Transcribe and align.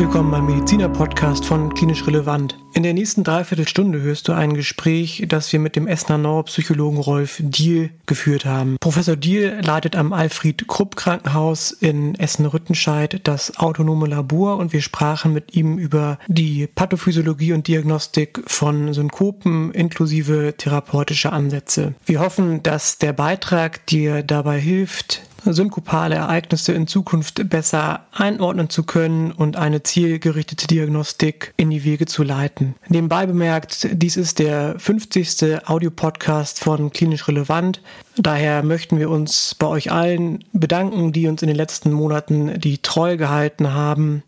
Willkommen 0.00 0.30
beim 0.30 0.46
Mediziner-Podcast 0.46 1.44
von 1.44 1.74
Klinisch 1.74 2.06
Relevant. 2.06 2.58
In 2.72 2.84
der 2.84 2.94
nächsten 2.94 3.24
Dreiviertelstunde 3.24 4.00
hörst 4.00 4.28
du 4.28 4.32
ein 4.32 4.54
Gespräch, 4.54 5.24
das 5.26 5.52
wir 5.52 5.58
mit 5.58 5.74
dem 5.74 5.88
Essener 5.88 6.18
Neuropsychologen 6.18 7.00
Rolf 7.00 7.38
Diel 7.40 7.90
geführt 8.06 8.44
haben. 8.44 8.76
Professor 8.78 9.16
Diel 9.16 9.60
leitet 9.64 9.96
am 9.96 10.12
Alfred 10.12 10.68
Krupp 10.68 10.94
Krankenhaus 10.94 11.72
in 11.72 12.14
Essen-Rüttenscheid 12.14 13.20
das 13.24 13.58
autonome 13.58 14.06
Labor 14.06 14.56
und 14.58 14.72
wir 14.72 14.82
sprachen 14.82 15.32
mit 15.32 15.56
ihm 15.56 15.78
über 15.78 16.18
die 16.28 16.68
Pathophysiologie 16.68 17.52
und 17.52 17.66
Diagnostik 17.66 18.40
von 18.46 18.94
Synkopen 18.94 19.72
inklusive 19.72 20.54
therapeutischer 20.56 21.32
Ansätze. 21.32 21.94
Wir 22.06 22.20
hoffen, 22.20 22.62
dass 22.62 22.98
der 22.98 23.12
Beitrag 23.12 23.84
dir 23.86 24.22
dabei 24.22 24.60
hilft, 24.60 25.22
synkopale 25.44 26.16
Ereignisse 26.16 26.72
in 26.72 26.86
Zukunft 26.86 27.48
besser 27.48 28.06
einordnen 28.12 28.70
zu 28.70 28.84
können 28.84 29.32
und 29.32 29.56
eine 29.56 29.82
zielgerichtete 29.82 30.66
Diagnostik 30.66 31.54
in 31.56 31.70
die 31.70 31.84
Wege 31.84 32.06
zu 32.06 32.22
leiten. 32.22 32.69
Nebenbei 32.88 33.26
bemerkt, 33.26 33.88
dies 33.92 34.16
ist 34.16 34.38
der 34.38 34.78
50. 34.78 35.68
Audiopodcast 35.68 36.60
von 36.60 36.90
Klinisch 36.90 37.28
Relevant. 37.28 37.82
Daher 38.16 38.62
möchten 38.62 38.98
wir 38.98 39.10
uns 39.10 39.54
bei 39.54 39.66
euch 39.66 39.90
allen 39.92 40.44
bedanken, 40.52 41.12
die 41.12 41.26
uns 41.26 41.42
in 41.42 41.48
den 41.48 41.56
letzten 41.56 41.92
Monaten 41.92 42.58
die 42.60 42.78
Treue 42.78 43.16
gehalten 43.16 43.72
haben 43.72 44.22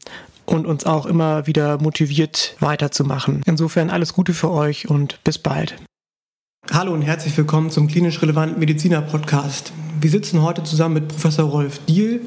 und 0.47 0.67
uns 0.67 0.85
auch 0.85 1.07
immer 1.07 1.47
wieder 1.47 1.81
motiviert 1.81 2.57
weiterzumachen. 2.61 3.43
Insofern 3.47 3.91
alles 3.91 4.13
Gute 4.13 4.35
für 4.35 4.51
euch 4.51 4.89
und 4.89 5.23
bis 5.25 5.39
bald. 5.39 5.77
Hallo 6.71 6.93
und 6.93 7.03
herzlich 7.03 7.37
willkommen 7.37 7.71
zum 7.71 7.89
klinisch 7.89 8.23
relevanten 8.23 8.61
Mediziner 8.61 9.03
Podcast. 9.03 9.73
Wir 10.01 10.11
sitzen 10.11 10.43
heute 10.43 10.63
zusammen 10.63 10.95
mit 10.95 11.09
Professor 11.09 11.49
Rolf 11.49 11.81
Diel. 11.87 12.21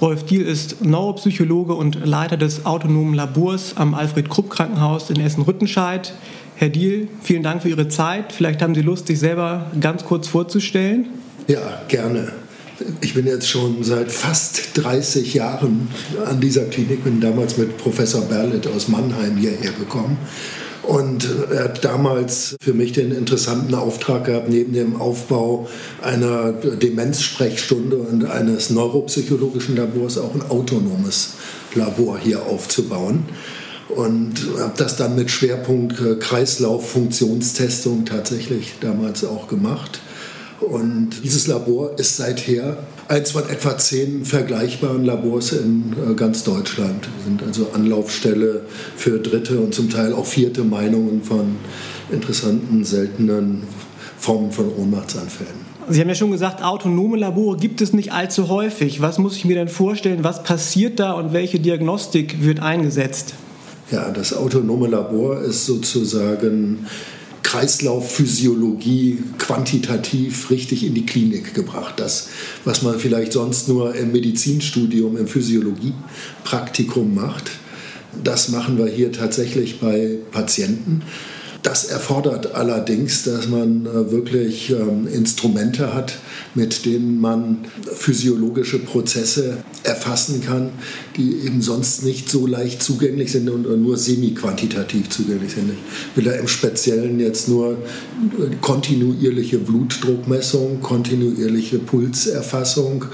Rolf 0.00 0.24
Diel 0.24 0.46
ist 0.46 0.82
Neuropsychologe 0.82 1.74
und 1.74 2.06
Leiter 2.06 2.38
des 2.38 2.64
autonomen 2.64 3.12
Labors 3.12 3.76
am 3.76 3.92
Alfred 3.92 4.30
Krupp 4.30 4.48
Krankenhaus 4.48 5.10
in 5.10 5.20
Essen-Rüttenscheid. 5.20 6.14
Herr 6.56 6.70
Diel, 6.70 7.08
vielen 7.22 7.42
Dank 7.42 7.60
für 7.60 7.68
Ihre 7.68 7.88
Zeit. 7.88 8.32
Vielleicht 8.32 8.62
haben 8.62 8.74
Sie 8.74 8.80
Lust, 8.80 9.08
sich 9.08 9.18
selber 9.18 9.70
ganz 9.78 10.04
kurz 10.04 10.26
vorzustellen. 10.26 11.06
Ja, 11.48 11.82
gerne. 11.88 12.32
Ich 13.02 13.12
bin 13.12 13.26
jetzt 13.26 13.46
schon 13.46 13.84
seit 13.84 14.10
fast 14.10 14.70
30 14.74 15.34
Jahren 15.34 15.88
an 16.24 16.40
dieser 16.40 16.64
Klinik, 16.64 17.04
bin 17.04 17.20
damals 17.20 17.58
mit 17.58 17.76
Professor 17.76 18.22
Berlet 18.22 18.66
aus 18.68 18.88
Mannheim 18.88 19.36
hierher 19.36 19.72
gekommen 19.72 20.16
und 20.82 21.28
er 21.52 21.64
hat 21.64 21.84
damals 21.84 22.56
für 22.60 22.72
mich 22.72 22.92
den 22.92 23.12
interessanten 23.12 23.74
Auftrag 23.74 24.24
gehabt, 24.24 24.48
neben 24.48 24.72
dem 24.72 25.00
Aufbau 25.00 25.68
einer 26.00 26.52
Demenzsprechstunde 26.52 27.96
und 27.96 28.24
eines 28.24 28.70
neuropsychologischen 28.70 29.76
Labors 29.76 30.18
auch 30.18 30.34
ein 30.34 30.42
autonomes 30.48 31.34
Labor 31.74 32.18
hier 32.18 32.46
aufzubauen. 32.46 33.24
Und 33.88 34.34
habe 34.58 34.74
das 34.76 34.96
dann 34.96 35.16
mit 35.16 35.30
Schwerpunkt 35.30 36.00
äh, 36.00 36.14
Kreislauffunktionstestung 36.14 38.04
tatsächlich 38.04 38.74
damals 38.80 39.24
auch 39.24 39.48
gemacht. 39.48 40.00
Und 40.60 41.24
dieses 41.24 41.48
Labor 41.48 41.98
ist 41.98 42.16
seither 42.16 42.78
eins 43.10 43.32
von 43.32 43.48
etwa 43.50 43.76
zehn 43.76 44.24
vergleichbaren 44.24 45.04
Labors 45.04 45.52
in 45.52 45.94
äh, 46.08 46.14
ganz 46.14 46.44
Deutschland. 46.44 47.08
Wir 47.16 47.24
sind 47.24 47.42
also 47.42 47.70
Anlaufstelle 47.74 48.62
für 48.96 49.18
dritte 49.18 49.58
und 49.58 49.74
zum 49.74 49.90
Teil 49.90 50.12
auch 50.12 50.26
vierte 50.26 50.62
Meinungen 50.62 51.22
von 51.22 51.56
interessanten, 52.12 52.84
seltenen 52.84 53.64
Formen 54.16 54.52
von 54.52 54.72
Ohnmachtsanfällen. 54.72 55.70
Sie 55.88 56.00
haben 56.00 56.08
ja 56.08 56.14
schon 56.14 56.30
gesagt, 56.30 56.62
autonome 56.62 57.16
Labore 57.16 57.56
gibt 57.56 57.80
es 57.80 57.92
nicht 57.92 58.12
allzu 58.12 58.48
häufig. 58.48 59.00
Was 59.00 59.18
muss 59.18 59.36
ich 59.36 59.44
mir 59.44 59.56
denn 59.56 59.68
vorstellen? 59.68 60.22
Was 60.22 60.44
passiert 60.44 61.00
da 61.00 61.12
und 61.12 61.32
welche 61.32 61.58
Diagnostik 61.58 62.44
wird 62.44 62.60
eingesetzt? 62.60 63.34
Ja, 63.90 64.08
das 64.12 64.32
autonome 64.32 64.86
Labor 64.86 65.40
ist 65.40 65.66
sozusagen 65.66 66.86
Kreislaufphysiologie 67.50 69.18
quantitativ 69.38 70.50
richtig 70.50 70.86
in 70.86 70.94
die 70.94 71.04
Klinik 71.04 71.52
gebracht. 71.52 71.94
Das, 71.96 72.28
was 72.64 72.82
man 72.82 73.00
vielleicht 73.00 73.32
sonst 73.32 73.66
nur 73.66 73.92
im 73.96 74.12
Medizinstudium, 74.12 75.16
im 75.16 75.26
Physiologiepraktikum 75.26 77.12
macht, 77.12 77.50
das 78.22 78.50
machen 78.50 78.78
wir 78.78 78.86
hier 78.86 79.10
tatsächlich 79.10 79.80
bei 79.80 80.18
Patienten. 80.30 81.02
Das 81.62 81.84
erfordert 81.84 82.54
allerdings, 82.54 83.24
dass 83.24 83.48
man 83.48 83.84
äh, 83.84 84.10
wirklich 84.10 84.70
ähm, 84.70 85.06
Instrumente 85.06 85.92
hat, 85.92 86.16
mit 86.54 86.86
denen 86.86 87.20
man 87.20 87.58
physiologische 87.92 88.78
Prozesse 88.78 89.58
erfassen 89.82 90.42
kann, 90.42 90.70
die 91.16 91.40
eben 91.44 91.60
sonst 91.60 92.02
nicht 92.02 92.30
so 92.30 92.46
leicht 92.46 92.82
zugänglich 92.82 93.32
sind 93.32 93.50
und 93.50 93.64
nur 93.82 93.98
semi-quantitativ 93.98 95.10
zugänglich 95.10 95.52
sind. 95.52 95.70
Ich 95.70 96.16
will 96.16 96.24
da 96.24 96.32
im 96.32 96.48
Speziellen 96.48 97.20
jetzt 97.20 97.48
nur 97.48 97.76
kontinuierliche 98.62 99.58
Blutdruckmessung, 99.58 100.80
kontinuierliche 100.80 101.78
Pulserfassung, 101.78 103.04
äh, 103.04 103.06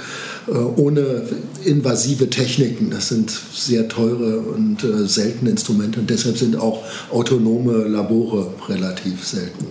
ohne 0.55 1.23
invasive 1.65 2.31
Techniken. 2.31 2.91
Das 2.91 3.09
sind 3.09 3.31
sehr 3.31 3.89
teure 3.89 4.41
und 4.41 4.85
äh, 4.85 5.07
seltene 5.07 5.51
Instrumente 5.51 6.01
und 6.01 6.11
deshalb 6.11 6.37
sind 6.39 6.57
auch 6.57 6.83
autonome 7.11 7.85
Labore 7.89 8.53
relativ 8.69 9.25
selten. 9.25 9.67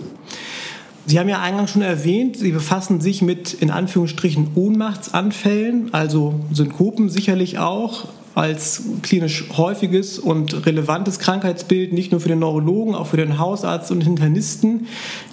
Sie 1.06 1.20
haben 1.20 1.28
ja 1.28 1.40
eingangs 1.40 1.70
schon 1.70 1.82
erwähnt, 1.82 2.36
Sie 2.36 2.50
befassen 2.50 3.00
sich 3.00 3.22
mit 3.22 3.54
in 3.54 3.70
Anführungsstrichen 3.70 4.48
Ohnmachtsanfällen, 4.56 5.94
also 5.94 6.40
Synkopen 6.52 7.10
sicherlich 7.10 7.58
auch 7.58 8.08
als 8.36 8.82
klinisch 9.02 9.46
häufiges 9.56 10.18
und 10.18 10.66
relevantes 10.66 11.18
Krankheitsbild, 11.18 11.94
nicht 11.94 12.12
nur 12.12 12.20
für 12.20 12.28
den 12.28 12.40
Neurologen, 12.40 12.94
auch 12.94 13.06
für 13.06 13.16
den 13.16 13.38
Hausarzt 13.38 13.90
und 13.90 14.06
Internisten. 14.06 14.88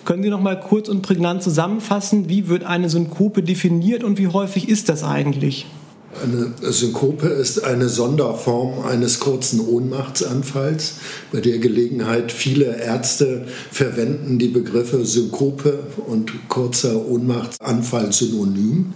Können 0.06 0.24
Sie 0.24 0.30
noch 0.30 0.40
mal 0.40 0.58
kurz 0.58 0.88
und 0.88 1.02
prägnant 1.02 1.44
zusammenfassen, 1.44 2.30
wie 2.30 2.48
wird 2.48 2.64
eine 2.64 2.90
Synkope 2.90 3.44
definiert 3.44 4.06
und 4.06 4.18
wie 4.18 4.28
häufig 4.28 4.70
ist 4.70 4.88
das 4.88 5.04
eigentlich? 5.04 5.66
Eine 6.22 6.54
Synkope 6.72 7.28
ist 7.28 7.66
eine 7.66 7.90
Sonderform 7.90 8.86
eines 8.86 9.20
kurzen 9.20 9.60
Ohnmachtsanfalls. 9.60 10.94
Bei 11.34 11.42
der 11.42 11.58
Gelegenheit 11.58 12.32
viele 12.32 12.78
Ärzte 12.78 13.48
verwenden 13.72 14.40
die 14.40 14.48
Begriffe 14.48 15.06
Synkope 15.06 15.80
und 16.08 16.32
kurzer 16.48 17.06
Ohnmachtsanfall 17.06 18.14
synonym. 18.14 18.94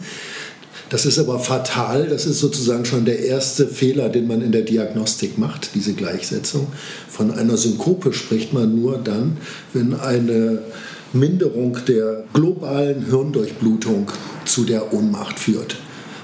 Das 0.89 1.05
ist 1.05 1.19
aber 1.19 1.39
fatal. 1.39 2.07
Das 2.07 2.25
ist 2.25 2.39
sozusagen 2.39 2.85
schon 2.85 3.05
der 3.05 3.19
erste 3.19 3.67
Fehler, 3.67 4.09
den 4.09 4.27
man 4.27 4.41
in 4.41 4.51
der 4.51 4.61
Diagnostik 4.61 5.37
macht, 5.37 5.75
diese 5.75 5.93
Gleichsetzung. 5.93 6.67
Von 7.09 7.31
einer 7.31 7.57
Synkope 7.57 8.13
spricht 8.13 8.53
man 8.53 8.79
nur 8.79 8.97
dann, 8.97 9.37
wenn 9.73 9.93
eine 9.93 10.61
Minderung 11.13 11.77
der 11.87 12.23
globalen 12.33 13.05
Hirndurchblutung 13.05 14.11
zu 14.45 14.63
der 14.63 14.93
Ohnmacht 14.93 15.39
führt. 15.39 15.77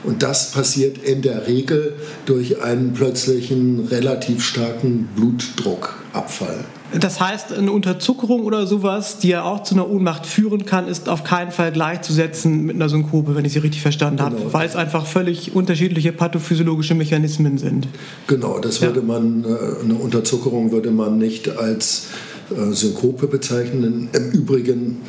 Und 0.04 0.22
das 0.22 0.52
passiert 0.52 0.98
in 0.98 1.22
der 1.22 1.48
Regel 1.48 1.94
durch 2.26 2.62
einen 2.62 2.94
plötzlichen 2.94 3.88
relativ 3.88 4.44
starken 4.44 5.10
Blutdruckabfall. 5.16 6.66
Das 7.00 7.20
heißt, 7.20 7.54
eine 7.54 7.72
Unterzuckerung 7.72 8.44
oder 8.44 8.68
sowas, 8.68 9.18
die 9.20 9.30
ja 9.30 9.44
auch 9.44 9.64
zu 9.64 9.76
einer 9.76 9.90
Ohnmacht 9.90 10.26
führen 10.26 10.66
kann, 10.66 10.88
ist 10.88 11.10
auf 11.10 11.24
keinen 11.24 11.52
Fall 11.52 11.72
gleichzusetzen 11.72 12.64
mit 12.64 12.76
einer 12.76 12.90
Synkope, 12.90 13.36
wenn 13.36 13.46
ich 13.46 13.54
Sie 13.54 13.60
richtig 13.60 13.82
verstanden 13.82 14.18
genau. 14.18 14.30
habe, 14.30 14.54
weil 14.54 14.68
es 14.68 14.76
einfach 14.76 15.06
völlig 15.06 15.56
unterschiedliche 15.56 16.12
pathophysiologische 16.12 16.94
Mechanismen 16.94 17.58
sind. 17.58 17.88
Genau, 18.28 18.60
das 18.60 18.82
würde 18.82 19.00
ja. 19.00 19.06
man, 19.06 19.44
äh, 19.44 19.84
eine 19.84 19.96
Unterzuckerung 19.96 20.72
würde 20.72 20.92
man 20.92 21.18
nicht 21.18 21.58
als 21.58 22.08
äh, 22.52 22.74
Synkope 22.74 23.28
bezeichnen. 23.28 24.10
Im 24.14 24.32
Übrigen 24.32 25.02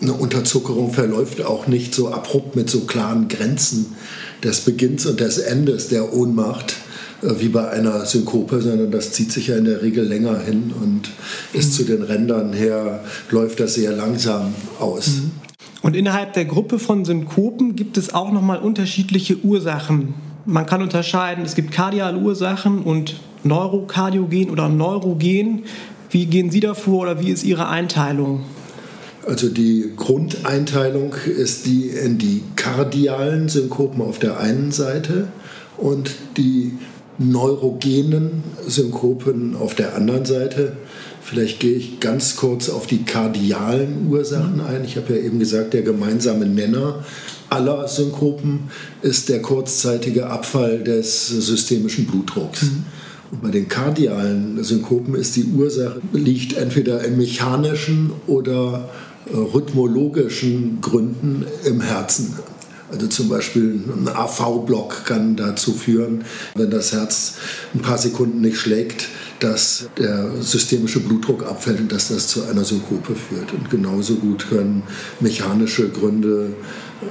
eine 0.00 0.12
Unterzuckerung 0.12 0.92
verläuft 0.92 1.42
auch 1.44 1.66
nicht 1.66 1.94
so 1.94 2.08
abrupt 2.08 2.56
mit 2.56 2.68
so 2.68 2.80
klaren 2.80 3.28
Grenzen 3.28 3.96
des 4.44 4.60
Beginns 4.60 5.06
und 5.06 5.20
des 5.20 5.38
Endes 5.38 5.88
der 5.88 6.12
Ohnmacht 6.12 6.76
wie 7.22 7.48
bei 7.48 7.70
einer 7.70 8.04
Synkope, 8.04 8.60
sondern 8.60 8.90
das 8.90 9.12
zieht 9.12 9.32
sich 9.32 9.48
ja 9.48 9.56
in 9.56 9.64
der 9.64 9.82
Regel 9.82 10.04
länger 10.04 10.38
hin 10.38 10.72
und 10.80 11.10
ist 11.52 11.70
mhm. 11.70 11.72
zu 11.72 11.84
den 11.84 12.02
Rändern 12.02 12.52
her, 12.52 13.00
läuft 13.30 13.60
das 13.60 13.74
sehr 13.74 13.92
langsam 13.92 14.54
aus. 14.78 15.08
Mhm. 15.08 15.30
Und 15.82 15.94
innerhalb 15.94 16.32
der 16.32 16.44
Gruppe 16.44 16.78
von 16.78 17.04
Synkopen 17.04 17.76
gibt 17.76 17.96
es 17.96 18.12
auch 18.12 18.32
nochmal 18.32 18.58
unterschiedliche 18.58 19.38
Ursachen. 19.44 20.14
Man 20.44 20.66
kann 20.66 20.82
unterscheiden, 20.82 21.44
es 21.44 21.54
gibt 21.54 21.70
kardiale 21.72 22.18
Ursachen 22.18 22.82
und 22.82 23.16
Neurokardiogen 23.44 24.50
oder 24.50 24.68
Neurogen. 24.68 25.64
Wie 26.10 26.26
gehen 26.26 26.50
Sie 26.50 26.60
davor 26.60 27.02
oder 27.02 27.20
wie 27.20 27.30
ist 27.30 27.44
Ihre 27.44 27.68
Einteilung? 27.68 28.44
Also 29.26 29.48
die 29.48 29.92
Grundeinteilung 29.96 31.14
ist 31.26 31.66
die 31.66 31.88
in 31.88 32.18
die 32.18 32.42
kardialen 32.54 33.48
Synkopen 33.48 34.02
auf 34.02 34.18
der 34.18 34.38
einen 34.38 34.70
Seite 34.70 35.28
und 35.76 36.12
die 36.36 36.72
neurogenen 37.18 38.44
Synkopen 38.66 39.56
auf 39.56 39.74
der 39.74 39.94
anderen 39.94 40.24
Seite. 40.24 40.76
Vielleicht 41.22 41.58
gehe 41.58 41.74
ich 41.74 41.98
ganz 41.98 42.36
kurz 42.36 42.68
auf 42.68 42.86
die 42.86 43.02
kardialen 43.02 44.08
Ursachen 44.08 44.60
ein. 44.60 44.84
Ich 44.84 44.96
habe 44.96 45.14
ja 45.14 45.22
eben 45.22 45.38
gesagt, 45.38 45.74
der 45.74 45.82
gemeinsame 45.82 46.46
Nenner 46.46 47.04
aller 47.50 47.88
Synkopen 47.88 48.70
ist 49.02 49.28
der 49.28 49.42
kurzzeitige 49.42 50.28
Abfall 50.28 50.82
des 50.82 51.28
systemischen 51.28 52.06
Blutdrucks. 52.06 52.62
Mhm. 52.62 52.84
Und 53.32 53.42
bei 53.42 53.50
den 53.50 53.68
kardialen 53.68 54.62
Synkopen 54.62 55.14
ist 55.14 55.34
die 55.36 55.44
Ursache, 55.44 56.00
liegt 56.12 56.56
entweder 56.56 57.04
in 57.04 57.16
mechanischen 57.16 58.12
oder 58.26 58.88
äh, 59.26 59.36
rhythmologischen 59.36 60.80
Gründen 60.80 61.44
im 61.64 61.80
Herzen. 61.80 62.34
Also 62.90 63.08
zum 63.08 63.28
Beispiel 63.28 63.80
ein 63.88 64.08
AV-Block 64.08 65.04
kann 65.06 65.36
dazu 65.36 65.72
führen, 65.72 66.24
wenn 66.54 66.70
das 66.70 66.92
Herz 66.92 67.34
ein 67.74 67.80
paar 67.80 67.98
Sekunden 67.98 68.40
nicht 68.40 68.58
schlägt, 68.58 69.08
dass 69.40 69.88
der 69.98 70.30
systemische 70.40 71.00
Blutdruck 71.00 71.44
abfällt 71.44 71.80
und 71.80 71.92
dass 71.92 72.08
das 72.08 72.28
zu 72.28 72.44
einer 72.44 72.64
Synkope 72.64 73.14
führt. 73.14 73.52
Und 73.52 73.70
genauso 73.70 74.14
gut 74.16 74.48
können 74.48 74.82
mechanische 75.20 75.88
Gründe 75.88 76.54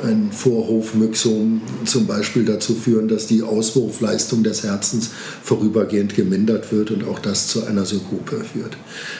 ein 0.03 0.31
Vorhofmyxom 0.31 1.61
zum 1.85 2.07
Beispiel 2.07 2.43
dazu 2.43 2.73
führen, 2.73 3.07
dass 3.07 3.27
die 3.27 3.43
Auswurfleistung 3.43 4.43
des 4.43 4.63
Herzens 4.63 5.11
vorübergehend 5.43 6.15
gemindert 6.15 6.71
wird 6.71 6.89
und 6.89 7.07
auch 7.07 7.19
das 7.19 7.47
zu 7.47 7.65
einer 7.65 7.85
Synkope 7.85 8.43
führt. 8.43 8.77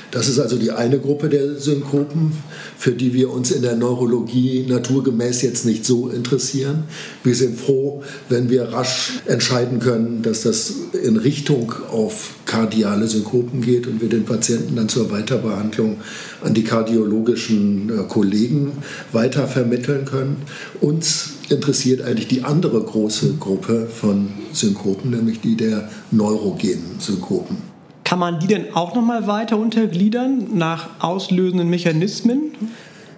Das 0.10 0.28
ist 0.28 0.40
also 0.40 0.58
die 0.58 0.72
eine 0.72 1.00
Gruppe 1.00 1.30
der 1.30 1.60
Synkopen, 1.60 2.32
für 2.78 2.94
die 2.94 3.14
wir 3.14 3.32
uns 3.32 3.52
in 3.52 3.62
der 3.62 3.76
Neurologie 3.76 4.66
naturgemäß 4.68 5.44
jetzt 5.44 5.66
nicht 5.66 5.86
so 5.86 6.10
interessieren. 6.10 6.86
Wir 7.24 7.36
sind 7.36 7.60
froh, 7.60 8.02
wenn 8.30 8.50
wir 8.50 8.64
rasch 8.64 9.20
entscheiden 9.26 9.80
können, 9.80 10.24
dass 10.24 10.42
das 10.42 10.74
in 11.04 11.18
Richtung 11.18 11.74
auf 11.92 12.34
kardiale 12.46 13.08
Synkopen 13.08 13.62
geht 13.62 13.88
und 13.88 14.02
wir 14.02 14.10
den 14.10 14.26
Patienten 14.26 14.76
dann 14.76 14.88
zur 14.88 15.12
Weiterbehandlung 15.12 15.98
an 16.44 16.54
die 16.54 16.64
kardiologischen 16.64 17.90
äh, 17.90 18.04
Kollegen 18.08 18.72
weitervermitteln 19.12 20.06
können. 20.06 20.38
Uns 20.82 21.34
interessiert 21.50 22.02
eigentlich 22.02 22.28
die 22.28 22.44
andere 22.44 22.82
große 22.82 23.36
Gruppe 23.40 23.88
von 23.88 24.30
Synkopen, 24.54 25.12
nämlich 25.12 25.42
die 25.42 25.56
der 25.56 25.90
neurogenen 26.12 27.00
Synkopen. 27.00 27.58
Kann 28.04 28.20
man 28.20 28.40
die 28.40 28.48
denn 28.48 28.76
auch 28.76 28.94
noch 28.94 29.02
mal 29.02 29.26
weiter 29.26 29.58
untergliedern 29.58 30.50
nach 30.54 30.90
auslösenden 31.00 31.70
Mechanismen? 31.70 32.52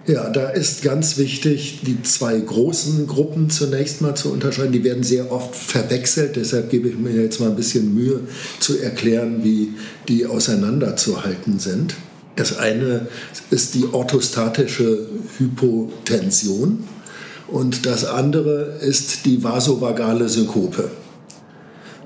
Ja, 0.08 0.30
da 0.30 0.48
ist 0.48 0.80
ganz 0.80 1.18
wichtig, 1.18 1.80
die 1.82 2.02
zwei 2.02 2.40
großen 2.40 3.06
Gruppen 3.06 3.50
zunächst 3.50 4.00
mal 4.00 4.14
zu 4.14 4.32
unterscheiden. 4.32 4.72
Die 4.72 4.82
werden 4.82 5.02
sehr 5.02 5.30
oft 5.30 5.54
verwechselt, 5.54 6.36
deshalb 6.36 6.70
gebe 6.70 6.88
ich 6.88 6.96
mir 6.96 7.10
jetzt 7.10 7.40
mal 7.40 7.50
ein 7.50 7.56
bisschen 7.56 7.94
Mühe 7.94 8.20
zu 8.58 8.78
erklären, 8.78 9.44
wie 9.44 9.74
die 10.08 10.24
auseinanderzuhalten 10.24 11.58
sind. 11.58 11.94
Das 12.36 12.56
eine 12.56 13.08
ist 13.50 13.74
die 13.74 13.84
orthostatische 13.92 15.08
Hypotension 15.36 16.84
und 17.46 17.84
das 17.84 18.06
andere 18.06 18.78
ist 18.80 19.26
die 19.26 19.44
vasovagale 19.44 20.30
Synkope, 20.30 20.90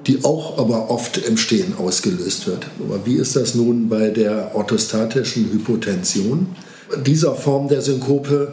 die 0.08 0.24
auch 0.24 0.58
aber 0.58 0.90
oft 0.90 1.18
im 1.18 1.36
Stehen 1.36 1.76
ausgelöst 1.78 2.48
wird. 2.48 2.66
Aber 2.80 3.06
wie 3.06 3.14
ist 3.14 3.36
das 3.36 3.54
nun 3.54 3.88
bei 3.88 4.08
der 4.08 4.56
orthostatischen 4.56 5.52
Hypotension? 5.52 6.48
Dieser 6.96 7.34
Form 7.34 7.68
der 7.68 7.80
Synkope 7.80 8.52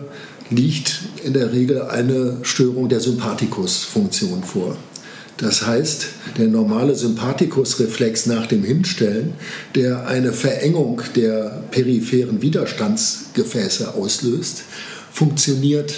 liegt 0.50 1.02
in 1.24 1.34
der 1.34 1.52
Regel 1.52 1.82
eine 1.82 2.38
Störung 2.44 2.90
der 2.90 3.02
Sympathikusfunktion 3.02 4.44
vor. 4.44 4.78
Das 5.38 5.66
heißt, 5.66 6.08
der 6.38 6.48
normale 6.48 6.96
Sympathikusreflex 6.96 8.26
nach 8.26 8.46
dem 8.46 8.64
Hinstellen, 8.64 9.34
der 9.76 10.08
eine 10.08 10.34
Verengung 10.34 11.02
der 11.16 11.64
peripheren 11.72 12.42
Widerstandsgefäße 12.42 13.94
auslöst, 13.94 14.64
funktioniert 15.12 15.94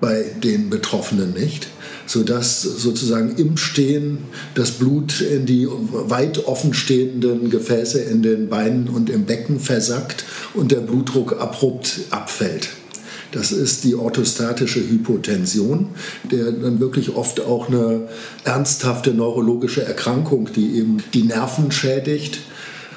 bei 0.00 0.24
den 0.42 0.70
Betroffenen 0.70 1.32
nicht, 1.32 1.68
sodass 2.06 2.62
sozusagen 2.62 3.36
im 3.36 3.56
Stehen 3.56 4.18
das 4.54 4.72
Blut 4.72 5.20
in 5.20 5.46
die 5.46 5.66
weit 5.68 6.46
offenstehenden 6.46 7.50
Gefäße 7.50 8.00
in 8.00 8.22
den 8.22 8.48
Beinen 8.48 8.88
und 8.88 9.10
im 9.10 9.24
Becken 9.24 9.60
versackt 9.60 10.24
und 10.54 10.72
der 10.72 10.80
Blutdruck 10.80 11.40
abrupt 11.40 12.00
abfällt. 12.10 12.68
Das 13.32 13.50
ist 13.50 13.82
die 13.82 13.96
orthostatische 13.96 14.78
Hypotension, 14.78 15.88
der 16.30 16.52
dann 16.52 16.78
wirklich 16.78 17.16
oft 17.16 17.40
auch 17.40 17.68
eine 17.68 18.02
ernsthafte 18.44 19.12
neurologische 19.12 19.84
Erkrankung, 19.84 20.50
die 20.54 20.78
eben 20.78 21.02
die 21.14 21.24
Nerven 21.24 21.72
schädigt, 21.72 22.38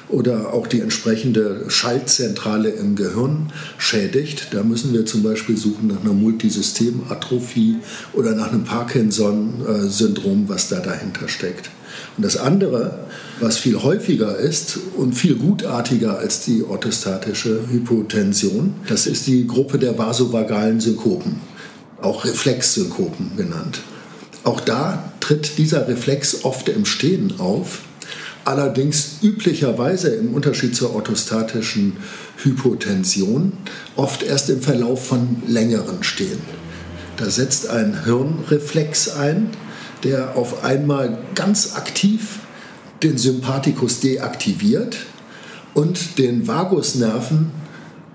oder 0.08 0.52
auch 0.52 0.66
die 0.66 0.80
entsprechende 0.80 1.64
Schaltzentrale 1.68 2.70
im 2.70 2.96
Gehirn 2.96 3.52
schädigt. 3.76 4.48
Da 4.52 4.62
müssen 4.62 4.92
wir 4.92 5.06
zum 5.06 5.22
Beispiel 5.22 5.56
suchen 5.56 5.88
nach 5.88 6.00
einer 6.00 6.12
Multisystematrophie 6.12 7.76
oder 8.12 8.34
nach 8.34 8.52
einem 8.52 8.64
Parkinson-Syndrom, 8.64 10.48
was 10.48 10.68
da 10.68 10.80
dahinter 10.80 11.28
steckt. 11.28 11.70
Und 12.16 12.24
das 12.24 12.36
andere, 12.36 12.98
was 13.40 13.58
viel 13.58 13.82
häufiger 13.82 14.36
ist 14.36 14.78
und 14.96 15.14
viel 15.14 15.34
gutartiger 15.34 16.18
als 16.18 16.44
die 16.44 16.64
orthostatische 16.64 17.60
Hypotension, 17.70 18.74
das 18.88 19.06
ist 19.06 19.26
die 19.26 19.46
Gruppe 19.46 19.78
der 19.78 19.98
vasovagalen 19.98 20.80
Synkopen, 20.80 21.36
auch 22.00 22.24
Reflexsynkopen 22.24 23.36
genannt. 23.36 23.80
Auch 24.44 24.60
da 24.60 25.12
tritt 25.20 25.58
dieser 25.58 25.88
Reflex 25.88 26.44
oft 26.44 26.68
im 26.68 26.84
Stehen 26.84 27.34
auf 27.38 27.80
allerdings 28.44 29.18
üblicherweise 29.22 30.08
im 30.08 30.34
Unterschied 30.34 30.74
zur 30.74 30.94
orthostatischen 30.94 31.96
Hypotension 32.42 33.52
oft 33.96 34.22
erst 34.22 34.50
im 34.50 34.60
Verlauf 34.60 35.06
von 35.06 35.42
längeren 35.46 36.02
Stehen. 36.02 36.40
Da 37.16 37.30
setzt 37.30 37.68
ein 37.68 38.04
Hirnreflex 38.04 39.10
ein, 39.10 39.50
der 40.04 40.36
auf 40.36 40.64
einmal 40.64 41.18
ganz 41.34 41.74
aktiv 41.74 42.38
den 43.02 43.18
Sympathikus 43.18 44.00
deaktiviert 44.00 44.96
und 45.74 46.18
den 46.18 46.46
Vagusnerven 46.46 47.50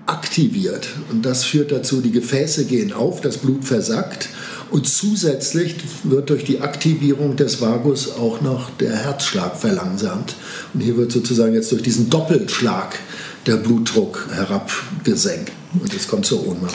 aktiviert. 0.06 0.88
Und 1.10 1.24
das 1.24 1.44
führt 1.44 1.72
dazu, 1.72 2.00
die 2.00 2.10
Gefäße 2.10 2.64
gehen 2.66 2.92
auf, 2.92 3.20
das 3.20 3.38
Blut 3.38 3.64
versackt 3.64 4.28
und 4.74 4.88
zusätzlich 4.88 5.76
wird 6.02 6.30
durch 6.30 6.42
die 6.42 6.60
Aktivierung 6.60 7.36
des 7.36 7.60
Vagus 7.60 8.10
auch 8.16 8.40
noch 8.40 8.70
der 8.70 8.96
Herzschlag 8.96 9.56
verlangsamt. 9.56 10.34
Und 10.74 10.80
hier 10.80 10.96
wird 10.96 11.12
sozusagen 11.12 11.54
jetzt 11.54 11.70
durch 11.70 11.82
diesen 11.82 12.10
Doppelschlag 12.10 12.98
der 13.46 13.58
Blutdruck 13.58 14.26
herabgesenkt. 14.34 15.52
Und 15.80 15.94
es 15.94 16.08
kommt 16.08 16.26
zur 16.26 16.44
Ohnmacht. 16.48 16.74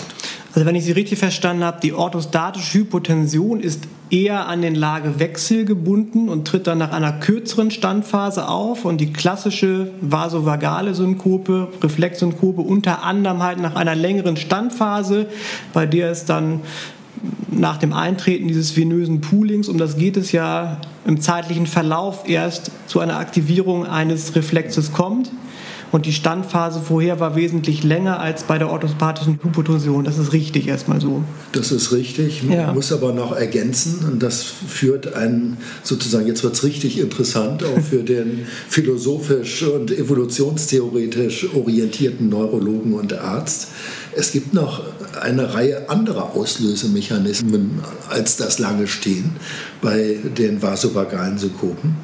Also 0.53 0.65
wenn 0.65 0.75
ich 0.75 0.86
Sie 0.86 0.94
richtig 0.94 1.20
verstanden 1.20 1.65
habe, 1.65 1.82
die 1.84 1.91
orthostatische 1.91 2.79
Hypotension 2.79 3.60
ist 3.60 3.82
eher 4.10 4.48
an 4.48 4.62
den 4.62 4.75
Lagewechsel 4.75 5.65
gebunden 5.65 6.29
und 6.29 6.48
tritt 6.48 6.68
dann 6.68 6.77
nach 6.77 6.94
einer 6.94 7.12
kürzeren 7.12 7.70
Standphase 7.70 8.48
auf 8.48 8.86
und 8.86 9.00
die 9.00 9.12
klassische 9.12 9.91
vasovagale 10.00 10.96
Synkope, 10.96 11.68
Reflexsynkope 11.84 12.62
unter 12.62 13.03
anderem 13.03 13.44
halt 13.44 13.60
nach 13.60 13.75
einer 13.75 13.94
längeren 13.94 14.38
Standphase, 14.38 15.27
bei 15.74 15.86
der 15.86 16.12
es 16.12 16.24
dann 16.24 16.62
nach 17.51 17.78
dem 17.78 17.94
Eintreten 17.94 18.48
dieses 18.48 18.75
venösen 18.78 19.22
Poolings, 19.22 19.68
um 19.68 19.78
das 19.78 19.98
geht 19.98 20.18
es 20.18 20.32
ja 20.32 20.80
im 21.06 21.20
zeitlichen 21.20 21.68
Verlauf 21.68 22.28
erst 22.28 22.72
zu 22.88 23.00
einer 23.00 23.18
Aktivierung 23.18 23.86
eines 23.86 24.36
Reflexes 24.36 24.94
kommt. 24.94 25.32
Und 25.92 26.06
die 26.06 26.13
Standphase 26.13 26.80
vorher 26.82 27.20
war 27.20 27.36
wesentlich 27.36 27.84
länger 27.84 28.20
als 28.20 28.44
bei 28.44 28.60
der 28.60 28.70
orthopathischen 28.70 29.39
Hypotension. 29.42 30.04
Das 30.04 30.20
ist 30.20 30.34
richtig 30.34 30.68
erstmal 30.68 31.01
so. 31.01 31.24
Das 31.51 31.72
ist 31.72 31.92
richtig. 31.92 32.44
Man 32.44 32.58
ja. 32.58 32.74
muss 32.74 32.92
aber 32.92 33.12
noch 33.12 33.36
ergänzen, 33.36 34.06
und 34.06 34.22
das 34.22 34.44
führt 34.44 35.16
einen 35.16 35.58
sozusagen, 35.82 36.28
jetzt 36.28 36.44
wird 36.44 36.54
es 36.54 36.63
richtig 36.63 37.00
interessant, 37.00 37.63
auch 37.63 37.82
für 37.82 38.04
den 38.04 38.46
philosophisch 38.70 39.63
und 39.63 39.89
evolutionstheoretisch 39.89 41.56
orientierten 41.56 42.30
Neurologen 42.30 42.94
und 42.94 43.13
Arzt. 43.18 43.70
Es 44.16 44.32
gibt 44.32 44.54
noch 44.54 44.84
eine 45.18 45.54
Reihe 45.54 45.89
anderer 45.89 46.36
Auslösemechanismen 46.36 47.80
als 48.10 48.38
das 48.38 48.60
lange 48.60 48.88
Stehen 48.88 49.32
bei 49.82 50.18
den 50.38 50.62
vasovagalen 50.62 51.38
Synkopen. 51.38 51.96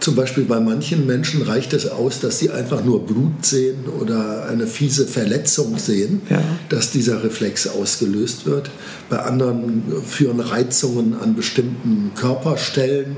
Zum 0.00 0.14
Beispiel 0.14 0.44
bei 0.44 0.60
manchen 0.60 1.06
Menschen 1.06 1.42
reicht 1.42 1.74
es 1.74 1.86
aus, 1.86 2.20
dass 2.20 2.38
sie 2.38 2.50
einfach 2.50 2.82
nur 2.82 3.06
Blut 3.06 3.44
sehen 3.44 3.84
oder 4.00 4.46
eine 4.48 4.66
fiese 4.66 5.06
Verletzung 5.06 5.78
sehen, 5.78 6.22
ja. 6.30 6.42
dass 6.70 6.90
dieser 6.90 7.22
Reflex 7.22 7.66
ausgelöst 7.66 8.46
wird. 8.46 8.70
Bei 9.10 9.18
anderen 9.18 9.82
führen 10.06 10.38
Reizungen 10.40 11.14
an 11.20 11.34
bestimmten 11.34 12.12
Körperstellen, 12.14 13.16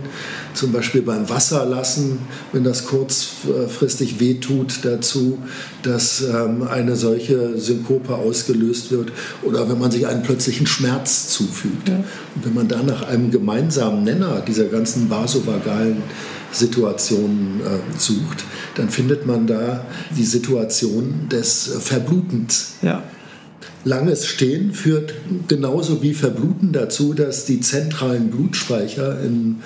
zum 0.54 0.72
Beispiel 0.72 1.02
beim 1.02 1.28
Wasserlassen, 1.28 2.18
wenn 2.52 2.64
das 2.64 2.86
kurzfristig 2.86 4.18
wehtut, 4.18 4.84
dazu, 4.84 5.38
dass 5.82 6.22
ähm, 6.22 6.62
eine 6.62 6.96
solche 6.96 7.58
Synkope 7.58 8.14
ausgelöst 8.14 8.90
wird 8.90 9.12
oder 9.42 9.68
wenn 9.68 9.78
man 9.78 9.90
sich 9.90 10.06
einen 10.06 10.22
plötzlichen 10.22 10.66
Schmerz 10.66 11.28
zufügt. 11.28 11.90
Ja. 11.90 11.96
Und 12.34 12.46
wenn 12.46 12.54
man 12.54 12.68
da 12.68 12.82
nach 12.82 13.02
einem 13.02 13.30
gemeinsamen 13.30 14.02
Nenner 14.02 14.42
dieser 14.46 14.64
ganzen 14.64 15.10
vasovagalen 15.10 16.02
Situationen 16.52 17.60
äh, 17.60 17.98
sucht, 17.98 18.44
dann 18.76 18.88
findet 18.88 19.26
man 19.26 19.46
da 19.46 19.84
die 20.16 20.24
Situation 20.24 21.28
des 21.30 21.70
Verblutens. 21.80 22.74
Ja. 22.82 23.02
Langes 23.84 24.26
Stehen 24.26 24.72
führt 24.72 25.14
genauso 25.48 26.02
wie 26.02 26.14
Verbluten 26.14 26.72
dazu, 26.72 27.14
dass 27.14 27.44
die 27.44 27.60
zentralen 27.60 28.30
Blutspeicher 28.30 29.20
in 29.20 29.56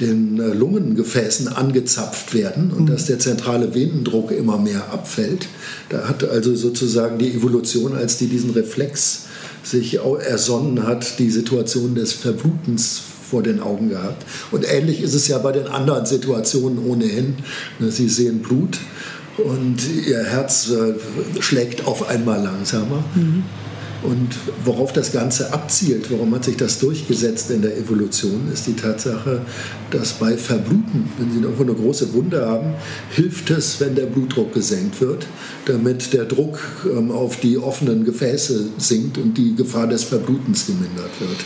den 0.00 0.40
äh, 0.40 0.54
Lungengefäßen 0.54 1.48
angezapft 1.48 2.34
werden 2.34 2.70
und 2.70 2.84
mhm. 2.84 2.86
dass 2.86 3.06
der 3.06 3.18
zentrale 3.18 3.74
Venendruck 3.74 4.30
immer 4.30 4.58
mehr 4.58 4.92
abfällt. 4.92 5.48
Da 5.88 6.08
hat 6.08 6.24
also 6.24 6.54
sozusagen 6.54 7.18
die 7.18 7.32
Evolution, 7.32 7.94
als 7.94 8.18
die 8.18 8.26
diesen 8.26 8.50
Reflex 8.50 9.24
sich 9.62 9.98
ersonnen 9.98 10.86
hat, 10.86 11.18
die 11.18 11.30
Situation 11.30 11.94
des 11.94 12.12
Verblutens 12.12 13.02
vor 13.28 13.42
den 13.42 13.60
Augen 13.60 13.88
gehabt. 13.90 14.24
Und 14.52 14.64
ähnlich 14.70 15.02
ist 15.02 15.14
es 15.14 15.28
ja 15.28 15.38
bei 15.38 15.52
den 15.52 15.66
anderen 15.66 16.06
Situationen 16.06 16.78
ohnehin. 16.78 17.36
Sie 17.80 18.08
sehen 18.08 18.40
Blut 18.40 18.78
und 19.38 19.76
ihr 20.06 20.24
Herz 20.24 20.70
äh, 20.70 20.94
schlägt 21.40 21.86
auf 21.86 22.08
einmal 22.08 22.42
langsamer. 22.42 23.04
Mhm. 23.14 23.44
Und 24.02 24.36
worauf 24.64 24.92
das 24.92 25.10
Ganze 25.10 25.52
abzielt, 25.52 26.10
warum 26.10 26.34
hat 26.34 26.44
sich 26.44 26.56
das 26.56 26.78
durchgesetzt 26.78 27.50
in 27.50 27.62
der 27.62 27.76
Evolution, 27.76 28.48
ist 28.52 28.66
die 28.66 28.74
Tatsache, 28.74 29.40
dass 29.90 30.12
bei 30.12 30.36
Verbluten, 30.36 31.08
wenn 31.18 31.32
Sie 31.32 31.40
irgendwo 31.40 31.62
eine 31.62 31.74
große 31.74 32.12
Wunde 32.12 32.46
haben, 32.46 32.74
hilft 33.10 33.50
es, 33.50 33.80
wenn 33.80 33.94
der 33.94 34.06
Blutdruck 34.06 34.52
gesenkt 34.52 35.00
wird, 35.00 35.26
damit 35.64 36.12
der 36.12 36.24
Druck 36.24 36.60
ähm, 36.84 37.10
auf 37.10 37.40
die 37.40 37.58
offenen 37.58 38.04
Gefäße 38.04 38.66
sinkt 38.78 39.18
und 39.18 39.36
die 39.38 39.54
Gefahr 39.54 39.88
des 39.88 40.04
Verblutens 40.04 40.66
gemindert 40.66 41.10
wird. 41.18 41.44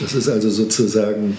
Das 0.00 0.14
ist 0.14 0.28
also 0.28 0.50
sozusagen 0.50 1.36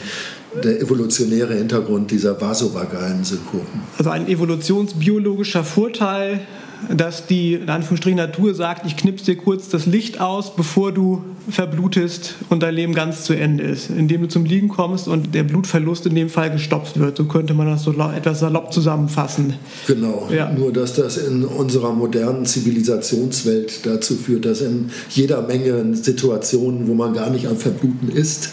der 0.64 0.82
evolutionäre 0.82 1.56
Hintergrund 1.56 2.12
dieser 2.12 2.40
vasovagalen 2.40 3.24
Synkopen. 3.24 3.82
Also 3.98 4.10
ein 4.10 4.28
evolutionsbiologischer 4.28 5.64
Vorteil 5.64 6.42
dass 6.88 7.28
die 7.28 7.56
in 7.56 7.70
Anführungsstrichen 7.70 8.18
Natur 8.18 8.54
sagt, 8.54 8.86
ich 8.86 8.96
knipse 8.96 9.26
dir 9.26 9.36
kurz 9.36 9.70
das 9.70 9.86
Licht 9.86 10.22
aus, 10.22 10.56
bevor 10.56 10.92
du 10.92 11.24
verblutest 11.50 12.36
und 12.50 12.64
dein 12.64 12.76
Leben 12.76 12.94
ganz 12.94 13.24
zu 13.24 13.34
Ende 13.34 13.64
ist, 13.64 13.90
indem 13.90 14.22
du 14.22 14.28
zum 14.28 14.46
Liegen 14.46 14.70
kommst 14.70 15.08
und 15.08 15.34
der 15.36 15.44
Blutverlust 15.44 16.06
in 16.06 16.16
dem 16.16 16.30
Fall 16.30 16.52
gestopft 16.52 17.00
wird. 17.00 17.18
So 17.18 17.26
könnte 17.26 17.54
man 17.54 17.68
das 17.68 17.84
so 17.84 17.92
etwas 17.92 18.40
salopp 18.40 18.72
zusammenfassen. 18.72 19.56
Genau, 19.88 20.30
ja. 20.32 20.52
nur 20.52 20.72
dass 20.72 20.94
das 20.94 21.18
in 21.18 21.44
unserer 21.44 21.92
modernen 21.92 22.46
Zivilisationswelt 22.46 23.86
dazu 23.86 24.16
führt, 24.16 24.46
dass 24.46 24.62
in 24.62 24.92
jeder 25.10 25.42
Menge 25.42 25.96
Situationen, 25.96 26.88
wo 26.88 26.94
man 26.94 27.14
gar 27.14 27.30
nicht 27.30 27.48
am 27.48 27.58
Verbluten 27.58 28.10
ist, 28.10 28.52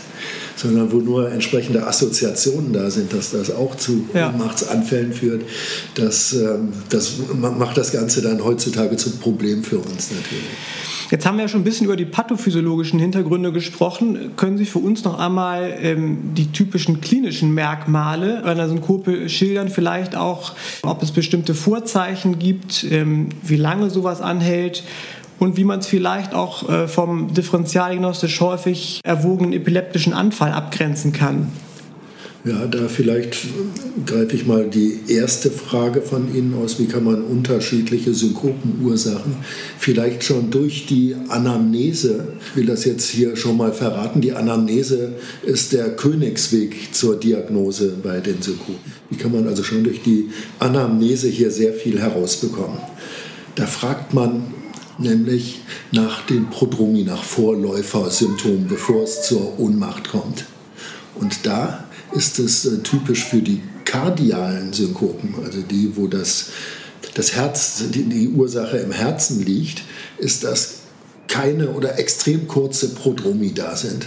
sondern 0.56 0.90
wo 0.90 0.96
nur 0.96 1.30
entsprechende 1.30 1.86
Assoziationen 1.86 2.72
da 2.72 2.90
sind, 2.90 3.12
dass 3.12 3.30
das 3.30 3.50
auch 3.50 3.76
zu 3.76 4.06
ja. 4.14 4.32
Machtsanfällen 4.32 5.12
führt. 5.12 5.42
Das, 5.94 6.32
ähm, 6.32 6.72
das 6.88 7.14
macht 7.34 7.76
das 7.76 7.92
Ganze 7.92 8.22
dann 8.22 8.42
heutzutage 8.42 8.96
zum 8.96 9.18
Problem 9.18 9.62
für 9.62 9.78
uns 9.78 10.10
natürlich. 10.10 10.44
Jetzt 11.10 11.24
haben 11.24 11.36
wir 11.36 11.42
ja 11.42 11.48
schon 11.48 11.60
ein 11.60 11.64
bisschen 11.64 11.86
über 11.86 11.94
die 11.94 12.04
pathophysiologischen 12.04 12.98
Hintergründe 12.98 13.52
gesprochen. 13.52 14.32
Können 14.36 14.58
Sie 14.58 14.64
für 14.64 14.80
uns 14.80 15.04
noch 15.04 15.18
einmal 15.18 15.76
ähm, 15.80 16.34
die 16.34 16.50
typischen 16.50 17.00
klinischen 17.00 17.54
Merkmale 17.54 18.44
einer 18.44 18.68
Synkope 18.68 19.28
schildern? 19.28 19.68
Vielleicht 19.68 20.16
auch, 20.16 20.54
ob 20.82 21.02
es 21.02 21.12
bestimmte 21.12 21.54
Vorzeichen 21.54 22.40
gibt, 22.40 22.84
ähm, 22.90 23.28
wie 23.42 23.56
lange 23.56 23.88
sowas 23.90 24.20
anhält 24.20 24.82
und 25.38 25.56
wie 25.56 25.64
man 25.64 25.80
es 25.80 25.86
vielleicht 25.86 26.34
auch 26.34 26.68
äh, 26.68 26.88
vom 26.88 27.32
differentialdiagnostisch 27.34 28.40
häufig 28.40 29.00
erwogenen 29.04 29.52
epileptischen 29.52 30.12
Anfall 30.12 30.52
abgrenzen 30.52 31.12
kann. 31.12 31.52
Ja, 32.46 32.64
da 32.68 32.86
vielleicht 32.86 33.38
greife 34.06 34.36
ich 34.36 34.46
mal 34.46 34.68
die 34.68 35.00
erste 35.08 35.50
Frage 35.50 36.00
von 36.00 36.32
Ihnen 36.32 36.54
aus. 36.54 36.78
Wie 36.78 36.86
kann 36.86 37.02
man 37.02 37.22
unterschiedliche 37.22 38.14
Synkopenursachen 38.14 39.34
vielleicht 39.80 40.22
schon 40.22 40.52
durch 40.52 40.86
die 40.86 41.16
Anamnese, 41.26 42.28
ich 42.40 42.56
will 42.56 42.66
das 42.66 42.84
jetzt 42.84 43.10
hier 43.10 43.34
schon 43.34 43.56
mal 43.56 43.72
verraten, 43.72 44.20
die 44.20 44.32
Anamnese 44.32 45.14
ist 45.42 45.72
der 45.72 45.96
Königsweg 45.96 46.94
zur 46.94 47.18
Diagnose 47.18 47.94
bei 48.00 48.20
den 48.20 48.40
Synkopen. 48.40 48.92
Wie 49.10 49.16
kann 49.16 49.32
man 49.32 49.48
also 49.48 49.64
schon 49.64 49.82
durch 49.82 50.02
die 50.02 50.28
Anamnese 50.60 51.26
hier 51.26 51.50
sehr 51.50 51.72
viel 51.72 51.98
herausbekommen? 51.98 52.78
Da 53.56 53.66
fragt 53.66 54.14
man 54.14 54.54
nämlich 54.98 55.60
nach 55.92 56.26
den 56.26 56.50
Prodromi, 56.50 57.02
nach 57.02 57.22
Vorläufersymptomen, 57.22 58.66
bevor 58.68 59.02
es 59.02 59.22
zur 59.22 59.58
Ohnmacht 59.58 60.08
kommt. 60.08 60.44
Und 61.14 61.46
da 61.46 61.84
ist 62.12 62.38
es 62.38 62.64
äh, 62.64 62.78
typisch 62.78 63.24
für 63.24 63.42
die 63.42 63.62
kardialen 63.84 64.72
Synkopen, 64.72 65.34
also 65.44 65.60
die, 65.62 65.96
wo 65.96 66.06
das, 66.06 66.50
das 67.14 67.34
Herz, 67.34 67.84
die, 67.90 68.04
die 68.04 68.28
Ursache 68.28 68.78
im 68.78 68.92
Herzen 68.92 69.44
liegt, 69.44 69.82
ist, 70.18 70.44
dass 70.44 70.80
keine 71.28 71.70
oder 71.70 71.98
extrem 71.98 72.48
kurze 72.48 72.90
Prodromi 72.90 73.52
da 73.52 73.76
sind. 73.76 74.06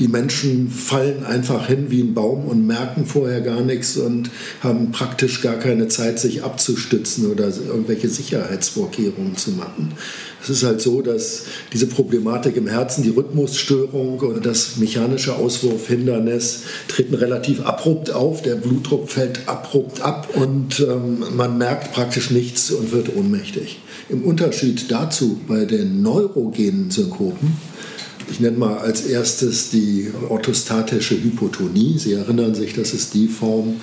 Die 0.00 0.08
Menschen 0.08 0.70
fallen 0.70 1.24
einfach 1.24 1.66
hin 1.66 1.86
wie 1.90 2.00
ein 2.00 2.14
Baum 2.14 2.46
und 2.46 2.66
merken 2.66 3.04
vorher 3.04 3.42
gar 3.42 3.60
nichts 3.60 3.98
und 3.98 4.30
haben 4.60 4.92
praktisch 4.92 5.42
gar 5.42 5.56
keine 5.56 5.88
Zeit, 5.88 6.18
sich 6.18 6.42
abzustützen 6.42 7.30
oder 7.30 7.48
irgendwelche 7.48 8.08
Sicherheitsvorkehrungen 8.08 9.36
zu 9.36 9.50
machen. 9.50 9.92
Es 10.42 10.48
ist 10.48 10.62
halt 10.62 10.80
so, 10.80 11.02
dass 11.02 11.42
diese 11.74 11.86
Problematik 11.86 12.56
im 12.56 12.66
Herzen, 12.66 13.02
die 13.02 13.10
Rhythmusstörung 13.10 14.20
und 14.20 14.46
das 14.46 14.78
mechanische 14.78 15.34
Auswurfhindernis 15.36 16.62
treten 16.88 17.14
relativ 17.14 17.60
abrupt 17.60 18.10
auf. 18.10 18.40
Der 18.40 18.54
Blutdruck 18.54 19.10
fällt 19.10 19.46
abrupt 19.48 20.00
ab 20.00 20.28
und 20.34 20.80
ähm, 20.80 21.24
man 21.36 21.58
merkt 21.58 21.92
praktisch 21.92 22.30
nichts 22.30 22.70
und 22.70 22.90
wird 22.92 23.14
ohnmächtig. 23.14 23.80
Im 24.08 24.22
Unterschied 24.22 24.90
dazu 24.90 25.38
bei 25.46 25.66
den 25.66 26.00
neurogenen 26.00 26.90
Synkopen 26.90 27.58
ich 28.30 28.40
nenne 28.40 28.56
mal 28.56 28.78
als 28.78 29.02
erstes 29.02 29.70
die 29.70 30.10
orthostatische 30.28 31.22
Hypotonie. 31.22 31.98
Sie 31.98 32.12
erinnern 32.12 32.54
sich, 32.54 32.74
das 32.74 32.92
ist 32.94 33.14
die 33.14 33.28
Form, 33.28 33.80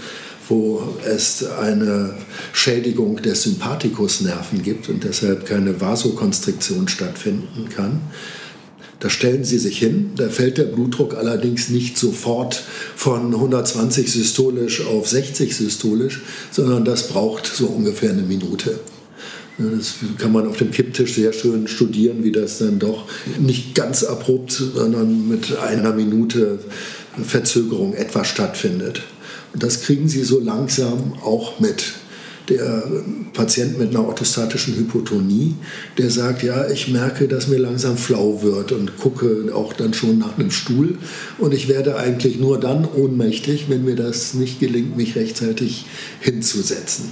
wo 0.49 0.81
es 1.05 1.45
eine 1.45 2.15
Schädigung 2.53 3.21
der 3.21 3.35
Sympathikusnerven 3.35 4.63
gibt 4.63 4.89
und 4.89 5.03
deshalb 5.03 5.45
keine 5.45 5.81
Vasokonstriktion 5.81 6.87
stattfinden 6.87 7.69
kann. 7.69 8.01
Da 8.99 9.09
stellen 9.11 9.43
Sie 9.43 9.59
sich 9.59 9.77
hin, 9.77 10.11
da 10.15 10.27
fällt 10.29 10.57
der 10.57 10.63
Blutdruck 10.63 11.15
allerdings 11.15 11.69
nicht 11.69 11.97
sofort 11.97 12.63
von 12.95 13.33
120 13.33 14.11
systolisch 14.11 14.83
auf 14.85 15.07
60 15.07 15.55
systolisch, 15.55 16.21
sondern 16.51 16.83
das 16.83 17.09
braucht 17.09 17.45
so 17.45 17.67
ungefähr 17.67 18.09
eine 18.09 18.23
Minute. 18.23 18.79
Das 19.57 19.95
kann 20.19 20.31
man 20.31 20.47
auf 20.47 20.57
dem 20.57 20.69
Kipptisch 20.69 21.15
sehr 21.15 21.33
schön 21.33 21.67
studieren, 21.67 22.23
wie 22.23 22.31
das 22.31 22.59
dann 22.59 22.77
doch 22.77 23.05
nicht 23.39 23.73
ganz 23.73 24.03
abrupt, 24.03 24.51
sondern 24.51 25.27
mit 25.27 25.57
einer 25.57 25.93
Minute 25.93 26.59
Verzögerung 27.23 27.95
etwa 27.95 28.23
stattfindet. 28.23 29.01
Und 29.53 29.63
das 29.63 29.81
kriegen 29.81 30.07
Sie 30.07 30.23
so 30.23 30.39
langsam 30.39 31.13
auch 31.23 31.59
mit. 31.59 31.93
Der 32.49 32.83
Patient 33.33 33.77
mit 33.77 33.89
einer 33.89 34.07
orthostatischen 34.07 34.77
Hypotonie, 34.77 35.55
der 35.97 36.09
sagt, 36.09 36.43
ja, 36.43 36.69
ich 36.69 36.87
merke, 36.87 37.27
dass 37.27 37.47
mir 37.47 37.57
langsam 37.57 37.97
flau 37.97 38.41
wird 38.41 38.71
und 38.71 38.97
gucke 38.97 39.53
auch 39.53 39.73
dann 39.73 39.93
schon 39.93 40.19
nach 40.19 40.37
einem 40.37 40.51
Stuhl. 40.51 40.97
Und 41.39 41.53
ich 41.53 41.67
werde 41.67 41.97
eigentlich 41.97 42.39
nur 42.39 42.57
dann 42.57 42.85
ohnmächtig, 42.85 43.65
wenn 43.67 43.83
mir 43.83 43.95
das 43.95 44.33
nicht 44.33 44.61
gelingt, 44.61 44.95
mich 44.95 45.17
rechtzeitig 45.17 45.85
hinzusetzen. 46.21 47.11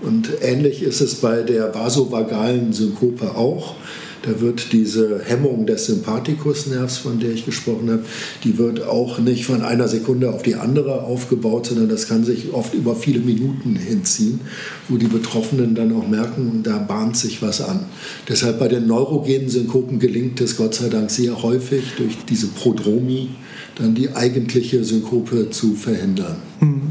Und 0.00 0.30
ähnlich 0.42 0.82
ist 0.82 1.00
es 1.00 1.16
bei 1.16 1.42
der 1.42 1.74
vasovagalen 1.74 2.72
Synkope 2.72 3.34
auch. 3.34 3.74
Da 4.22 4.40
wird 4.40 4.72
diese 4.72 5.20
Hemmung 5.24 5.66
des 5.66 5.86
Sympathikusnervs, 5.86 6.98
von 6.98 7.20
der 7.20 7.30
ich 7.30 7.44
gesprochen 7.44 7.90
habe, 7.90 8.04
die 8.42 8.58
wird 8.58 8.82
auch 8.82 9.20
nicht 9.20 9.46
von 9.46 9.62
einer 9.62 9.86
Sekunde 9.86 10.32
auf 10.32 10.42
die 10.42 10.56
andere 10.56 11.02
aufgebaut, 11.04 11.66
sondern 11.66 11.88
das 11.88 12.08
kann 12.08 12.24
sich 12.24 12.52
oft 12.52 12.74
über 12.74 12.96
viele 12.96 13.20
Minuten 13.20 13.76
hinziehen, 13.76 14.40
wo 14.88 14.96
die 14.96 15.06
Betroffenen 15.06 15.74
dann 15.74 15.94
auch 15.94 16.08
merken, 16.08 16.62
da 16.64 16.78
bahnt 16.78 17.16
sich 17.16 17.42
was 17.42 17.60
an. 17.60 17.86
Deshalb 18.28 18.58
bei 18.58 18.68
den 18.68 18.88
neurogenen 18.88 19.48
Synkopen 19.48 20.00
gelingt 20.00 20.40
es 20.40 20.56
Gott 20.56 20.74
sei 20.74 20.88
Dank 20.88 21.10
sehr 21.10 21.42
häufig 21.42 21.84
durch 21.96 22.16
diese 22.28 22.48
Prodromie 22.48 23.30
dann 23.76 23.94
die 23.94 24.14
eigentliche 24.14 24.82
Synkope 24.82 25.50
zu 25.50 25.74
verhindern. 25.74 26.36
Hm 26.58 26.87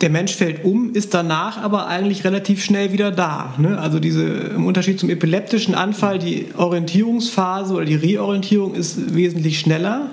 der 0.00 0.10
Mensch 0.10 0.34
fällt 0.34 0.64
um, 0.64 0.92
ist 0.94 1.14
danach 1.14 1.62
aber 1.62 1.86
eigentlich 1.86 2.24
relativ 2.24 2.62
schnell 2.62 2.92
wieder 2.92 3.10
da. 3.10 3.54
Ne? 3.58 3.78
Also 3.78 3.98
diese, 3.98 4.24
im 4.24 4.66
Unterschied 4.66 5.00
zum 5.00 5.10
epileptischen 5.10 5.74
Anfall, 5.74 6.18
die 6.18 6.46
Orientierungsphase 6.56 7.74
oder 7.74 7.84
die 7.84 7.96
Reorientierung 7.96 8.74
ist 8.74 9.14
wesentlich 9.14 9.58
schneller. 9.58 10.10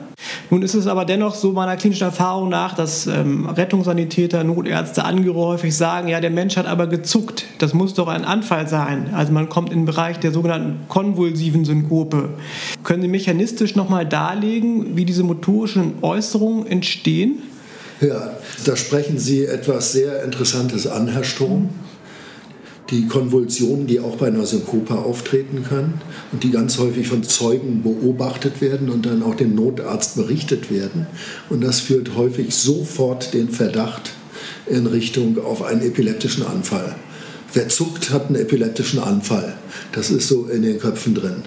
Nun 0.49 0.61
ist 0.63 0.73
es 0.73 0.87
aber 0.87 1.05
dennoch 1.05 1.35
so 1.35 1.51
meiner 1.51 1.75
klinischen 1.75 2.05
Erfahrung 2.05 2.49
nach, 2.49 2.73
dass 2.73 3.07
ähm, 3.07 3.47
Rettungssanitäter, 3.47 4.43
Notärzte, 4.43 5.03
Angehörige 5.03 5.39
häufig 5.39 5.75
sagen, 5.75 6.07
ja, 6.07 6.21
der 6.21 6.29
Mensch 6.29 6.57
hat 6.57 6.67
aber 6.67 6.87
gezuckt. 6.87 7.45
Das 7.59 7.73
muss 7.73 7.93
doch 7.93 8.07
ein 8.07 8.25
Anfall 8.25 8.67
sein. 8.67 9.09
Also 9.13 9.33
man 9.33 9.49
kommt 9.49 9.71
in 9.71 9.79
den 9.79 9.85
Bereich 9.85 10.19
der 10.19 10.31
sogenannten 10.31 10.87
konvulsiven 10.87 11.65
Synkope. 11.65 12.29
Können 12.83 13.01
Sie 13.01 13.07
mechanistisch 13.07 13.75
nochmal 13.75 14.05
darlegen, 14.05 14.95
wie 14.95 15.05
diese 15.05 15.23
motorischen 15.23 15.95
Äußerungen 16.01 16.65
entstehen? 16.67 17.39
Ja, 18.01 18.37
da 18.65 18.75
sprechen 18.75 19.17
Sie 19.17 19.45
etwas 19.45 19.93
sehr 19.93 20.23
Interessantes 20.23 20.85
an, 20.85 21.07
Herr 21.07 21.23
Sturm. 21.23 21.69
die 22.91 23.07
Konvulsionen, 23.07 23.87
die 23.87 23.99
auch 23.99 24.17
bei 24.17 24.27
einer 24.27 24.45
Synkope 24.45 24.95
auftreten 24.95 25.63
können 25.63 26.01
und 26.31 26.43
die 26.43 26.51
ganz 26.51 26.77
häufig 26.77 27.07
von 27.07 27.23
Zeugen 27.23 27.81
beobachtet 27.81 28.61
werden 28.61 28.89
und 28.89 29.07
dann 29.07 29.23
auch 29.23 29.33
dem 29.33 29.55
Notarzt 29.55 30.15
berichtet 30.15 30.71
werden. 30.71 31.07
Und 31.49 31.63
das 31.63 31.79
führt 31.79 32.15
häufig 32.15 32.53
sofort 32.53 33.33
den 33.33 33.49
Verdacht 33.49 34.11
in 34.67 34.85
Richtung 34.85 35.43
auf 35.43 35.63
einen 35.63 35.81
epileptischen 35.81 36.45
Anfall. 36.45 36.95
Wer 37.53 37.69
zuckt, 37.69 38.11
hat 38.11 38.27
einen 38.27 38.35
epileptischen 38.35 38.99
Anfall. 38.99 39.55
Das 39.91 40.11
ist 40.11 40.27
so 40.27 40.45
in 40.45 40.61
den 40.61 40.77
Köpfen 40.77 41.15
drin. 41.15 41.43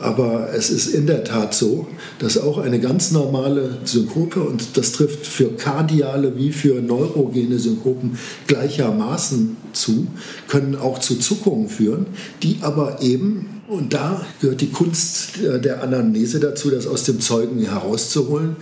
Aber 0.00 0.48
es 0.54 0.70
ist 0.70 0.88
in 0.88 1.06
der 1.06 1.24
Tat 1.24 1.54
so, 1.54 1.86
dass 2.18 2.38
auch 2.38 2.58
eine 2.58 2.80
ganz 2.80 3.10
normale 3.10 3.78
Synkope, 3.84 4.40
und 4.40 4.76
das 4.76 4.92
trifft 4.92 5.26
für 5.26 5.50
kardiale 5.56 6.36
wie 6.36 6.52
für 6.52 6.80
neurogene 6.80 7.58
Synkopen 7.58 8.18
gleichermaßen 8.46 9.56
zu, 9.72 10.06
können 10.48 10.76
auch 10.76 10.98
zu 10.98 11.18
Zuckungen 11.18 11.68
führen, 11.68 12.06
die 12.42 12.58
aber 12.62 13.02
eben 13.02 13.50
und 13.66 13.94
da 13.94 14.26
gehört 14.42 14.60
die 14.60 14.70
Kunst 14.70 15.38
der 15.42 15.82
Anamnese 15.82 16.38
dazu, 16.38 16.70
das 16.70 16.86
aus 16.86 17.04
dem 17.04 17.20
Zeugen 17.20 17.60
herauszuholen 17.64 18.56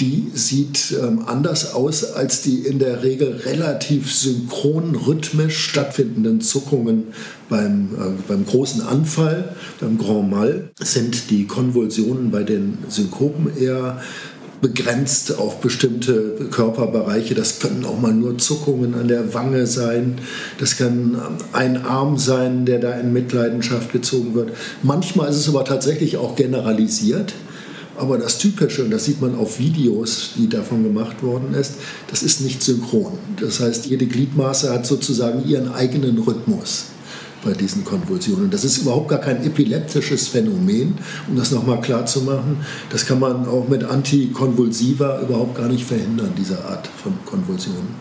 die 0.00 0.30
sieht 0.34 0.94
ähm, 1.02 1.22
anders 1.26 1.72
aus 1.72 2.12
als 2.12 2.42
die 2.42 2.58
in 2.58 2.78
der 2.78 3.02
Regel 3.02 3.40
relativ 3.44 4.14
synchron, 4.14 4.94
rhythmisch 4.94 5.58
stattfindenden 5.58 6.40
Zuckungen 6.40 7.04
beim, 7.48 7.88
äh, 7.94 8.22
beim 8.28 8.44
großen 8.44 8.82
Anfall, 8.82 9.54
beim 9.80 9.96
Grand 9.96 10.30
Mal. 10.30 10.70
Sind 10.80 11.30
die 11.30 11.46
Konvulsionen 11.46 12.30
bei 12.30 12.42
den 12.42 12.78
Synkopen 12.88 13.56
eher 13.56 14.00
begrenzt 14.60 15.38
auf 15.38 15.60
bestimmte 15.60 16.48
Körperbereiche. 16.50 17.34
Das 17.34 17.58
können 17.58 17.84
auch 17.84 18.00
mal 18.00 18.12
nur 18.12 18.38
Zuckungen 18.38 18.94
an 18.94 19.08
der 19.08 19.34
Wange 19.34 19.66
sein. 19.66 20.18
Das 20.58 20.76
kann 20.76 21.14
ähm, 21.14 21.36
ein 21.52 21.84
Arm 21.84 22.18
sein, 22.18 22.66
der 22.66 22.78
da 22.78 22.92
in 22.92 23.12
Mitleidenschaft 23.12 23.92
gezogen 23.92 24.34
wird. 24.34 24.50
Manchmal 24.82 25.30
ist 25.30 25.36
es 25.36 25.48
aber 25.48 25.64
tatsächlich 25.64 26.16
auch 26.16 26.36
generalisiert. 26.36 27.34
Aber 27.98 28.18
das 28.18 28.38
Typische, 28.38 28.84
und 28.84 28.90
das 28.90 29.04
sieht 29.04 29.20
man 29.20 29.34
auf 29.36 29.58
Videos, 29.58 30.30
die 30.36 30.48
davon 30.48 30.82
gemacht 30.82 31.22
worden 31.22 31.54
ist, 31.54 31.74
das 32.08 32.22
ist 32.22 32.40
nicht 32.40 32.62
synchron. 32.62 33.12
Das 33.40 33.60
heißt, 33.60 33.86
jede 33.86 34.06
Gliedmaße 34.06 34.72
hat 34.72 34.86
sozusagen 34.86 35.46
ihren 35.48 35.72
eigenen 35.72 36.18
Rhythmus 36.18 36.86
bei 37.44 37.52
diesen 37.52 37.84
Konvulsionen. 37.84 38.50
Das 38.50 38.64
ist 38.64 38.78
überhaupt 38.78 39.08
gar 39.08 39.20
kein 39.20 39.44
epileptisches 39.44 40.28
Phänomen, 40.28 40.94
um 41.28 41.36
das 41.36 41.52
nochmal 41.52 41.80
klar 41.80 42.04
zu 42.04 42.22
machen. 42.22 42.58
Das 42.90 43.06
kann 43.06 43.20
man 43.20 43.46
auch 43.46 43.68
mit 43.68 43.84
Antikonvulsiva 43.84 45.22
überhaupt 45.22 45.56
gar 45.56 45.68
nicht 45.68 45.84
verhindern, 45.84 46.32
diese 46.36 46.64
Art 46.64 46.88
von 47.02 47.12
Konvulsionen. 47.24 47.94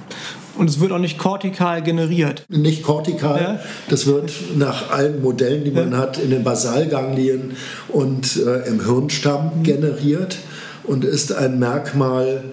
Und 0.57 0.69
es 0.69 0.79
wird 0.79 0.91
auch 0.91 0.99
nicht 0.99 1.17
kortikal 1.17 1.81
generiert. 1.81 2.45
Nicht 2.49 2.83
kortikal. 2.83 3.41
Ja. 3.41 3.59
Das 3.89 4.05
wird 4.05 4.31
nach 4.57 4.89
allen 4.89 5.21
Modellen, 5.21 5.63
die 5.63 5.71
man 5.71 5.91
ja. 5.91 5.97
hat, 5.97 6.17
in 6.17 6.29
den 6.29 6.43
Basalganglien 6.43 7.51
und 7.89 8.37
äh, 8.37 8.67
im 8.67 8.85
Hirnstamm 8.85 9.59
mhm. 9.59 9.63
generiert 9.63 10.37
und 10.83 11.03
ist 11.03 11.33
ein 11.33 11.59
Merkmal 11.59 12.43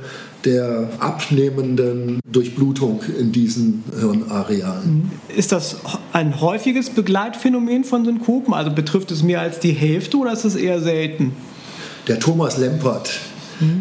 der 0.45 0.89
abnehmenden 0.99 2.21
Durchblutung 2.31 3.01
in 3.19 3.33
diesen 3.33 3.85
Hirnarealen. 3.99 4.95
Mhm. 4.95 5.11
Ist 5.37 5.53
das 5.53 5.77
ein 6.13 6.41
häufiges 6.41 6.91
Begleitphänomen 6.91 7.85
von 7.85 8.05
Synkopen? 8.05 8.53
Also 8.55 8.73
betrifft 8.73 9.11
es 9.11 9.23
mehr 9.23 9.41
als 9.41 9.61
die 9.61 9.73
Hälfte 9.73 10.17
oder 10.17 10.33
ist 10.33 10.45
es 10.45 10.57
eher 10.57 10.81
selten? 10.81 11.33
Der 12.09 12.19
Thomas 12.19 12.59
Lempert, 12.59 13.11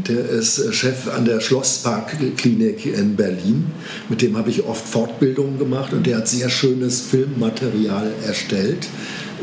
der 0.07 0.29
ist 0.29 0.59
äh, 0.59 0.73
Chef 0.73 1.07
an 1.07 1.25
der 1.25 1.39
Schlossparkklinik 1.39 2.85
in 2.85 3.15
Berlin. 3.15 3.65
Mit 4.09 4.21
dem 4.21 4.37
habe 4.37 4.49
ich 4.49 4.63
oft 4.63 4.87
Fortbildungen 4.87 5.57
gemacht 5.59 5.93
und 5.93 6.05
der 6.05 6.17
hat 6.17 6.27
sehr 6.27 6.49
schönes 6.49 7.01
Filmmaterial 7.01 8.11
erstellt 8.25 8.87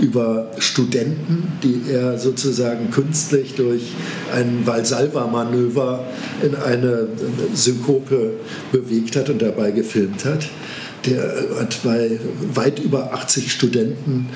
über 0.01 0.51
Studenten, 0.59 1.53
die 1.63 1.91
er 1.91 2.19
sozusagen 2.19 2.91
künstlich 2.91 3.55
durch 3.55 3.93
ein 4.33 4.65
Valsalva-Manöver 4.65 6.05
in 6.43 6.55
eine 6.55 7.09
Synkope 7.55 8.35
bewegt 8.71 9.17
hat 9.17 9.29
und 9.29 9.43
dabei 9.43 9.73
gefilmt 9.73 10.25
hat. 10.25 10.49
Der 11.05 11.35
hat 11.59 11.81
bei 11.83 12.19
weit 12.55 12.79
über 12.79 13.13
80 13.13 13.53
Studenten 13.53 14.29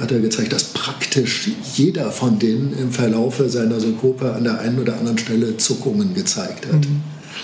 hat 0.00 0.10
er 0.10 0.20
gezeigt, 0.20 0.52
dass 0.52 0.64
praktisch 0.64 1.50
jeder 1.74 2.10
von 2.10 2.38
denen 2.38 2.76
im 2.78 2.90
Verlaufe 2.92 3.48
seiner 3.48 3.80
Synkope 3.80 4.32
an 4.32 4.44
der 4.44 4.60
einen 4.60 4.78
oder 4.78 4.96
anderen 4.98 5.18
Stelle 5.18 5.56
Zuckungen 5.56 6.14
gezeigt 6.14 6.66
hat. 6.66 6.74
Mhm. 6.74 7.02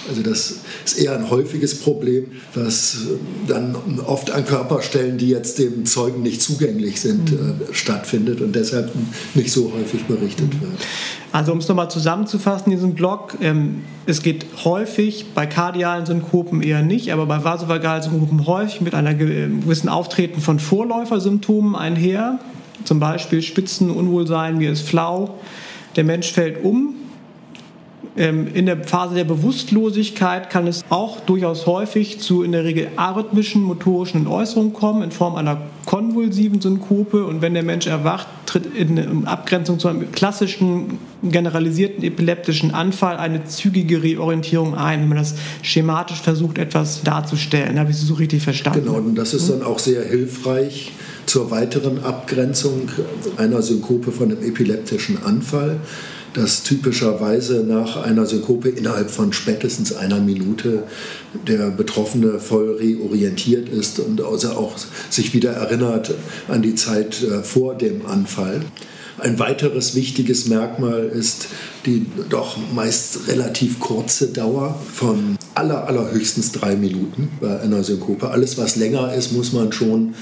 Also 0.09 0.23
das 0.23 0.57
ist 0.85 0.99
eher 0.99 1.17
ein 1.17 1.31
häufiges 1.31 1.81
Problem, 1.81 2.27
was 2.55 2.99
dann 3.47 3.77
oft 4.07 4.31
an 4.31 4.45
Körperstellen, 4.45 5.19
die 5.19 5.29
jetzt 5.29 5.59
dem 5.59 5.87
Zeugen 5.87 6.23
nicht 6.23 6.43
zugänglich 6.43 7.01
sind, 7.01 7.33
mhm. 7.33 7.63
äh, 7.71 7.75
stattfindet 7.75 8.41
und 8.41 8.55
deshalb 8.55 8.91
nicht 9.35 9.53
so 9.53 9.73
häufig 9.73 10.05
berichtet 10.05 10.61
wird. 10.61 10.81
Also 11.33 11.53
um 11.53 11.59
es 11.59 11.69
nochmal 11.69 11.91
zusammenzufassen, 11.91 12.71
diesen 12.71 12.95
Blog, 12.95 13.39
ähm, 13.41 13.83
es 14.05 14.23
geht 14.23 14.45
häufig 14.65 15.27
bei 15.35 15.47
kardialen 15.47 16.05
Synkopen 16.05 16.63
eher 16.63 16.83
nicht, 16.83 17.13
aber 17.13 17.25
bei 17.25 17.43
vasovagalen 17.43 18.03
Synkopen 18.03 18.47
häufig 18.47 18.83
mit 18.83 18.95
einer 18.95 19.15
gewissen 19.15 19.89
Auftreten 19.89 20.41
von 20.41 20.59
Vorläufersymptomen 20.59 21.75
einher, 21.75 22.39
zum 22.85 23.01
Beispiel 23.01 23.41
Spitzenunwohlsein, 23.41 24.61
wie 24.61 24.67
es 24.67 24.83
flau, 24.83 25.39
der 25.97 26.05
Mensch 26.05 26.33
fällt 26.33 26.63
um, 26.63 26.97
in 28.15 28.67
der 28.67 28.85
Phase 28.85 29.15
der 29.15 29.25
Bewusstlosigkeit 29.25 30.51
kann 30.51 30.67
es 30.67 30.85
auch 30.91 31.21
durchaus 31.21 31.67
häufig 31.67 32.21
zu 32.21 32.43
in 32.43 32.53
der 32.53 32.65
Regel 32.65 32.89
arrhythmischen 32.97 33.63
motorischen 33.63 34.27
Äußerungen 34.27 34.75
kommen 34.75 35.03
in 35.03 35.11
Form 35.11 35.35
einer 35.37 35.63
konvulsiven 35.87 36.61
Synkope 36.61 37.25
und 37.25 37.41
wenn 37.41 37.55
der 37.55 37.63
Mensch 37.63 37.87
erwacht, 37.87 38.27
tritt 38.45 38.67
in 38.77 39.27
Abgrenzung 39.27 39.79
zu 39.79 39.89
einem 39.89 40.13
klassischen 40.13 40.99
generalisierten 41.23 42.05
epileptischen 42.05 42.73
Anfall 42.73 43.17
eine 43.17 43.45
zügige 43.45 44.03
Reorientierung 44.03 44.75
ein, 44.75 45.01
wenn 45.01 45.09
man 45.09 45.19
das 45.19 45.35
schematisch 45.63 46.21
versucht 46.21 46.59
etwas 46.59 47.03
darzustellen. 47.03 47.79
Habe 47.79 47.93
ich 47.93 47.97
Sie 47.97 48.07
so 48.07 48.15
richtig 48.15 48.43
verstanden? 48.43 48.85
Genau, 48.85 48.99
und 48.99 49.15
das 49.15 49.33
ist 49.33 49.49
dann 49.49 49.63
auch 49.63 49.79
sehr 49.79 50.05
hilfreich 50.05 50.93
zur 51.25 51.51
weiteren 51.51 52.05
Abgrenzung 52.05 52.91
einer 53.39 53.63
Synkope 53.63 54.13
von 54.13 54.33
einem 54.33 54.43
epileptischen 54.43 55.23
Anfall 55.23 55.81
dass 56.35 56.63
typischerweise 56.63 57.65
nach 57.65 57.97
einer 57.97 58.27
Synkope 58.27 58.69
innerhalb 58.69 59.11
von 59.11 59.33
spätestens 59.33 59.95
einer 59.95 60.21
Minute 60.21 60.85
der 61.47 61.71
Betroffene 61.71 62.39
voll 62.39 62.77
reorientiert 62.77 63.69
ist 63.69 63.99
und 64.01 64.23
also 64.23 64.53
auch 64.53 64.75
sich 65.11 65.35
wieder 65.35 65.53
erinnert 65.53 66.15
an 66.49 66.63
die 66.63 66.75
Zeit 66.75 67.23
äh, 67.23 67.43
vor 67.43 67.75
dem 67.75 68.07
Anfall. 68.07 68.63
Ein 69.19 69.39
weiteres 69.39 69.95
wichtiges 69.95 70.47
Merkmal 70.49 71.05
ist 71.05 71.47
die 71.87 72.07
doch 72.31 72.57
meist 72.75 73.29
relativ 73.29 73.79
kurze 73.79 74.29
Dauer 74.29 74.81
von 74.93 75.37
aller, 75.55 75.87
allerhöchstens 75.87 76.53
drei 76.53 76.77
Minuten 76.77 77.31
bei 77.41 77.61
einer 77.61 77.85
Synkope. 77.85 78.31
Alles, 78.31 78.57
was 78.57 78.77
länger 78.77 79.13
ist, 79.15 79.33
muss 79.33 79.53
man 79.53 79.73
schon 79.73 80.15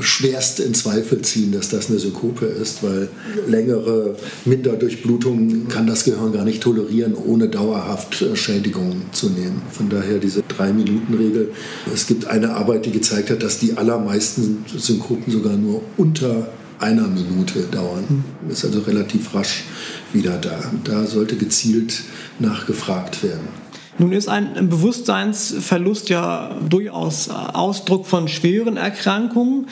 schwerst 0.00 0.60
in 0.60 0.74
Zweifel 0.74 1.22
ziehen, 1.22 1.52
dass 1.52 1.68
das 1.68 1.88
eine 1.88 1.98
Synkope 1.98 2.46
ist, 2.46 2.82
weil 2.82 3.08
längere 3.48 4.16
Minderdurchblutungen 4.44 5.68
kann 5.68 5.86
das 5.86 6.04
Gehirn 6.04 6.32
gar 6.32 6.44
nicht 6.44 6.62
tolerieren, 6.62 7.14
ohne 7.14 7.48
dauerhaft 7.48 8.22
äh, 8.22 8.36
Schädigungen 8.36 9.02
zu 9.12 9.30
nehmen. 9.30 9.62
Von 9.70 9.88
daher 9.88 10.18
diese 10.18 10.42
Drei-Minuten-Regel. 10.42 11.50
Es 11.92 12.06
gibt 12.06 12.26
eine 12.26 12.54
Arbeit, 12.54 12.86
die 12.86 12.90
gezeigt 12.90 13.30
hat, 13.30 13.42
dass 13.42 13.58
die 13.58 13.76
allermeisten 13.76 14.64
Synkopen 14.76 15.32
sogar 15.32 15.56
nur 15.56 15.82
unter 15.96 16.48
einer 16.78 17.06
Minute 17.06 17.60
dauern. 17.70 18.24
Ist 18.48 18.64
also 18.64 18.80
relativ 18.80 19.34
rasch 19.34 19.64
wieder 20.12 20.36
da. 20.38 20.58
Da 20.84 21.06
sollte 21.06 21.36
gezielt 21.36 22.02
nachgefragt 22.38 23.22
werden. 23.22 23.63
Nun 23.96 24.10
ist 24.10 24.28
ein 24.28 24.68
Bewusstseinsverlust 24.68 26.08
ja 26.08 26.56
durchaus 26.68 27.30
Ausdruck 27.30 28.06
von 28.06 28.26
schweren 28.26 28.76
Erkrankungen, 28.76 29.68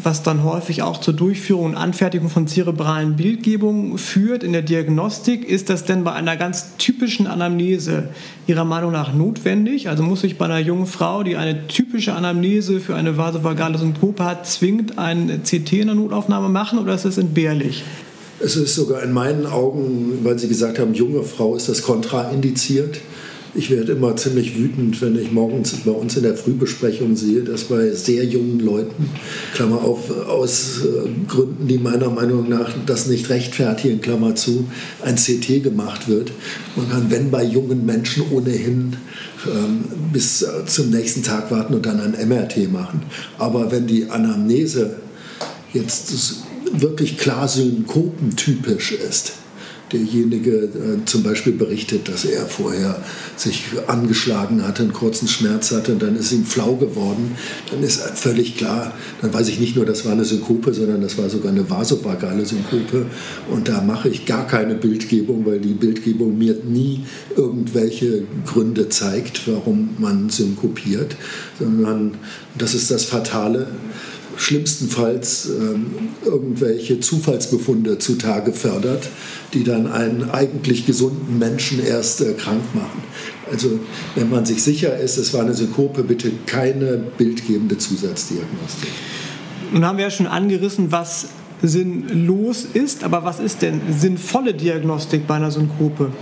was 0.00 0.22
dann 0.22 0.44
häufig 0.44 0.82
auch 0.82 1.00
zur 1.00 1.14
Durchführung 1.14 1.64
und 1.64 1.74
Anfertigung 1.74 2.30
von 2.30 2.46
zerebralen 2.46 3.16
Bildgebungen 3.16 3.98
führt. 3.98 4.44
In 4.44 4.52
der 4.52 4.62
Diagnostik 4.62 5.44
ist 5.44 5.68
das 5.68 5.84
denn 5.84 6.04
bei 6.04 6.12
einer 6.12 6.36
ganz 6.36 6.76
typischen 6.78 7.26
Anamnese 7.26 8.10
Ihrer 8.46 8.64
Meinung 8.64 8.92
nach 8.92 9.12
notwendig? 9.12 9.88
Also 9.88 10.04
muss 10.04 10.22
ich 10.22 10.38
bei 10.38 10.44
einer 10.44 10.60
jungen 10.60 10.86
Frau, 10.86 11.24
die 11.24 11.34
eine 11.34 11.66
typische 11.66 12.14
Anamnese 12.14 12.78
für 12.78 12.94
eine 12.94 13.16
vasovagale 13.16 13.78
Synkope 13.78 14.24
hat, 14.24 14.46
zwingend 14.46 14.96
ein 14.96 15.42
CT 15.42 15.72
in 15.72 15.86
der 15.88 15.96
Notaufnahme 15.96 16.48
machen 16.48 16.78
oder 16.78 16.94
ist 16.94 17.04
das 17.04 17.18
entbehrlich? 17.18 17.82
Es 18.38 18.54
ist 18.54 18.76
sogar 18.76 19.02
in 19.02 19.12
meinen 19.12 19.44
Augen, 19.44 20.20
weil 20.22 20.38
Sie 20.38 20.46
gesagt 20.46 20.78
haben, 20.78 20.94
junge 20.94 21.24
Frau, 21.24 21.56
ist 21.56 21.68
das 21.68 21.82
kontraindiziert 21.82 23.00
Ich 23.56 23.70
werde 23.70 23.92
immer 23.92 24.14
ziemlich 24.16 24.58
wütend, 24.58 25.00
wenn 25.00 25.18
ich 25.18 25.32
morgens 25.32 25.72
bei 25.84 25.90
uns 25.90 26.14
in 26.16 26.24
der 26.24 26.36
Frühbesprechung 26.36 27.16
sehe, 27.16 27.42
dass 27.42 27.64
bei 27.64 27.90
sehr 27.92 28.24
jungen 28.24 28.60
Leuten, 28.60 29.08
Klammer 29.54 29.82
auf, 29.82 30.10
aus 30.28 30.82
äh, 30.84 31.08
Gründen, 31.26 31.66
die 31.66 31.78
meiner 31.78 32.10
Meinung 32.10 32.50
nach 32.50 32.70
das 32.84 33.06
nicht 33.06 33.30
rechtfertigen, 33.30 34.02
Klammer 34.02 34.34
zu, 34.34 34.66
ein 35.02 35.16
CT 35.16 35.62
gemacht 35.62 36.06
wird. 36.06 36.32
Man 36.76 36.90
kann, 36.90 37.10
wenn 37.10 37.30
bei 37.30 37.44
jungen 37.44 37.86
Menschen 37.86 38.24
ohnehin 38.30 38.96
ähm, 39.46 39.84
bis 40.12 40.42
äh, 40.42 40.66
zum 40.66 40.90
nächsten 40.90 41.22
Tag 41.22 41.50
warten 41.50 41.72
und 41.72 41.86
dann 41.86 41.98
ein 42.00 42.28
MRT 42.28 42.70
machen. 42.70 43.04
Aber 43.38 43.72
wenn 43.72 43.86
die 43.86 44.10
Anamnese 44.10 44.96
jetzt 45.72 46.42
wirklich 46.72 47.16
klar 47.16 47.48
synkopentypisch 47.48 48.92
ist, 48.92 49.32
derjenige 49.92 50.50
äh, 50.50 51.04
zum 51.04 51.22
Beispiel 51.22 51.52
berichtet, 51.52 52.08
dass 52.08 52.24
er 52.24 52.46
vorher 52.46 53.02
sich 53.36 53.64
angeschlagen 53.86 54.66
hatte, 54.66 54.82
einen 54.82 54.92
kurzen 54.92 55.28
Schmerz 55.28 55.70
hatte 55.70 55.92
und 55.92 56.02
dann 56.02 56.16
ist 56.16 56.32
ihm 56.32 56.44
flau 56.44 56.74
geworden, 56.76 57.36
dann 57.70 57.82
ist 57.82 58.00
völlig 58.00 58.56
klar, 58.56 58.92
dann 59.22 59.32
weiß 59.32 59.48
ich 59.48 59.60
nicht 59.60 59.76
nur, 59.76 59.86
das 59.86 60.04
war 60.04 60.12
eine 60.12 60.24
Synkope, 60.24 60.74
sondern 60.74 61.00
das 61.00 61.18
war 61.18 61.28
sogar 61.28 61.52
eine 61.52 61.68
vasovagale 61.68 62.44
Synkope. 62.44 63.06
Und 63.50 63.68
da 63.68 63.80
mache 63.80 64.08
ich 64.08 64.26
gar 64.26 64.46
keine 64.46 64.74
Bildgebung, 64.74 65.46
weil 65.46 65.60
die 65.60 65.74
Bildgebung 65.74 66.36
mir 66.36 66.56
nie 66.64 67.04
irgendwelche 67.36 68.24
Gründe 68.44 68.88
zeigt, 68.88 69.46
warum 69.46 69.90
man 69.98 70.30
synkopiert, 70.30 71.16
sondern 71.58 72.12
das 72.56 72.74
ist 72.74 72.90
das 72.90 73.04
Fatale. 73.04 73.68
Schlimmstenfalls 74.36 75.46
ähm, 75.46 75.86
irgendwelche 76.24 77.00
Zufallsbefunde 77.00 77.98
zutage 77.98 78.52
fördert, 78.52 79.08
die 79.56 79.64
dann 79.64 79.90
einen 79.90 80.30
eigentlich 80.30 80.84
gesunden 80.84 81.38
Menschen 81.38 81.84
erst 81.84 82.20
äh, 82.20 82.34
krank 82.34 82.62
machen. 82.74 83.02
Also 83.50 83.80
wenn 84.14 84.28
man 84.28 84.44
sich 84.44 84.62
sicher 84.62 84.96
ist, 84.98 85.16
es 85.16 85.32
war 85.32 85.40
eine 85.40 85.54
Synkope, 85.54 86.04
bitte 86.04 86.30
keine 86.44 86.98
bildgebende 87.16 87.78
Zusatzdiagnostik. 87.78 88.90
Nun 89.72 89.84
haben 89.86 89.96
wir 89.96 90.04
ja 90.04 90.10
schon 90.10 90.26
angerissen, 90.26 90.92
was 90.92 91.28
sinnlos 91.62 92.66
ist, 92.74 93.02
aber 93.02 93.24
was 93.24 93.40
ist 93.40 93.62
denn 93.62 93.80
sinnvolle 93.98 94.52
Diagnostik 94.52 95.26
bei 95.26 95.36
einer 95.36 95.50
Synkope? 95.50 96.12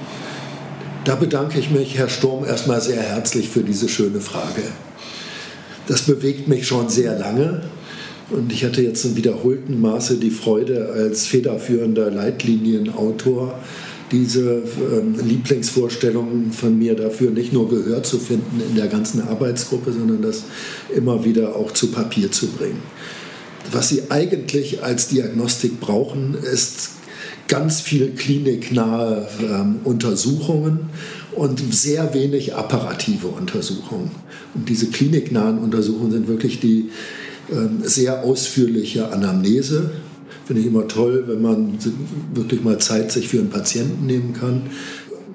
Da 1.04 1.16
bedanke 1.16 1.58
ich 1.58 1.72
mich, 1.72 1.98
Herr 1.98 2.08
Sturm, 2.08 2.44
erstmal 2.44 2.80
sehr 2.80 3.02
herzlich 3.02 3.48
für 3.48 3.64
diese 3.64 3.88
schöne 3.88 4.20
Frage. 4.20 4.62
Das 5.88 6.02
bewegt 6.02 6.46
mich 6.46 6.68
schon 6.68 6.88
sehr 6.88 7.18
lange 7.18 7.62
und 8.34 8.52
ich 8.52 8.64
hatte 8.64 8.82
jetzt 8.82 9.04
in 9.04 9.16
wiederholten 9.16 9.80
Maße 9.80 10.16
die 10.16 10.30
Freude, 10.30 10.90
als 10.92 11.26
federführender 11.26 12.10
Leitlinienautor 12.10 13.58
diese 14.10 14.62
ähm, 14.92 15.16
Lieblingsvorstellungen 15.24 16.52
von 16.52 16.78
mir 16.78 16.94
dafür 16.94 17.30
nicht 17.30 17.52
nur 17.52 17.68
Gehör 17.68 18.02
zu 18.02 18.18
finden 18.18 18.60
in 18.68 18.76
der 18.76 18.88
ganzen 18.88 19.22
Arbeitsgruppe, 19.22 19.92
sondern 19.92 20.22
das 20.22 20.44
immer 20.94 21.24
wieder 21.24 21.56
auch 21.56 21.72
zu 21.72 21.88
Papier 21.90 22.30
zu 22.30 22.48
bringen. 22.48 22.82
Was 23.72 23.88
Sie 23.88 24.02
eigentlich 24.10 24.82
als 24.82 25.08
Diagnostik 25.08 25.80
brauchen, 25.80 26.34
ist 26.34 26.90
ganz 27.48 27.80
viel 27.80 28.10
kliniknahe 28.10 29.28
ähm, 29.40 29.76
Untersuchungen 29.84 30.90
und 31.32 31.62
sehr 31.74 32.14
wenig 32.14 32.54
apparative 32.54 33.28
Untersuchungen. 33.28 34.10
Und 34.54 34.68
diese 34.68 34.88
kliniknahen 34.88 35.58
Untersuchungen 35.58 36.12
sind 36.12 36.28
wirklich 36.28 36.60
die 36.60 36.90
sehr 37.82 38.22
ausführliche 38.22 39.12
Anamnese. 39.12 39.90
Finde 40.46 40.60
ich 40.60 40.68
immer 40.68 40.86
toll, 40.88 41.24
wenn 41.26 41.40
man 41.40 41.78
wirklich 42.34 42.62
mal 42.62 42.78
Zeit 42.78 43.10
sich 43.12 43.28
für 43.28 43.38
einen 43.38 43.50
Patienten 43.50 44.06
nehmen 44.06 44.34
kann. 44.34 44.62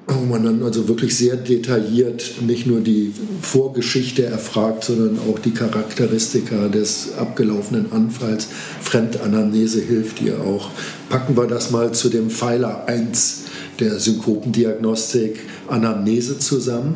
Wo 0.07 0.25
man 0.25 0.43
dann 0.43 0.63
also 0.63 0.87
wirklich 0.87 1.15
sehr 1.15 1.35
detailliert 1.35 2.41
nicht 2.41 2.65
nur 2.65 2.81
die 2.81 3.13
Vorgeschichte 3.43 4.25
erfragt, 4.25 4.83
sondern 4.83 5.19
auch 5.19 5.37
die 5.37 5.51
Charakteristika 5.51 6.67
des 6.67 7.13
abgelaufenen 7.15 7.91
Anfalls. 7.91 8.47
Fremdanamnese 8.81 9.81
hilft 9.81 10.17
hier 10.17 10.41
auch. 10.41 10.71
Packen 11.09 11.37
wir 11.37 11.45
das 11.45 11.69
mal 11.69 11.91
zu 11.91 12.09
dem 12.09 12.31
Pfeiler 12.31 12.87
1 12.87 13.43
der 13.79 13.99
Synkopendiagnostik, 13.99 15.41
Anamnese 15.67 16.39
zusammen. 16.39 16.95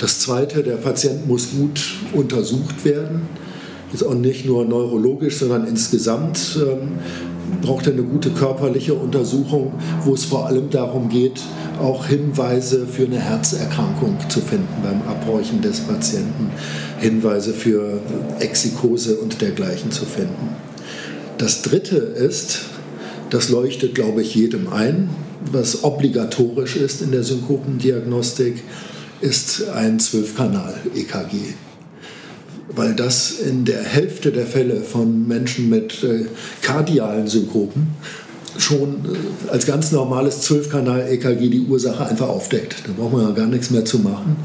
Das 0.00 0.18
zweite, 0.18 0.64
der 0.64 0.76
Patient 0.76 1.28
muss 1.28 1.50
gut 1.50 1.80
untersucht 2.12 2.84
werden 2.84 3.22
ist 3.92 4.02
auch 4.02 4.14
nicht 4.14 4.46
nur 4.46 4.64
neurologisch, 4.64 5.38
sondern 5.38 5.66
insgesamt 5.66 6.58
ähm, 6.60 6.98
braucht 7.62 7.86
er 7.86 7.92
eine 7.92 8.02
gute 8.02 8.30
körperliche 8.30 8.94
Untersuchung, 8.94 9.72
wo 10.04 10.14
es 10.14 10.24
vor 10.24 10.46
allem 10.46 10.70
darum 10.70 11.08
geht, 11.08 11.40
auch 11.80 12.06
Hinweise 12.06 12.86
für 12.86 13.04
eine 13.04 13.18
Herzerkrankung 13.18 14.16
zu 14.28 14.40
finden 14.40 14.68
beim 14.82 15.02
Abhorchen 15.02 15.60
des 15.60 15.80
Patienten, 15.80 16.50
Hinweise 16.98 17.52
für 17.52 18.00
Exikose 18.40 19.16
und 19.16 19.40
dergleichen 19.40 19.90
zu 19.90 20.04
finden. 20.04 20.56
Das 21.38 21.62
Dritte 21.62 21.96
ist, 21.96 22.60
das 23.30 23.50
leuchtet, 23.50 23.94
glaube 23.94 24.22
ich, 24.22 24.34
jedem 24.34 24.72
ein, 24.72 25.10
was 25.52 25.84
obligatorisch 25.84 26.76
ist 26.76 27.02
in 27.02 27.12
der 27.12 27.22
Synkopendiagnostik, 27.22 28.62
ist 29.20 29.68
ein 29.68 29.98
Zwölfkanal-EKG 30.00 31.65
weil 32.76 32.94
das 32.94 33.32
in 33.32 33.64
der 33.64 33.82
Hälfte 33.82 34.30
der 34.30 34.46
Fälle 34.46 34.82
von 34.82 35.26
Menschen 35.26 35.68
mit 35.68 36.04
äh, 36.04 36.26
kardialen 36.62 37.26
Synkopen 37.26 37.88
schon 38.58 39.04
äh, 39.04 39.50
als 39.50 39.66
ganz 39.66 39.92
normales 39.92 40.48
12-Kanal-EKG 40.48 41.48
die 41.48 41.60
Ursache 41.60 42.06
einfach 42.06 42.28
aufdeckt. 42.28 42.82
Da 42.86 42.92
braucht 42.96 43.12
man 43.12 43.22
ja 43.22 43.30
gar 43.30 43.46
nichts 43.46 43.70
mehr 43.70 43.84
zu 43.84 43.98
machen 43.98 44.36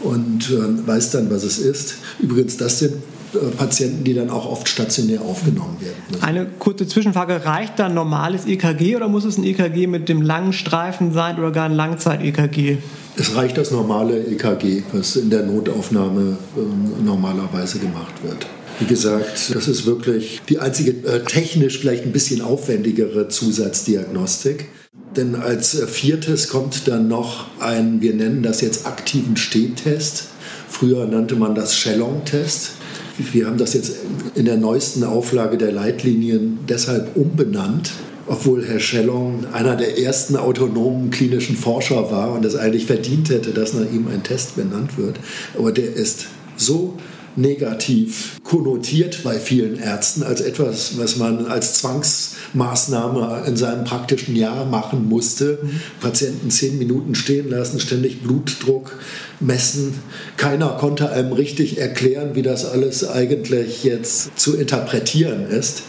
und 0.00 0.50
äh, 0.50 0.86
weiß 0.86 1.10
dann, 1.10 1.30
was 1.30 1.42
es 1.42 1.58
ist. 1.58 1.94
Übrigens, 2.20 2.56
das 2.56 2.78
sind 2.78 2.94
äh, 3.34 3.38
Patienten, 3.56 4.04
die 4.04 4.14
dann 4.14 4.30
auch 4.30 4.50
oft 4.50 4.68
stationär 4.68 5.22
aufgenommen 5.22 5.76
werden. 5.80 5.96
Müssen. 6.10 6.22
Eine 6.22 6.46
kurze 6.58 6.86
Zwischenfrage, 6.86 7.44
reicht 7.44 7.78
da 7.78 7.86
ein 7.86 7.94
normales 7.94 8.46
EKG 8.46 8.96
oder 8.96 9.08
muss 9.08 9.24
es 9.24 9.38
ein 9.38 9.44
EKG 9.44 9.86
mit 9.86 10.08
dem 10.08 10.22
langen 10.22 10.52
Streifen 10.52 11.12
sein 11.12 11.38
oder 11.38 11.50
gar 11.50 11.66
ein 11.66 11.74
Langzeit-EKG? 11.74 12.78
Es 13.16 13.34
reicht 13.34 13.58
das 13.58 13.70
normale 13.70 14.18
EKG, 14.26 14.82
was 14.92 15.16
in 15.16 15.30
der 15.30 15.42
Notaufnahme 15.42 16.38
äh, 16.56 17.04
normalerweise 17.04 17.78
gemacht 17.78 18.14
wird. 18.22 18.46
Wie 18.78 18.86
gesagt, 18.86 19.54
das 19.54 19.68
ist 19.68 19.84
wirklich 19.84 20.40
die 20.48 20.58
einzige 20.58 20.92
äh, 21.06 21.22
technisch 21.24 21.78
vielleicht 21.78 22.04
ein 22.04 22.12
bisschen 22.12 22.40
aufwendigere 22.40 23.28
Zusatzdiagnostik. 23.28 24.68
Denn 25.16 25.34
als 25.34 25.78
äh, 25.78 25.86
viertes 25.86 26.48
kommt 26.48 26.88
dann 26.88 27.08
noch 27.08 27.46
ein, 27.60 28.00
wir 28.00 28.14
nennen 28.14 28.42
das 28.42 28.60
jetzt 28.60 28.86
aktiven 28.86 29.36
Stehtest. 29.36 30.28
Früher 30.68 31.06
nannte 31.06 31.36
man 31.36 31.54
das 31.54 31.76
Shellong-Test. 31.76 32.70
Wir 33.32 33.46
haben 33.46 33.58
das 33.58 33.74
jetzt 33.74 33.96
in 34.34 34.46
der 34.46 34.56
neuesten 34.56 35.04
Auflage 35.04 35.58
der 35.58 35.72
Leitlinien 35.72 36.60
deshalb 36.68 37.16
umbenannt, 37.16 37.92
obwohl 38.30 38.64
Herr 38.64 38.78
Schellong 38.78 39.44
einer 39.52 39.74
der 39.74 39.98
ersten 39.98 40.36
autonomen 40.36 41.10
klinischen 41.10 41.56
Forscher 41.56 42.12
war 42.12 42.30
und 42.32 42.44
es 42.44 42.54
eigentlich 42.54 42.86
verdient 42.86 43.28
hätte, 43.28 43.50
dass 43.50 43.74
nach 43.74 43.90
ihm 43.90 44.06
ein 44.06 44.22
Test 44.22 44.54
benannt 44.54 44.96
wird. 44.96 45.18
Aber 45.58 45.72
der 45.72 45.92
ist 45.92 46.26
so 46.56 46.96
negativ 47.34 48.40
konnotiert 48.44 49.24
bei 49.24 49.40
vielen 49.40 49.80
Ärzten 49.80 50.22
als 50.22 50.40
etwas, 50.40 50.96
was 50.96 51.16
man 51.16 51.46
als 51.46 51.74
Zwangsmaßnahme 51.74 53.44
in 53.48 53.56
seinem 53.56 53.84
praktischen 53.84 54.36
Jahr 54.36 54.64
machen 54.64 55.08
musste. 55.08 55.58
Patienten 56.00 56.50
zehn 56.50 56.78
Minuten 56.78 57.16
stehen 57.16 57.50
lassen, 57.50 57.80
ständig 57.80 58.22
Blutdruck 58.22 58.96
messen. 59.40 59.94
Keiner 60.36 60.76
konnte 60.78 61.10
einem 61.10 61.32
richtig 61.32 61.78
erklären, 61.78 62.34
wie 62.34 62.42
das 62.42 62.64
alles 62.64 63.08
eigentlich 63.08 63.82
jetzt 63.82 64.38
zu 64.38 64.56
interpretieren 64.56 65.46
ist. 65.46 65.82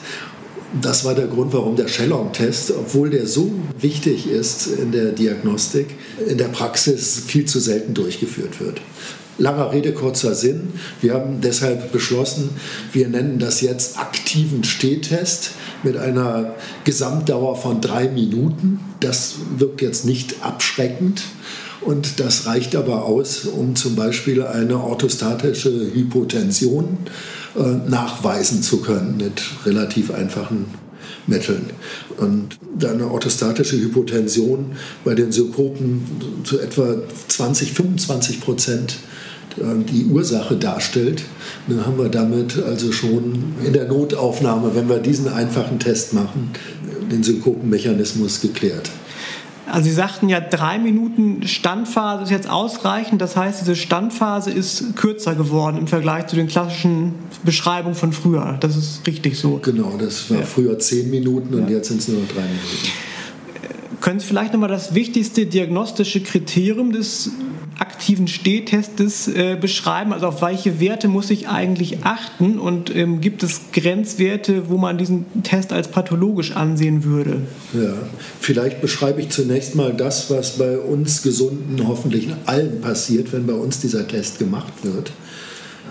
Das 0.79 1.03
war 1.03 1.15
der 1.15 1.27
Grund, 1.27 1.51
warum 1.51 1.75
der 1.75 1.89
Shellong-Test, 1.89 2.71
obwohl 2.71 3.09
der 3.09 3.27
so 3.27 3.51
wichtig 3.77 4.29
ist 4.29 4.67
in 4.67 4.91
der 4.91 5.11
Diagnostik, 5.11 5.87
in 6.25 6.37
der 6.37 6.47
Praxis 6.47 7.23
viel 7.25 7.45
zu 7.45 7.59
selten 7.59 7.93
durchgeführt 7.93 8.61
wird. 8.61 8.79
Langer 9.41 9.71
Rede, 9.73 9.91
kurzer 9.91 10.35
Sinn. 10.35 10.73
Wir 11.01 11.15
haben 11.15 11.41
deshalb 11.41 11.91
beschlossen, 11.91 12.51
wir 12.93 13.07
nennen 13.07 13.39
das 13.39 13.61
jetzt 13.61 13.97
aktiven 13.97 14.63
Stehtest 14.63 15.51
mit 15.81 15.97
einer 15.97 16.53
Gesamtdauer 16.83 17.55
von 17.55 17.81
drei 17.81 18.07
Minuten. 18.07 18.79
Das 18.99 19.35
wirkt 19.57 19.81
jetzt 19.81 20.05
nicht 20.05 20.43
abschreckend. 20.43 21.23
Und 21.81 22.19
das 22.19 22.45
reicht 22.45 22.75
aber 22.75 23.05
aus, 23.05 23.45
um 23.45 23.75
zum 23.75 23.95
Beispiel 23.95 24.43
eine 24.43 24.77
orthostatische 24.77 25.71
Hypotension 25.91 26.99
äh, 27.57 27.89
nachweisen 27.89 28.61
zu 28.61 28.81
können 28.81 29.17
mit 29.17 29.41
relativ 29.65 30.13
einfachen 30.13 30.67
Mitteln. 31.25 31.71
Und 32.17 32.59
eine 32.83 33.09
orthostatische 33.09 33.77
Hypotension 33.77 34.73
bei 35.03 35.15
den 35.15 35.31
Synkopen 35.31 36.03
zu 36.43 36.59
etwa 36.59 36.97
20, 37.27 37.73
25 37.73 38.41
Prozent 38.41 38.97
die 39.57 40.05
Ursache 40.05 40.55
darstellt, 40.55 41.23
dann 41.67 41.85
haben 41.85 41.97
wir 41.97 42.09
damit 42.09 42.61
also 42.63 42.91
schon 42.91 43.55
in 43.65 43.73
der 43.73 43.87
Notaufnahme, 43.87 44.75
wenn 44.75 44.89
wir 44.89 44.99
diesen 44.99 45.27
einfachen 45.27 45.79
Test 45.79 46.13
machen, 46.13 46.51
den 47.11 47.23
Synkopenmechanismus 47.23 48.41
geklärt. 48.41 48.89
Also 49.71 49.85
Sie 49.85 49.95
sagten 49.95 50.27
ja, 50.27 50.41
drei 50.41 50.79
Minuten 50.79 51.47
Standphase 51.47 52.23
ist 52.23 52.29
jetzt 52.29 52.49
ausreichend. 52.49 53.21
Das 53.21 53.37
heißt, 53.37 53.61
diese 53.61 53.75
Standphase 53.75 54.51
ist 54.51 54.95
kürzer 54.97 55.35
geworden 55.35 55.77
im 55.77 55.87
Vergleich 55.87 56.27
zu 56.27 56.35
den 56.35 56.47
klassischen 56.47 57.13
Beschreibungen 57.43 57.95
von 57.95 58.11
früher. 58.11 58.57
Das 58.59 58.75
ist 58.75 59.05
richtig 59.07 59.39
so. 59.39 59.59
Genau, 59.61 59.95
das 59.97 60.29
war 60.29 60.39
ja. 60.39 60.43
früher 60.43 60.77
zehn 60.79 61.09
Minuten 61.09 61.53
und 61.53 61.69
ja. 61.69 61.77
jetzt 61.77 61.87
sind 61.87 62.01
es 62.01 62.07
nur 62.09 62.19
noch 62.19 62.27
drei 62.27 62.41
Minuten. 62.41 63.10
Können 64.01 64.19
Sie 64.19 64.25
vielleicht 64.25 64.53
nochmal 64.53 64.69
das 64.69 64.95
wichtigste 64.95 65.45
diagnostische 65.45 66.21
Kriterium 66.21 66.91
des 66.91 67.29
aktiven 67.77 68.27
Stehtestes 68.27 69.27
äh, 69.27 69.55
beschreiben? 69.59 70.11
Also 70.11 70.27
auf 70.27 70.41
welche 70.41 70.79
Werte 70.79 71.07
muss 71.07 71.29
ich 71.29 71.47
eigentlich 71.47 71.99
achten 72.03 72.57
und 72.57 72.93
ähm, 72.95 73.21
gibt 73.21 73.43
es 73.43 73.61
Grenzwerte, 73.73 74.69
wo 74.69 74.77
man 74.77 74.97
diesen 74.97 75.43
Test 75.43 75.71
als 75.71 75.87
pathologisch 75.87 76.55
ansehen 76.55 77.03
würde? 77.03 77.41
Ja, 77.73 77.93
vielleicht 78.39 78.81
beschreibe 78.81 79.21
ich 79.21 79.29
zunächst 79.29 79.75
mal 79.75 79.93
das, 79.93 80.31
was 80.31 80.57
bei 80.57 80.79
uns 80.79 81.21
Gesunden 81.21 81.87
hoffentlich 81.87 82.27
allen 82.47 82.81
passiert, 82.81 83.31
wenn 83.33 83.45
bei 83.45 83.53
uns 83.53 83.81
dieser 83.81 84.07
Test 84.07 84.39
gemacht 84.39 84.73
wird. 84.81 85.11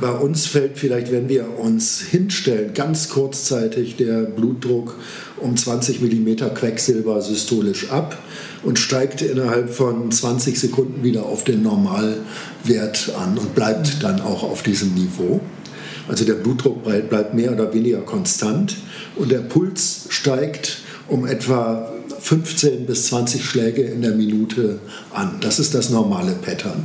Bei 0.00 0.12
uns 0.12 0.46
fällt 0.46 0.78
vielleicht, 0.78 1.12
wenn 1.12 1.28
wir 1.28 1.58
uns 1.58 2.00
hinstellen, 2.00 2.72
ganz 2.72 3.10
kurzzeitig 3.10 3.96
der 3.96 4.22
Blutdruck 4.22 4.96
um 5.40 5.56
20 5.56 6.00
mm 6.00 6.54
Quecksilber 6.54 7.20
systolisch 7.22 7.90
ab 7.90 8.18
und 8.62 8.78
steigt 8.78 9.22
innerhalb 9.22 9.70
von 9.70 10.10
20 10.10 10.58
Sekunden 10.58 11.02
wieder 11.02 11.26
auf 11.26 11.44
den 11.44 11.62
Normalwert 11.62 13.12
an 13.18 13.38
und 13.38 13.54
bleibt 13.54 14.02
dann 14.02 14.20
auch 14.20 14.42
auf 14.42 14.62
diesem 14.62 14.94
Niveau. 14.94 15.40
Also 16.08 16.24
der 16.24 16.34
Blutdruck 16.34 16.82
bleibt 16.84 17.34
mehr 17.34 17.52
oder 17.52 17.72
weniger 17.72 18.00
konstant 18.00 18.76
und 19.16 19.30
der 19.30 19.38
Puls 19.38 20.06
steigt 20.08 20.78
um 21.08 21.26
etwa 21.26 21.92
15 22.20 22.86
bis 22.86 23.06
20 23.06 23.44
Schläge 23.44 23.82
in 23.82 24.02
der 24.02 24.12
Minute 24.12 24.80
an. 25.12 25.36
Das 25.40 25.58
ist 25.58 25.74
das 25.74 25.90
normale 25.90 26.32
Pattern. 26.32 26.84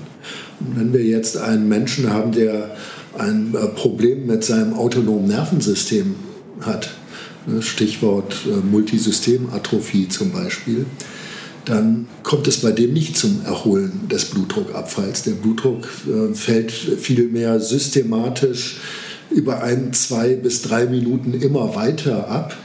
Und 0.59 0.79
wenn 0.79 0.93
wir 0.93 1.03
jetzt 1.03 1.37
einen 1.37 1.67
Menschen 1.67 2.11
haben, 2.11 2.31
der 2.31 2.75
ein 3.17 3.53
äh, 3.53 3.67
Problem 3.67 4.25
mit 4.25 4.43
seinem 4.43 4.73
autonomen 4.73 5.27
Nervensystem 5.27 6.15
hat, 6.61 6.91
Stichwort 7.61 8.45
äh, 8.45 8.65
Multisystematrophie 8.65 10.07
zum 10.09 10.31
Beispiel, 10.31 10.85
dann 11.65 12.07
kommt 12.23 12.47
es 12.47 12.57
bei 12.61 12.71
dem 12.71 12.93
nicht 12.93 13.17
zum 13.17 13.43
Erholen 13.45 14.07
des 14.09 14.25
Blutdruckabfalls. 14.25 15.23
Der 15.23 15.31
Blutdruck 15.31 15.87
äh, 16.07 16.33
fällt 16.33 16.71
vielmehr 16.71 17.59
systematisch 17.59 18.77
über 19.31 19.63
ein, 19.63 19.91
zwei 19.93 20.35
bis 20.35 20.61
drei 20.61 20.85
Minuten 20.85 21.33
immer 21.33 21.75
weiter 21.75 22.29
ab 22.29 22.55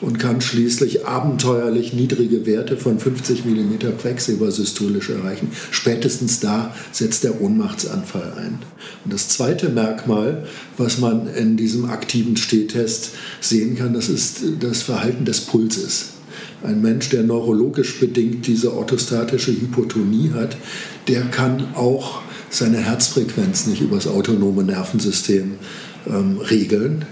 und 0.00 0.18
kann 0.18 0.40
schließlich 0.40 1.06
abenteuerlich 1.06 1.92
niedrige 1.92 2.46
Werte 2.46 2.76
von 2.76 2.98
50 2.98 3.44
mm 3.44 3.98
Quecksilber 3.98 4.50
systolisch 4.50 5.10
erreichen. 5.10 5.50
Spätestens 5.70 6.40
da 6.40 6.74
setzt 6.92 7.24
der 7.24 7.40
Ohnmachtsanfall 7.40 8.34
ein. 8.36 8.58
Und 9.04 9.12
das 9.12 9.28
zweite 9.28 9.68
Merkmal, 9.68 10.46
was 10.76 10.98
man 10.98 11.26
in 11.34 11.56
diesem 11.56 11.86
aktiven 11.86 12.36
Stehtest 12.36 13.10
sehen 13.40 13.76
kann, 13.76 13.94
das 13.94 14.08
ist 14.08 14.42
das 14.60 14.82
Verhalten 14.82 15.24
des 15.24 15.42
Pulses. 15.42 16.10
Ein 16.62 16.82
Mensch, 16.82 17.10
der 17.10 17.22
neurologisch 17.22 18.00
bedingt 18.00 18.46
diese 18.46 18.74
orthostatische 18.74 19.52
Hypotonie 19.52 20.32
hat, 20.34 20.56
der 21.08 21.22
kann 21.22 21.74
auch 21.74 22.22
seine 22.50 22.78
Herzfrequenz 22.78 23.66
nicht 23.66 23.82
übers 23.82 24.06
autonome 24.06 24.64
Nervensystem 24.64 25.56
ähm, 26.06 26.38
regeln. 26.38 27.04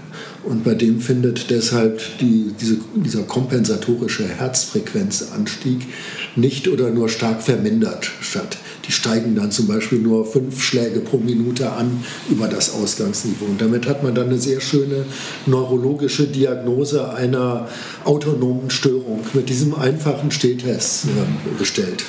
Und 0.45 0.63
bei 0.63 0.75
dem 0.75 0.99
findet 0.99 1.49
deshalb 1.49 1.99
die, 2.19 2.53
diese, 2.59 2.77
dieser 2.95 3.23
kompensatorische 3.23 4.27
Herzfrequenzanstieg 4.27 5.87
nicht 6.35 6.67
oder 6.67 6.91
nur 6.91 7.09
stark 7.09 7.41
vermindert 7.41 8.11
statt. 8.21 8.57
Die 8.87 8.91
steigen 8.91 9.35
dann 9.35 9.51
zum 9.51 9.67
Beispiel 9.67 9.99
nur 9.99 10.25
fünf 10.25 10.61
Schläge 10.61 10.99
pro 10.99 11.17
Minute 11.17 11.71
an 11.71 12.03
über 12.29 12.47
das 12.47 12.73
Ausgangsniveau. 12.73 13.45
Und 13.45 13.59
damit 13.59 13.87
hat 13.87 14.03
man 14.03 14.13
dann 14.13 14.27
eine 14.27 14.37
sehr 14.37 14.61
schöne 14.61 15.05
neurologische 15.47 16.27
Diagnose 16.27 17.11
einer 17.11 17.67
autonomen 18.03 18.69
Störung 18.69 19.21
mit 19.33 19.49
diesem 19.49 19.73
einfachen 19.73 20.29
Stehtest 20.29 21.05
äh, 21.05 21.57
gestellt. 21.57 22.05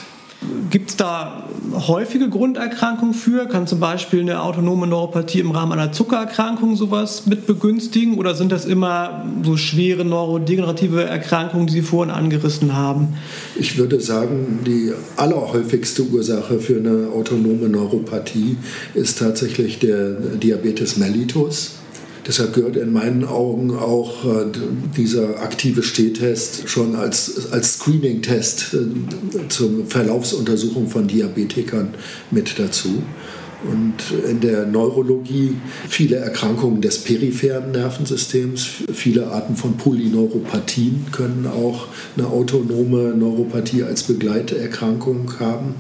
Gibt 0.71 0.91
es 0.91 0.97
da 0.97 1.45
häufige 1.73 2.29
Grunderkrankungen 2.29 3.15
für? 3.15 3.47
Kann 3.47 3.67
zum 3.67 3.81
Beispiel 3.81 4.21
eine 4.21 4.43
autonome 4.43 4.87
Neuropathie 4.87 5.41
im 5.41 5.51
Rahmen 5.51 5.73
einer 5.73 5.93
Zuckererkrankung 5.93 6.77
sowas 6.77 7.27
mit 7.27 7.47
begünstigen? 7.47 8.19
Oder 8.19 8.35
sind 8.35 8.53
das 8.53 8.65
immer 8.65 9.25
so 9.43 9.57
schwere 9.57 10.05
neurodegenerative 10.05 11.05
Erkrankungen, 11.05 11.67
die 11.67 11.75
Sie 11.75 11.83
vorhin 11.83 12.13
angerissen 12.15 12.77
haben? 12.77 13.15
Ich 13.57 13.79
würde 13.79 14.01
sagen, 14.01 14.61
die 14.67 14.93
allerhäufigste 15.17 16.05
Ursache 16.05 16.59
für 16.59 16.77
eine 16.77 17.09
autonome 17.15 17.69
Neuropathie 17.69 18.57
ist 18.95 19.19
tatsächlich 19.19 19.79
der 19.79 20.13
Diabetes 20.13 20.97
mellitus. 20.97 21.77
Deshalb 22.27 22.55
gehört 22.55 22.77
in 22.77 22.93
meinen 22.93 23.25
Augen 23.25 23.77
auch 23.77 24.25
äh, 24.25 24.47
dieser 24.97 25.41
aktive 25.43 25.83
Stehtest 25.83 26.69
schon 26.69 26.97
als, 26.97 27.53
als 27.53 27.75
Screening-Test 27.75 28.75
äh, 28.75 29.49
zur 29.49 29.87
Verlaufsuntersuchung 29.87 30.89
von 30.89 31.07
Diabetikern 31.07 31.95
mit 32.31 32.59
dazu. 32.59 33.03
Und 33.65 34.29
in 34.29 34.41
der 34.41 34.67
Neurologie 34.67 35.57
viele 35.89 36.17
Erkrankungen 36.17 36.83
des 36.83 36.99
peripheren 36.99 37.73
Nervensystems, 37.73 38.67
viele 38.93 39.29
Arten 39.29 39.57
von 39.57 39.77
Polyneuropathien 39.77 41.07
können 41.11 41.47
auch 41.47 41.89
eine 42.17 42.27
autonome 42.27 43.15
Neuropathie 43.17 43.83
als 43.83 44.03
Begleiterkrankung 44.03 45.41
haben. 45.41 45.75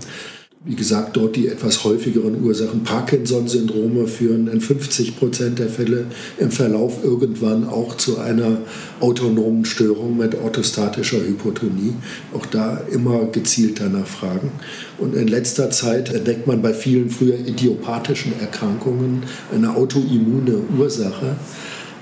Wie 0.68 0.74
gesagt, 0.74 1.16
dort 1.16 1.37
die 1.37 1.46
etwas 1.46 1.85
häufigeren 1.85 2.42
Ursachen. 2.42 2.83
Parkinson-Syndrome 2.83 4.09
führen 4.09 4.48
in 4.48 4.61
50 4.61 5.16
Prozent 5.16 5.61
der 5.61 5.68
Fälle 5.68 6.07
im 6.38 6.50
Verlauf 6.50 7.05
irgendwann 7.05 7.68
auch 7.68 7.96
zu 7.96 8.18
einer 8.18 8.59
autonomen 8.98 9.64
Störung 9.64 10.16
mit 10.16 10.35
orthostatischer 10.35 11.20
Hypotonie. 11.20 11.94
Auch 12.35 12.46
da 12.46 12.83
immer 12.90 13.26
gezielt 13.26 13.79
danach 13.79 14.09
fragen. 14.09 14.50
Und 14.98 15.14
in 15.14 15.29
letzter 15.29 15.70
Zeit 15.70 16.12
entdeckt 16.12 16.48
man 16.48 16.62
bei 16.62 16.74
vielen 16.74 17.11
früher 17.11 17.38
idiopathischen 17.38 18.33
Erkrankungen 18.40 19.22
eine 19.55 19.76
autoimmune 19.76 20.62
Ursache. 20.76 21.37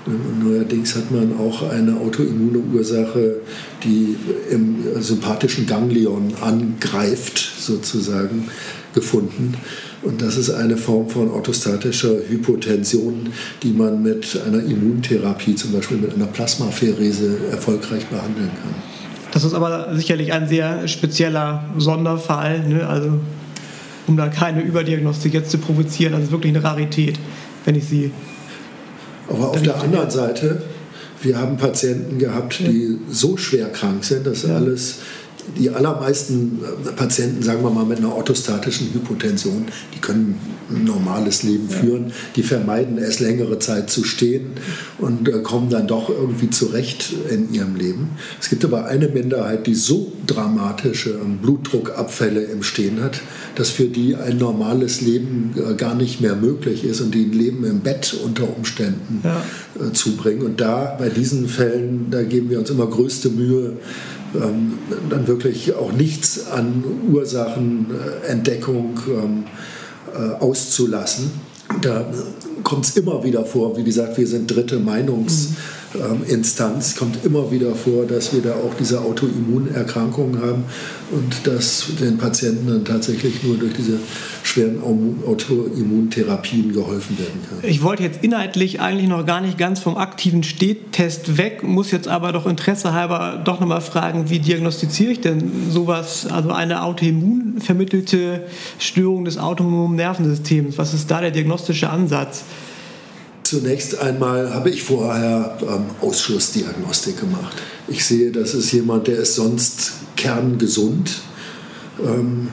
Neuerdings 0.07 0.95
hat 0.95 1.09
man 1.11 1.37
auch 1.39 1.69
eine 1.69 1.99
autoimmune 1.99 2.59
Ursache, 2.73 3.37
die 3.83 4.15
im 4.51 4.77
sympathischen 5.01 5.65
Ganglion 5.65 6.33
angreift, 6.41 7.39
sozusagen, 7.59 8.49
gefunden. 8.93 9.55
Und 10.03 10.21
das 10.21 10.37
ist 10.37 10.51
eine 10.51 10.77
Form 10.77 11.09
von 11.09 11.29
orthostatischer 11.29 12.13
Hypotension, 12.29 13.29
die 13.61 13.71
man 13.71 14.01
mit 14.01 14.39
einer 14.47 14.63
Immuntherapie, 14.63 15.55
zum 15.55 15.73
Beispiel 15.73 15.97
mit 15.97 16.13
einer 16.13 16.27
Plasmapherese, 16.27 17.37
erfolgreich 17.51 18.05
behandeln 18.05 18.49
kann. 18.49 18.75
Das 19.31 19.43
ist 19.43 19.53
aber 19.53 19.89
sicherlich 19.95 20.31
ein 20.31 20.47
sehr 20.47 20.87
spezieller 20.87 21.65
Sonderfall, 21.77 22.65
ne? 22.67 22.87
also 22.87 23.19
um 24.07 24.15
da 24.15 24.29
keine 24.29 24.61
Überdiagnostik 24.61 25.33
jetzt 25.33 25.51
zu 25.51 25.57
provozieren, 25.57 26.13
also 26.13 26.31
wirklich 26.31 26.55
eine 26.55 26.63
Rarität, 26.63 27.19
wenn 27.65 27.75
ich 27.75 27.85
sie 27.85 28.11
aber 29.29 29.49
auf 29.49 29.61
der 29.61 29.81
anderen 29.81 30.09
Seite, 30.09 30.61
wir 31.21 31.37
haben 31.37 31.57
Patienten 31.57 32.19
gehabt, 32.19 32.59
die 32.59 32.99
so 33.09 33.37
schwer 33.37 33.69
krank 33.69 34.03
sind, 34.03 34.27
dass 34.27 34.45
alles 34.45 34.99
die 35.57 35.69
allermeisten 35.69 36.59
äh, 36.61 36.91
Patienten, 36.91 37.43
sagen 37.43 37.63
wir 37.63 37.69
mal, 37.69 37.85
mit 37.85 37.99
einer 37.99 38.13
orthostatischen 38.13 38.93
Hypotension, 38.93 39.65
die 39.93 39.99
können 39.99 40.39
ein 40.69 40.83
normales 40.83 41.43
Leben 41.43 41.69
führen, 41.69 42.11
die 42.35 42.43
vermeiden 42.43 42.97
es 42.97 43.19
längere 43.19 43.59
Zeit 43.59 43.89
zu 43.89 44.03
stehen 44.03 44.51
und 44.97 45.29
äh, 45.29 45.39
kommen 45.43 45.69
dann 45.69 45.87
doch 45.87 46.09
irgendwie 46.09 46.49
zurecht 46.49 47.13
in 47.29 47.53
ihrem 47.53 47.75
Leben. 47.75 48.09
Es 48.41 48.49
gibt 48.49 48.65
aber 48.65 48.85
eine 48.85 49.07
Minderheit, 49.07 49.67
die 49.67 49.75
so 49.75 50.11
dramatische 50.25 51.11
ähm, 51.11 51.37
Blutdruckabfälle 51.37 52.41
im 52.41 52.63
Stehen 52.63 53.01
hat, 53.03 53.21
dass 53.55 53.69
für 53.69 53.85
die 53.85 54.15
ein 54.15 54.37
normales 54.37 55.01
Leben 55.01 55.53
äh, 55.55 55.75
gar 55.75 55.95
nicht 55.95 56.19
mehr 56.21 56.35
möglich 56.35 56.83
ist 56.83 57.01
und 57.01 57.13
die 57.13 57.25
ein 57.25 57.33
Leben 57.33 57.63
im 57.63 57.81
Bett 57.81 58.17
unter 58.23 58.55
Umständen 58.55 59.21
ja. 59.23 59.93
zubringen. 59.93 60.41
Und 60.41 60.59
da, 60.61 60.95
bei 60.97 61.09
diesen 61.09 61.47
Fällen, 61.47 62.07
da 62.09 62.23
geben 62.23 62.49
wir 62.49 62.59
uns 62.59 62.69
immer 62.69 62.87
größte 62.87 63.29
Mühe, 63.29 63.73
dann 65.09 65.27
wirklich 65.27 65.75
auch 65.75 65.91
nichts 65.91 66.47
an 66.47 66.83
Ursachenentdeckung 67.11 68.99
ähm, 69.07 69.43
äh, 70.13 70.35
auszulassen. 70.41 71.31
Da 71.81 72.05
kommt 72.63 72.85
es 72.85 72.95
immer 72.97 73.23
wieder 73.23 73.45
vor, 73.45 73.77
wie 73.77 73.83
gesagt, 73.83 74.17
wir 74.17 74.27
sind 74.27 74.47
dritte 74.53 74.79
Meinungsinstanz, 75.97 76.95
kommt 76.95 77.25
immer 77.25 77.51
wieder 77.51 77.75
vor, 77.75 78.05
dass 78.05 78.33
wir 78.33 78.41
da 78.41 78.53
auch 78.53 78.73
diese 78.79 79.01
Autoimmunerkrankungen 79.01 80.41
haben 80.41 80.63
und 81.11 81.47
dass 81.47 81.87
den 81.99 82.17
Patienten 82.17 82.67
dann 82.67 82.85
tatsächlich 82.85 83.43
nur 83.43 83.57
durch 83.57 83.73
diese 83.73 83.99
schweren 84.43 84.79
Autoimmuntherapien 85.25 86.73
geholfen 86.73 87.17
werden 87.17 87.41
kann. 87.49 87.69
Ich 87.69 87.81
wollte 87.83 88.03
jetzt 88.03 88.23
inhaltlich 88.23 88.79
eigentlich 88.79 89.09
noch 89.09 89.25
gar 89.25 89.41
nicht 89.41 89.57
ganz 89.57 89.79
vom 89.79 89.97
aktiven 89.97 90.43
Stehtest 90.43 91.37
weg, 91.37 91.63
muss 91.63 91.91
jetzt 91.91 92.07
aber 92.07 92.31
doch 92.31 92.45
Interesse 92.45 92.93
halber 92.93 93.41
doch 93.43 93.59
nochmal 93.59 93.81
fragen, 93.81 94.29
wie 94.29 94.39
diagnostiziere 94.39 95.11
ich 95.11 95.21
denn 95.21 95.51
sowas, 95.69 96.27
also 96.27 96.51
eine 96.51 96.83
autoimmunvermittelte 96.83 98.43
Störung 98.79 99.25
des 99.25 99.37
autonomen 99.37 99.95
Nervensystems? 99.95 100.77
Was 100.77 100.93
ist 100.93 101.09
da 101.09 101.21
der 101.21 101.31
diagnostische 101.31 101.89
Ansatz? 101.89 102.43
Zunächst 103.45 103.97
einmal 103.99 104.53
habe 104.55 104.71
ich 104.71 104.81
vorher 104.81 105.59
ähm, 105.61 105.85
Ausschlussdiagnostik 106.01 107.19
gemacht. 107.19 107.61
Ich 107.87 108.03
sehe, 108.03 108.31
das 108.31 108.55
ist 108.55 108.71
jemand, 108.71 109.05
der 109.05 109.19
ist 109.19 109.35
sonst 109.35 109.91
kerngesund. 110.15 111.21
Ähm, 112.03 112.47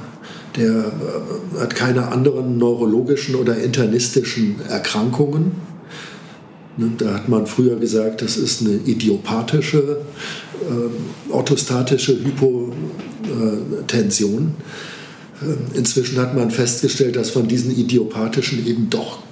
der 0.55 0.70
äh, 0.70 1.61
hat 1.61 1.74
keine 1.74 2.09
anderen 2.09 2.59
neurologischen 2.59 3.37
oder 3.37 3.57
internistischen 3.57 4.61
Erkrankungen. 4.68 5.52
Ne, 6.76 6.90
da 6.98 7.14
hat 7.14 7.26
man 7.26 7.46
früher 7.46 7.76
gesagt, 7.76 8.20
das 8.20 8.37
ist 8.37 8.61
eine 8.61 8.74
idiopathische, 8.74 10.02
äh, 10.61 11.33
orthostatische 11.33 12.18
Hypotension. 12.22 14.57
Ähm, 15.40 15.57
inzwischen 15.72 16.18
hat 16.18 16.37
man 16.37 16.50
festgestellt, 16.50 17.16
dass 17.16 17.31
von 17.31 17.48
diesen 17.48 17.74
idiopathischen 17.74 18.66
eben 18.66 18.90
doch 18.90 19.22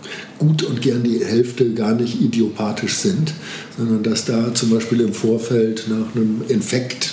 gut 0.40 0.62
und 0.62 0.81
gern 0.81 1.05
die 1.05 1.24
Hälfte 1.24 1.72
gar 1.74 1.94
nicht 1.94 2.20
idiopathisch 2.20 2.94
sind, 2.94 3.35
sondern 3.79 4.03
dass 4.03 4.24
da 4.24 4.53
zum 4.55 4.70
Beispiel 4.70 5.03
im 5.03 5.12
Vorfeld 5.12 5.85
nach 5.88 6.16
einem 6.16 6.42
Infekt 6.48 7.12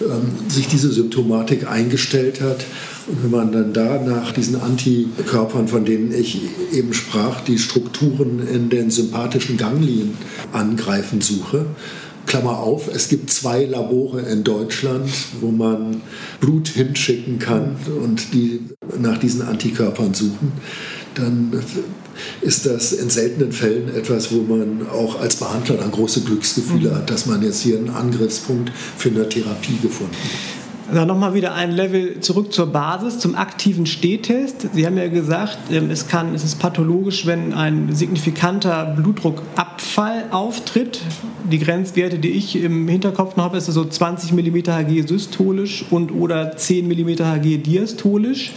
ähm, 0.00 0.48
sich 0.48 0.68
diese 0.68 0.90
Symptomatik 0.90 1.68
eingestellt 1.68 2.40
hat. 2.40 2.64
Und 3.06 3.24
wenn 3.24 3.30
man 3.30 3.52
dann 3.52 3.72
da 3.72 4.00
nach 4.00 4.32
diesen 4.32 4.60
Antikörpern, 4.60 5.68
von 5.68 5.84
denen 5.84 6.12
ich 6.14 6.40
eben 6.72 6.94
sprach, 6.94 7.40
die 7.42 7.58
Strukturen 7.58 8.46
in 8.46 8.70
den 8.70 8.90
sympathischen 8.90 9.56
Ganglien 9.56 10.16
angreifen 10.52 11.20
suche, 11.20 11.66
Klammer 12.26 12.58
auf, 12.58 12.88
es 12.88 13.08
gibt 13.08 13.30
zwei 13.30 13.64
Labore 13.64 14.22
in 14.22 14.44
Deutschland, 14.44 15.10
wo 15.40 15.50
man 15.50 16.00
Blut 16.40 16.68
hinschicken 16.68 17.38
kann 17.38 17.76
und 18.02 18.32
die 18.32 18.60
nach 18.98 19.18
diesen 19.18 19.42
Antikörpern 19.42 20.14
suchen, 20.14 20.52
dann 21.14 21.52
ist 22.40 22.66
das 22.66 22.92
in 22.92 23.10
seltenen 23.10 23.52
Fällen 23.52 23.94
etwas, 23.94 24.32
wo 24.32 24.42
man 24.42 24.86
auch 24.88 25.20
als 25.20 25.36
Behandler 25.36 25.76
dann 25.76 25.90
große 25.90 26.22
Glücksgefühle 26.22 26.90
mhm. 26.90 26.94
hat, 26.94 27.10
dass 27.10 27.26
man 27.26 27.42
jetzt 27.42 27.60
hier 27.60 27.76
einen 27.76 27.90
Angriffspunkt 27.90 28.70
für 28.96 29.08
eine 29.08 29.28
Therapie 29.28 29.78
gefunden 29.82 30.14
hat. 30.14 30.54
Also 30.92 31.06
nochmal 31.06 31.32
wieder 31.32 31.54
ein 31.54 31.72
Level 31.72 32.20
zurück 32.20 32.52
zur 32.52 32.66
Basis, 32.66 33.18
zum 33.18 33.34
aktiven 33.34 33.86
Stehtest. 33.86 34.68
Sie 34.74 34.84
haben 34.84 34.98
ja 34.98 35.08
gesagt, 35.08 35.58
ähm, 35.70 35.90
es, 35.90 36.08
kann, 36.08 36.34
es 36.34 36.44
ist 36.44 36.58
pathologisch, 36.58 37.24
wenn 37.24 37.54
ein 37.54 37.94
signifikanter 37.94 38.84
Blutdruckabfall 38.96 40.26
auftritt. 40.30 41.00
Die 41.50 41.58
Grenzwerte, 41.58 42.18
die 42.18 42.30
ich 42.30 42.56
im 42.62 42.86
Hinterkopf 42.86 43.36
noch 43.36 43.44
habe, 43.44 43.56
ist 43.56 43.66
so 43.66 43.84
20 43.84 44.32
mm 44.32 44.68
Hg 44.68 45.08
systolisch 45.08 45.86
und 45.90 46.12
oder 46.12 46.54
10 46.56 46.86
mm 46.86 47.08
Hg 47.18 47.58
diastolisch. 47.58 48.52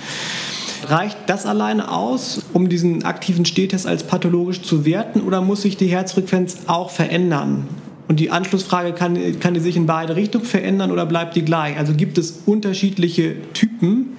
Reicht 0.89 1.17
das 1.27 1.45
alleine 1.45 1.91
aus, 1.91 2.41
um 2.53 2.69
diesen 2.69 3.03
aktiven 3.03 3.43
Stehtest 3.43 3.85
als 3.85 4.03
pathologisch 4.03 4.61
zu 4.61 4.85
werten 4.85 5.19
oder 5.19 5.41
muss 5.41 5.63
sich 5.63 5.75
die 5.75 5.87
Herzfrequenz 5.87 6.59
auch 6.67 6.91
verändern? 6.91 7.67
Und 8.07 8.21
die 8.21 8.31
Anschlussfrage, 8.31 8.93
kann, 8.93 9.39
kann 9.41 9.53
die 9.53 9.59
sich 9.59 9.75
in 9.75 9.85
beide 9.85 10.15
Richtungen 10.15 10.45
verändern 10.45 10.91
oder 10.91 11.05
bleibt 11.05 11.35
die 11.35 11.43
gleich? 11.43 11.77
Also 11.77 11.93
gibt 11.93 12.17
es 12.17 12.43
unterschiedliche 12.45 13.35
Typen, 13.51 14.17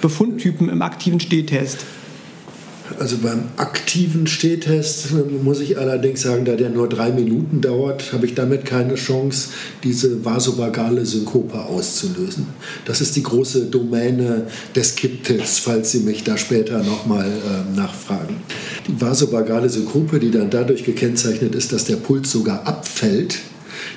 Befundtypen 0.00 0.68
im 0.68 0.82
aktiven 0.82 1.20
Stehtest? 1.20 1.84
Also 2.98 3.18
beim 3.18 3.44
aktiven 3.56 4.26
Stehtest 4.26 5.08
muss 5.42 5.60
ich 5.60 5.78
allerdings 5.78 6.22
sagen, 6.22 6.44
da 6.44 6.56
der 6.56 6.70
nur 6.70 6.88
drei 6.88 7.12
Minuten 7.12 7.60
dauert, 7.60 8.12
habe 8.12 8.26
ich 8.26 8.34
damit 8.34 8.64
keine 8.64 8.96
Chance, 8.96 9.50
diese 9.84 10.24
vasovagale 10.24 11.06
Synkope 11.06 11.58
auszulösen. 11.58 12.46
Das 12.84 13.00
ist 13.00 13.16
die 13.16 13.22
große 13.22 13.66
Domäne 13.66 14.46
des 14.74 14.96
Kipptests, 14.96 15.60
falls 15.60 15.92
Sie 15.92 16.00
mich 16.00 16.24
da 16.24 16.36
später 16.36 16.82
nochmal 16.82 17.26
äh, 17.26 17.76
nachfragen. 17.76 18.36
Die 18.88 19.00
vasovagale 19.00 19.68
Synkope, 19.68 20.18
die 20.18 20.30
dann 20.30 20.50
dadurch 20.50 20.84
gekennzeichnet 20.84 21.54
ist, 21.54 21.72
dass 21.72 21.84
der 21.84 21.96
Puls 21.96 22.30
sogar 22.30 22.66
abfällt, 22.66 23.38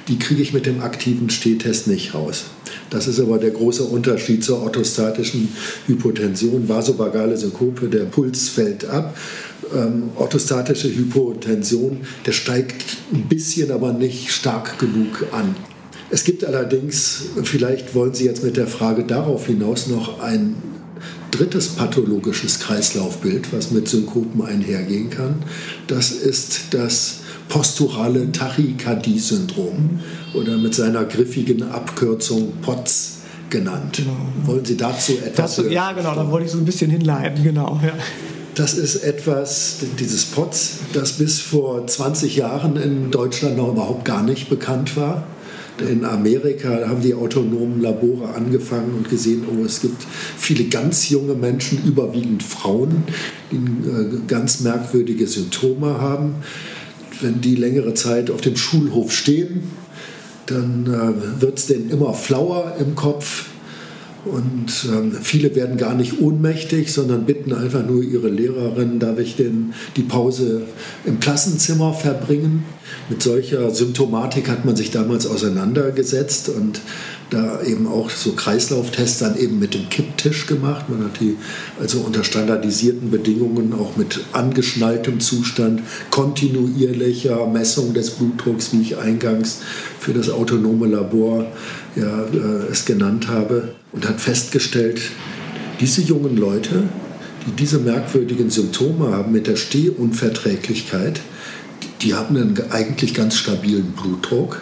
die 0.07 0.19
kriege 0.19 0.41
ich 0.41 0.53
mit 0.53 0.65
dem 0.65 0.81
aktiven 0.81 1.29
Stehtest 1.29 1.87
nicht 1.87 2.13
raus. 2.13 2.45
Das 2.93 3.07
ist 3.07 3.19
aber 3.19 3.39
der 3.39 3.49
große 3.49 3.83
Unterschied 3.83 4.43
zur 4.43 4.61
orthostatischen 4.61 5.49
Hypotension. 5.87 6.69
Vasovagale 6.69 7.35
Synkope, 7.35 7.87
der 7.87 8.03
Puls 8.03 8.49
fällt 8.49 8.85
ab. 8.85 9.17
Ähm, 9.73 10.11
orthostatische 10.15 10.95
Hypotension, 10.95 12.01
der 12.27 12.33
steigt 12.33 12.85
ein 13.11 13.27
bisschen, 13.27 13.71
aber 13.71 13.93
nicht 13.93 14.31
stark 14.31 14.77
genug 14.77 15.25
an. 15.31 15.55
Es 16.11 16.23
gibt 16.23 16.45
allerdings, 16.45 17.23
vielleicht 17.43 17.95
wollen 17.95 18.13
Sie 18.13 18.25
jetzt 18.25 18.43
mit 18.43 18.57
der 18.57 18.67
Frage 18.67 19.05
darauf 19.05 19.47
hinaus 19.47 19.87
noch 19.87 20.19
ein 20.19 20.55
drittes 21.31 21.69
pathologisches 21.69 22.59
Kreislaufbild, 22.59 23.51
was 23.51 23.71
mit 23.71 23.87
Synkopen 23.87 24.43
einhergehen 24.43 25.09
kann. 25.09 25.37
Das 25.87 26.11
ist 26.11 26.65
das 26.75 27.22
posturale 27.49 28.31
Tachykardie-Syndrom 28.31 29.99
oder 30.33 30.57
mit 30.57 30.73
seiner 30.75 31.05
griffigen 31.05 31.63
Abkürzung 31.63 32.53
POTS 32.61 33.19
genannt. 33.49 33.97
Genau. 33.97 34.17
Wollen 34.45 34.65
Sie 34.65 34.75
dazu 34.75 35.13
etwas 35.23 35.57
das, 35.57 35.71
Ja, 35.71 35.91
genau, 35.91 36.15
da 36.15 36.29
wollte 36.29 36.47
ich 36.47 36.51
so 36.51 36.57
ein 36.57 36.65
bisschen 36.65 36.89
hinleiten, 36.89 37.43
genau. 37.43 37.79
Ja. 37.83 37.93
Das 38.55 38.73
ist 38.73 38.97
etwas, 38.97 39.77
dieses 39.99 40.25
POTS, 40.25 40.79
das 40.93 41.13
bis 41.13 41.39
vor 41.39 41.87
20 41.87 42.35
Jahren 42.35 42.75
in 42.75 43.09
Deutschland 43.09 43.57
noch 43.57 43.71
überhaupt 43.71 44.05
gar 44.05 44.23
nicht 44.23 44.49
bekannt 44.49 44.95
war. 44.95 45.23
In 45.79 46.05
Amerika 46.05 46.87
haben 46.87 47.01
die 47.01 47.15
autonomen 47.15 47.81
Labore 47.81 48.35
angefangen 48.35 48.93
und 48.95 49.09
gesehen, 49.09 49.43
oh, 49.49 49.63
es 49.65 49.81
gibt 49.81 50.03
viele 50.37 50.65
ganz 50.65 51.09
junge 51.09 51.33
Menschen, 51.33 51.83
überwiegend 51.83 52.43
Frauen, 52.43 53.05
die 53.51 53.55
äh, 53.55 54.19
ganz 54.27 54.59
merkwürdige 54.59 55.25
Symptome 55.25 55.99
haben 55.99 56.35
wenn 57.21 57.41
die 57.41 57.55
längere 57.55 57.93
Zeit 57.93 58.29
auf 58.29 58.41
dem 58.41 58.55
Schulhof 58.55 59.11
stehen, 59.11 59.63
dann 60.45 60.85
äh, 60.87 61.41
wird 61.41 61.59
es 61.59 61.67
denen 61.67 61.89
immer 61.89 62.13
flauer 62.13 62.75
im 62.79 62.95
Kopf. 62.95 63.45
Und 64.25 64.87
ähm, 64.89 65.11
viele 65.21 65.53
werden 65.53 65.75
gar 65.75 65.95
nicht 65.95 66.21
ohnmächtig, 66.21 66.93
sondern 66.93 67.25
bitten 67.25 67.51
einfach 67.51 67.85
nur 67.85 68.01
ihre 68.01 68.29
Lehrerin, 68.29 68.99
darf 68.99 69.19
ich 69.19 69.35
denn 69.35 69.73
die 69.97 70.03
Pause 70.03 70.61
im 71.03 71.19
Klassenzimmer 71.19 71.93
verbringen? 71.93 72.63
Mit 73.09 73.21
solcher 73.21 73.69
Symptomatik 73.71 74.49
hat 74.49 74.63
man 74.63 74.77
sich 74.77 74.91
damals 74.91 75.27
auseinandergesetzt 75.27 76.47
und 76.47 76.79
da 77.33 77.61
eben 77.63 77.87
auch 77.87 78.09
so 78.09 78.33
Kreislauftests 78.33 79.19
dann 79.19 79.37
eben 79.37 79.59
mit 79.59 79.73
dem 79.73 79.89
Kipptisch 79.89 80.45
gemacht. 80.45 80.89
Man 80.89 81.03
hat 81.03 81.19
die 81.19 81.37
also 81.79 81.99
unter 82.01 82.23
standardisierten 82.23 83.09
Bedingungen 83.09 83.73
auch 83.73 83.97
mit 83.97 84.21
angeschnalltem 84.31 85.19
Zustand, 85.19 85.81
kontinuierlicher 86.11 87.47
Messung 87.47 87.93
des 87.93 88.11
Blutdrucks, 88.11 88.71
wie 88.71 88.81
ich 88.81 88.97
eingangs 88.97 89.59
für 89.99 90.13
das 90.13 90.29
autonome 90.29 90.87
Labor 90.87 91.47
ja, 91.95 92.23
äh, 92.23 92.71
es 92.71 92.85
genannt 92.85 93.27
habe, 93.27 93.75
und 93.91 94.07
hat 94.07 94.19
festgestellt, 94.19 95.01
diese 95.79 96.01
jungen 96.01 96.37
Leute, 96.37 96.83
die 97.45 97.51
diese 97.51 97.79
merkwürdigen 97.79 98.49
Symptome 98.49 99.11
haben 99.11 99.31
mit 99.31 99.47
der 99.47 99.55
Stehunverträglichkeit, 99.55 101.19
die 102.01 102.13
haben 102.13 102.35
einen 102.35 102.71
eigentlich 102.71 103.13
ganz 103.13 103.37
stabilen 103.37 103.93
Blutdruck 103.93 104.61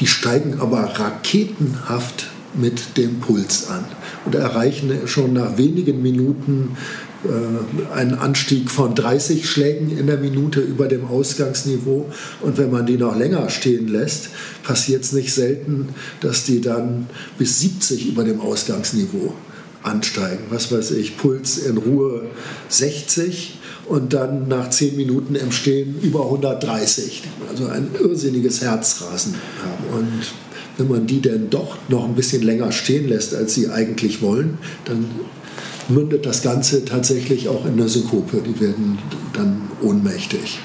die 0.00 0.06
steigen 0.06 0.60
aber 0.60 0.82
raketenhaft 0.98 2.26
mit 2.54 2.96
dem 2.96 3.20
Puls 3.20 3.68
an 3.68 3.84
und 4.24 4.34
erreichen 4.34 4.90
schon 5.06 5.32
nach 5.32 5.58
wenigen 5.58 6.02
Minuten 6.02 6.76
äh, 7.24 7.94
einen 7.94 8.14
Anstieg 8.14 8.70
von 8.70 8.94
30 8.94 9.48
Schlägen 9.48 9.96
in 9.96 10.06
der 10.06 10.18
Minute 10.18 10.60
über 10.60 10.88
dem 10.88 11.04
Ausgangsniveau. 11.04 12.06
Und 12.40 12.58
wenn 12.58 12.70
man 12.70 12.86
die 12.86 12.96
noch 12.96 13.16
länger 13.16 13.48
stehen 13.50 13.88
lässt, 13.88 14.30
passiert 14.62 15.04
es 15.04 15.12
nicht 15.12 15.32
selten, 15.32 15.88
dass 16.20 16.44
die 16.44 16.60
dann 16.60 17.06
bis 17.38 17.60
70 17.60 18.08
über 18.08 18.24
dem 18.24 18.40
Ausgangsniveau 18.40 19.34
ansteigen. 19.82 20.44
Was 20.50 20.72
weiß 20.72 20.92
ich, 20.92 21.16
Puls 21.16 21.58
in 21.58 21.76
Ruhe 21.76 22.22
60 22.68 23.58
und 23.88 24.12
dann 24.12 24.48
nach 24.48 24.70
10 24.70 24.96
Minuten 24.96 25.34
im 25.34 25.52
Stehen 25.52 25.96
über 26.02 26.24
130. 26.24 27.22
Also 27.50 27.66
ein 27.66 27.88
irrsinniges 27.98 28.62
Herzrasen 28.62 29.34
haben. 29.62 29.98
Und 29.98 30.22
wenn 30.76 30.88
man 30.88 31.06
die 31.06 31.20
denn 31.20 31.50
doch 31.50 31.76
noch 31.88 32.04
ein 32.04 32.14
bisschen 32.14 32.42
länger 32.42 32.72
stehen 32.72 33.08
lässt, 33.08 33.34
als 33.34 33.54
sie 33.54 33.68
eigentlich 33.68 34.22
wollen, 34.22 34.58
dann 34.84 35.06
mündet 35.88 36.26
das 36.26 36.42
Ganze 36.42 36.84
tatsächlich 36.84 37.48
auch 37.48 37.64
in 37.64 37.76
der 37.76 37.88
Synkope. 37.88 38.42
Die 38.42 38.60
werden 38.60 38.98
dann 39.32 39.62
ohnmächtig. 39.82 40.58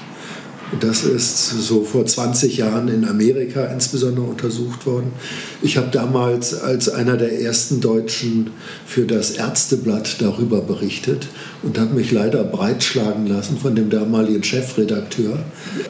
Das 0.80 1.04
ist 1.04 1.50
so 1.50 1.84
vor 1.84 2.06
20 2.06 2.56
Jahren 2.56 2.88
in 2.88 3.06
Amerika 3.06 3.64
insbesondere 3.66 4.24
untersucht 4.24 4.86
worden. 4.86 5.12
Ich 5.60 5.76
habe 5.76 5.88
damals 5.90 6.54
als 6.54 6.88
einer 6.88 7.16
der 7.18 7.40
ersten 7.42 7.80
Deutschen 7.80 8.50
für 8.86 9.04
das 9.04 9.32
Ärzteblatt 9.32 10.16
darüber 10.20 10.62
berichtet 10.62 11.26
und 11.62 11.78
habe 11.78 11.94
mich 11.94 12.10
leider 12.10 12.42
breitschlagen 12.42 13.26
lassen 13.26 13.58
von 13.58 13.74
dem 13.74 13.90
damaligen 13.90 14.42
Chefredakteur, 14.42 15.38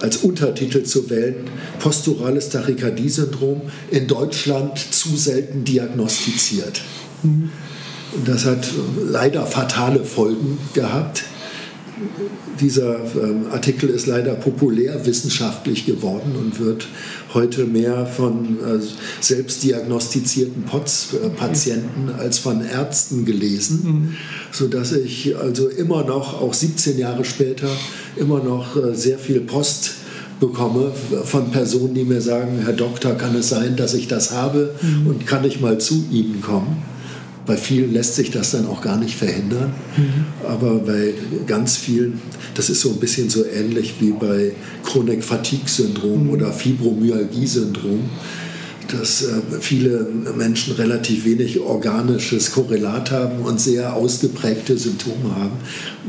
als 0.00 0.18
Untertitel 0.18 0.82
zu 0.82 1.08
wählen, 1.10 1.44
Posturales 1.78 2.48
Tachykardie-Syndrom 2.48 3.62
in 3.90 4.08
Deutschland 4.08 4.78
zu 4.78 5.16
selten 5.16 5.62
diagnostiziert. 5.62 6.82
Das 8.24 8.44
hat 8.44 8.66
leider 9.08 9.46
fatale 9.46 10.04
Folgen 10.04 10.58
gehabt 10.74 11.22
dieser 12.60 12.96
ähm, 13.14 13.46
Artikel 13.50 13.88
ist 13.88 14.06
leider 14.06 14.34
populärwissenschaftlich 14.34 15.86
geworden 15.86 16.34
und 16.38 16.60
wird 16.60 16.86
heute 17.34 17.64
mehr 17.64 18.06
von 18.06 18.58
äh, 18.60 18.78
selbstdiagnostizierten 19.20 20.64
POTS-Patienten 20.64 22.10
als 22.18 22.38
von 22.38 22.64
Ärzten 22.64 23.24
gelesen, 23.24 23.82
mhm. 23.84 24.16
sodass 24.50 24.92
ich 24.92 25.36
also 25.36 25.68
immer 25.68 26.04
noch, 26.04 26.40
auch 26.40 26.54
17 26.54 26.98
Jahre 26.98 27.24
später, 27.24 27.68
immer 28.16 28.42
noch 28.42 28.76
äh, 28.76 28.94
sehr 28.94 29.18
viel 29.18 29.40
Post 29.40 29.92
bekomme 30.40 30.92
von 31.24 31.52
Personen, 31.52 31.94
die 31.94 32.04
mir 32.04 32.20
sagen, 32.20 32.58
Herr 32.64 32.72
Doktor, 32.72 33.14
kann 33.14 33.36
es 33.36 33.48
sein, 33.48 33.76
dass 33.76 33.94
ich 33.94 34.08
das 34.08 34.32
habe 34.32 34.74
mhm. 34.82 35.06
und 35.06 35.26
kann 35.26 35.44
ich 35.44 35.60
mal 35.60 35.78
zu 35.78 36.04
Ihnen 36.10 36.40
kommen? 36.40 36.91
Bei 37.44 37.56
vielen 37.56 37.92
lässt 37.92 38.14
sich 38.14 38.30
das 38.30 38.52
dann 38.52 38.66
auch 38.66 38.82
gar 38.82 38.98
nicht 38.98 39.16
verhindern, 39.16 39.74
mhm. 39.96 40.26
aber 40.46 40.74
bei 40.78 41.12
ganz 41.46 41.76
vielen, 41.76 42.20
das 42.54 42.70
ist 42.70 42.80
so 42.80 42.90
ein 42.90 43.00
bisschen 43.00 43.28
so 43.30 43.44
ähnlich 43.44 43.94
wie 43.98 44.12
bei 44.12 44.52
Chronic 44.84 45.24
Fatigue 45.24 45.68
Syndrom 45.68 46.24
mhm. 46.24 46.30
oder 46.30 46.52
Fibromyalgie 46.52 47.46
Syndrom 47.46 48.08
dass 48.92 49.22
äh, 49.22 49.40
viele 49.60 50.06
Menschen 50.36 50.74
relativ 50.74 51.24
wenig 51.24 51.60
organisches 51.60 52.52
Korrelat 52.52 53.10
haben 53.10 53.40
und 53.42 53.60
sehr 53.60 53.94
ausgeprägte 53.94 54.76
Symptome 54.76 55.34
haben. 55.34 55.56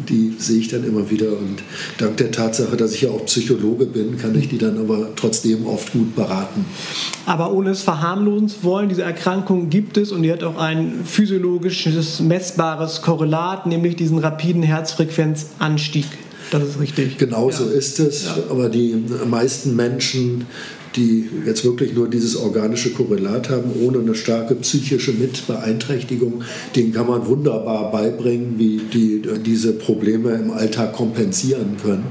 Die 0.10 0.36
sehe 0.38 0.60
ich 0.60 0.68
dann 0.68 0.84
immer 0.84 1.10
wieder 1.10 1.30
und 1.38 1.64
dank 1.98 2.18
der 2.18 2.32
Tatsache, 2.32 2.76
dass 2.76 2.94
ich 2.94 3.04
ja 3.04 3.10
auch 3.10 3.26
Psychologe 3.26 3.86
bin, 3.86 4.18
kann 4.18 4.38
ich 4.38 4.50
die 4.50 4.58
dann 4.58 4.78
aber 4.78 5.10
trotzdem 5.16 5.66
oft 5.66 5.94
gut 5.94 6.16
beraten. 6.16 6.66
Aber 7.26 7.54
ohne 7.54 7.72
es 7.72 7.82
verharmlosen 7.82 8.50
zu 8.50 8.64
wollen, 8.64 8.90
diese 8.90 9.04
Erkrankung 9.04 9.70
gibt 9.70 9.98
es 9.98 10.12
und 10.12 10.24
die 10.24 10.32
hat 10.32 10.44
auch 10.44 10.58
ein 10.58 11.06
physiologisches, 11.06 12.20
messbares 12.20 13.02
Korrelat, 13.02 13.68
nämlich 13.68 13.96
diesen 13.96 14.18
rapiden 14.18 14.64
Herzfrequenzanstieg. 14.64 16.08
Das 16.52 16.64
ist 16.64 16.80
richtig. 16.80 17.18
Genau 17.18 17.50
ja. 17.50 17.56
so 17.56 17.66
ist 17.66 18.00
es. 18.00 18.26
Ja. 18.26 18.36
Aber 18.50 18.70
die 18.70 18.96
meisten 19.28 19.76
Menschen 19.76 20.46
die 20.96 21.30
jetzt 21.46 21.64
wirklich 21.64 21.94
nur 21.94 22.10
dieses 22.10 22.36
organische 22.36 22.92
Korrelat 22.92 23.50
haben, 23.50 23.72
ohne 23.82 24.00
eine 24.00 24.16
starke 24.16 24.56
psychische 24.56 25.14
Mitbeeinträchtigung, 25.14 26.44
denen 26.76 26.94
kann 26.94 27.08
man 27.08 27.26
wunderbar 27.26 27.92
beibringen, 27.92 28.56
wie 28.58 28.82
die 28.94 29.22
diese 29.46 29.74
Probleme 29.74 30.32
im 30.32 30.52
Alltag 30.52 30.94
kompensieren 30.94 31.78
können. 31.82 32.06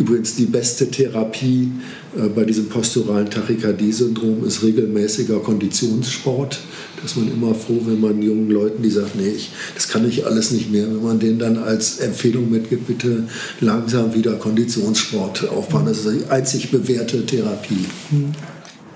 Übrigens 0.00 0.34
die 0.34 0.46
beste 0.46 0.90
Therapie 0.90 1.72
äh, 2.16 2.28
bei 2.28 2.44
diesem 2.44 2.70
posturalen 2.70 3.28
Tachykardie-Syndrom 3.28 4.44
ist 4.46 4.62
regelmäßiger 4.62 5.40
Konditionssport 5.40 6.58
ist 7.04 7.16
man 7.16 7.30
immer 7.32 7.54
froh, 7.54 7.80
wenn 7.84 8.00
man 8.00 8.20
jungen 8.22 8.50
Leuten, 8.50 8.82
die 8.82 8.90
sagen, 8.90 9.10
nee, 9.16 9.28
ich, 9.28 9.50
das 9.74 9.88
kann 9.88 10.08
ich 10.08 10.26
alles 10.26 10.50
nicht 10.50 10.70
mehr, 10.70 10.86
wenn 10.86 11.02
man 11.02 11.18
denen 11.18 11.38
dann 11.38 11.58
als 11.58 11.98
Empfehlung 11.98 12.50
mitgibt, 12.50 12.86
bitte 12.86 13.24
langsam 13.60 14.14
wieder 14.14 14.32
Konditionssport 14.34 15.48
aufbauen. 15.48 15.86
Das 15.86 16.04
ist 16.04 16.24
die 16.24 16.30
einzig 16.30 16.70
bewährte 16.70 17.24
Therapie. 17.24 17.86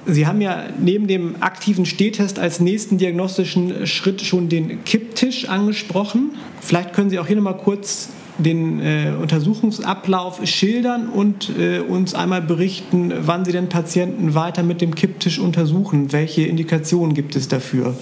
Sie 0.07 0.27
haben 0.27 0.41
ja 0.41 0.67
neben 0.79 1.07
dem 1.07 1.37
aktiven 1.41 1.87
Stehtest 1.87 2.39
als 2.39 2.61
nächsten 2.61 2.99
diagnostischen 2.99 3.87
Schritt 3.87 4.21
schon 4.21 4.49
den 4.49 4.85
Kipptisch 4.85 5.49
angesprochen. 5.49 6.33
Vielleicht 6.61 6.93
können 6.93 7.09
Sie 7.09 7.19
auch 7.19 7.27
hier 7.27 7.37
nochmal 7.37 7.57
kurz 7.57 8.09
den 8.39 8.81
äh, 8.81 9.13
Untersuchungsablauf 9.21 10.41
schildern 10.45 11.09
und 11.09 11.51
äh, 11.59 11.81
uns 11.81 12.15
einmal 12.15 12.43
berichten, 12.43 13.13
wann 13.21 13.45
Sie 13.45 13.53
den 13.53 13.69
Patienten 13.69 14.35
weiter 14.35 14.63
mit 14.63 14.81
dem 14.81 14.95
Kipptisch 14.95 15.39
untersuchen. 15.39 16.13
Welche 16.13 16.43
Indikationen 16.43 17.15
gibt 17.15 17.37
es 17.37 17.49
dafür? 17.49 17.95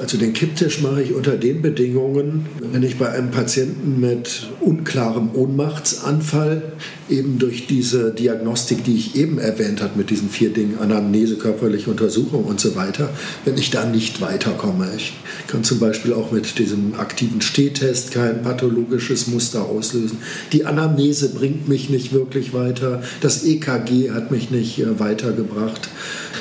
Also 0.00 0.16
den 0.16 0.32
Kipptisch 0.32 0.80
mache 0.80 1.02
ich 1.02 1.12
unter 1.12 1.36
den 1.36 1.60
Bedingungen, 1.60 2.46
wenn 2.72 2.82
ich 2.82 2.96
bei 2.96 3.10
einem 3.10 3.30
Patienten 3.30 4.00
mit 4.00 4.48
unklarem 4.60 5.34
Ohnmachtsanfall 5.34 6.72
eben 7.10 7.38
durch 7.38 7.66
diese 7.66 8.10
Diagnostik, 8.10 8.82
die 8.84 8.96
ich 8.96 9.16
eben 9.16 9.38
erwähnt 9.38 9.82
habe, 9.82 9.98
mit 9.98 10.08
diesen 10.08 10.30
vier 10.30 10.54
Dingen, 10.54 10.78
Anamnese, 10.78 11.36
körperliche 11.36 11.90
Untersuchung 11.90 12.44
und 12.44 12.60
so 12.60 12.76
weiter, 12.76 13.10
wenn 13.44 13.58
ich 13.58 13.70
da 13.70 13.84
nicht 13.84 14.22
weiterkomme. 14.22 14.88
Ich 14.96 15.12
kann 15.48 15.64
zum 15.64 15.80
Beispiel 15.80 16.14
auch 16.14 16.32
mit 16.32 16.58
diesem 16.58 16.94
aktiven 16.94 17.42
Stehtest 17.42 18.12
kein 18.12 18.42
pathologisches 18.42 19.26
Muster 19.26 19.66
auslösen. 19.66 20.18
Die 20.52 20.64
Anamnese 20.64 21.34
bringt 21.34 21.68
mich 21.68 21.90
nicht 21.90 22.14
wirklich 22.14 22.54
weiter. 22.54 23.02
Das 23.20 23.44
EKG 23.44 24.12
hat 24.12 24.30
mich 24.30 24.50
nicht 24.50 24.78
äh, 24.78 24.98
weitergebracht. 24.98 25.90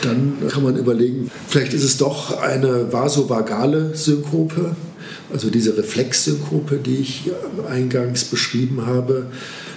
Dann 0.02 0.38
kann 0.50 0.64
man 0.64 0.78
überlegen, 0.78 1.30
vielleicht 1.48 1.74
ist 1.74 1.84
es 1.84 1.98
doch 1.98 2.40
eine 2.40 2.92
vasovagale 2.92 3.96
Synkope, 3.96 4.76
also 5.32 5.50
diese 5.50 5.78
Reflexsynkope, 5.78 6.78
die 6.78 6.98
ich 6.98 7.32
eingangs 7.70 8.26
beschrieben 8.26 8.86
habe. 8.86 9.28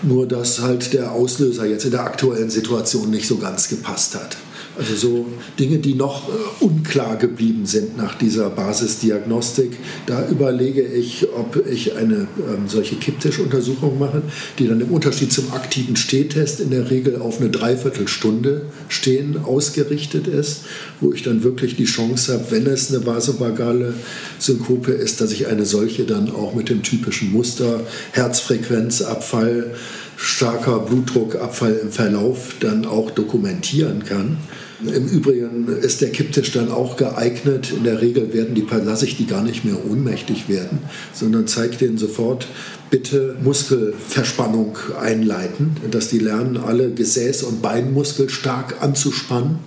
Nur 0.02 0.26
dass 0.26 0.60
halt 0.60 0.94
der 0.94 1.12
Auslöser 1.12 1.64
jetzt 1.66 1.84
in 1.84 1.92
der 1.92 2.04
aktuellen 2.04 2.50
Situation 2.50 3.10
nicht 3.10 3.28
so 3.28 3.36
ganz 3.36 3.68
gepasst 3.68 4.16
hat. 4.16 4.36
Also 4.78 4.96
so 4.96 5.26
Dinge, 5.58 5.78
die 5.78 5.94
noch 5.94 6.28
äh, 6.28 6.64
unklar 6.64 7.16
geblieben 7.16 7.66
sind 7.66 7.96
nach 7.96 8.14
dieser 8.14 8.48
Basisdiagnostik. 8.48 9.72
Da 10.06 10.26
überlege 10.28 10.82
ich, 10.82 11.26
ob 11.36 11.66
ich 11.66 11.94
eine 11.96 12.26
ähm, 12.38 12.68
solche 12.68 12.96
Kipptischuntersuchung 12.96 13.98
mache, 13.98 14.22
die 14.58 14.68
dann 14.68 14.80
im 14.80 14.90
Unterschied 14.90 15.30
zum 15.30 15.52
aktiven 15.52 15.96
Stehtest 15.96 16.60
in 16.60 16.70
der 16.70 16.90
Regel 16.90 17.20
auf 17.20 17.38
eine 17.38 17.50
Dreiviertelstunde 17.50 18.62
stehen 18.88 19.44
ausgerichtet 19.44 20.26
ist, 20.26 20.62
wo 21.00 21.12
ich 21.12 21.22
dann 21.22 21.42
wirklich 21.42 21.76
die 21.76 21.84
Chance 21.84 22.32
habe, 22.32 22.46
wenn 22.50 22.66
es 22.66 22.94
eine 22.94 23.04
vasovagale 23.04 23.94
Synkope 24.38 24.92
ist, 24.92 25.20
dass 25.20 25.32
ich 25.32 25.48
eine 25.48 25.66
solche 25.66 26.04
dann 26.04 26.30
auch 26.30 26.54
mit 26.54 26.70
dem 26.70 26.82
typischen 26.82 27.30
Muster 27.30 27.80
Herzfrequenzabfall, 28.12 29.74
starker 30.22 30.78
Blutdruckabfall 30.78 31.80
im 31.82 31.90
Verlauf 31.90 32.54
dann 32.60 32.86
auch 32.86 33.10
dokumentieren 33.10 34.04
kann. 34.04 34.36
Im 34.80 35.08
Übrigen 35.08 35.66
ist 35.66 36.00
der 36.00 36.10
Kipptisch 36.10 36.52
dann 36.52 36.70
auch 36.70 36.96
geeignet. 36.96 37.72
In 37.76 37.82
der 37.82 38.00
Regel 38.00 38.32
werden 38.32 38.54
die, 38.54 38.64
lasse 38.84 39.04
ich 39.04 39.16
die 39.16 39.26
gar 39.26 39.42
nicht 39.42 39.64
mehr 39.64 39.76
ohnmächtig 39.84 40.48
werden, 40.48 40.78
sondern 41.12 41.48
zeige 41.48 41.76
denen 41.76 41.98
sofort, 41.98 42.46
bitte 42.88 43.36
Muskelverspannung 43.42 44.78
einleiten, 45.00 45.76
dass 45.90 46.08
die 46.08 46.18
lernen, 46.18 46.56
alle 46.56 46.88
Gesäß- 46.88 47.44
und 47.44 47.60
Beinmuskel 47.60 48.28
stark 48.28 48.76
anzuspannen 48.80 49.58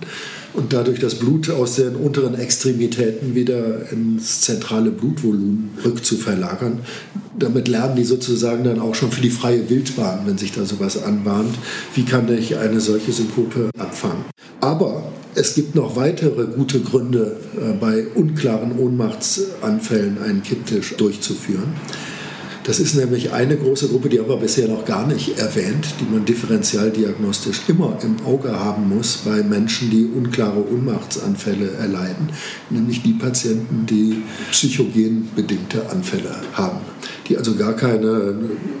und 0.56 0.72
dadurch 0.72 0.98
das 0.98 1.16
Blut 1.16 1.50
aus 1.50 1.76
den 1.76 1.94
unteren 1.96 2.34
Extremitäten 2.34 3.34
wieder 3.34 3.90
ins 3.92 4.40
zentrale 4.40 4.90
Blutvolumen 4.90 5.70
rückzuverlagern. 5.84 6.80
Damit 7.38 7.68
lernen 7.68 7.96
die 7.96 8.04
sozusagen 8.04 8.64
dann 8.64 8.80
auch 8.80 8.94
schon 8.94 9.12
für 9.12 9.20
die 9.20 9.30
freie 9.30 9.68
Wildbahn, 9.68 10.20
wenn 10.24 10.38
sich 10.38 10.52
da 10.52 10.64
sowas 10.64 11.02
anbahnt, 11.02 11.54
wie 11.94 12.04
kann 12.04 12.32
ich 12.32 12.56
eine 12.56 12.80
solche 12.80 13.12
Synkope 13.12 13.70
abfangen. 13.78 14.24
Aber 14.60 15.12
es 15.34 15.54
gibt 15.54 15.74
noch 15.74 15.96
weitere 15.96 16.46
gute 16.46 16.80
Gründe, 16.80 17.36
äh, 17.56 17.74
bei 17.74 18.06
unklaren 18.14 18.78
Ohnmachtsanfällen 18.78 20.22
einen 20.22 20.42
Kipptisch 20.42 20.94
durchzuführen. 20.96 21.74
Das 22.66 22.80
ist 22.80 22.96
nämlich 22.96 23.32
eine 23.32 23.56
große 23.56 23.86
Gruppe, 23.86 24.08
die 24.08 24.18
aber 24.18 24.38
bisher 24.38 24.66
noch 24.66 24.84
gar 24.84 25.06
nicht 25.06 25.38
erwähnt, 25.38 25.86
die 26.00 26.12
man 26.12 26.24
differentialdiagnostisch 26.24 27.60
immer 27.68 27.96
im 28.02 28.16
Auge 28.26 28.58
haben 28.58 28.88
muss 28.88 29.18
bei 29.18 29.44
Menschen, 29.44 29.88
die 29.88 30.04
unklare 30.04 30.68
Ohnmachtsanfälle 30.68 31.70
erleiden, 31.74 32.30
nämlich 32.68 33.04
die 33.04 33.12
Patienten, 33.12 33.86
die 33.86 34.20
psychogen 34.50 35.28
bedingte 35.36 35.88
Anfälle 35.90 36.34
haben, 36.54 36.80
die 37.28 37.36
also 37.38 37.54
gar 37.54 37.74
keine 37.74 38.34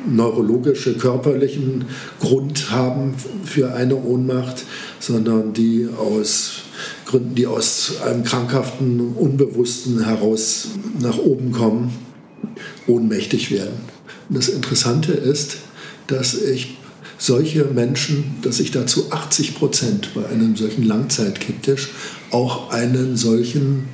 neurologische, 0.04 0.94
körperlichen 0.94 1.84
Grund 2.18 2.72
haben 2.72 3.14
für 3.44 3.72
eine 3.72 3.94
Ohnmacht, 3.94 4.64
sondern 4.98 5.52
die 5.52 5.88
aus 5.96 6.62
Gründen, 7.04 7.36
die 7.36 7.46
aus 7.46 8.00
einem 8.04 8.24
krankhaften, 8.24 9.14
unbewussten 9.14 10.04
heraus 10.04 10.70
nach 10.98 11.18
oben 11.18 11.52
kommen 11.52 12.05
ohnmächtig 12.86 13.50
werden. 13.50 13.80
Und 14.28 14.38
das 14.38 14.48
Interessante 14.48 15.12
ist, 15.12 15.58
dass 16.06 16.34
ich 16.34 16.78
solche 17.18 17.64
Menschen, 17.64 18.36
dass 18.42 18.60
ich 18.60 18.70
dazu 18.70 19.10
80 19.10 19.54
Prozent 19.54 20.14
bei 20.14 20.26
einem 20.26 20.56
solchen 20.56 20.84
Langzeitkiptisch 20.84 21.88
auch 22.30 22.70
einen 22.70 23.16
solchen 23.16 23.88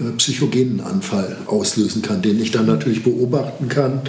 äh, 0.00 0.10
psychogenen 0.16 0.80
Anfall 0.80 1.36
auslösen 1.46 2.02
kann, 2.02 2.22
den 2.22 2.40
ich 2.40 2.50
dann 2.50 2.66
natürlich 2.66 3.02
beobachten 3.02 3.68
kann 3.68 4.02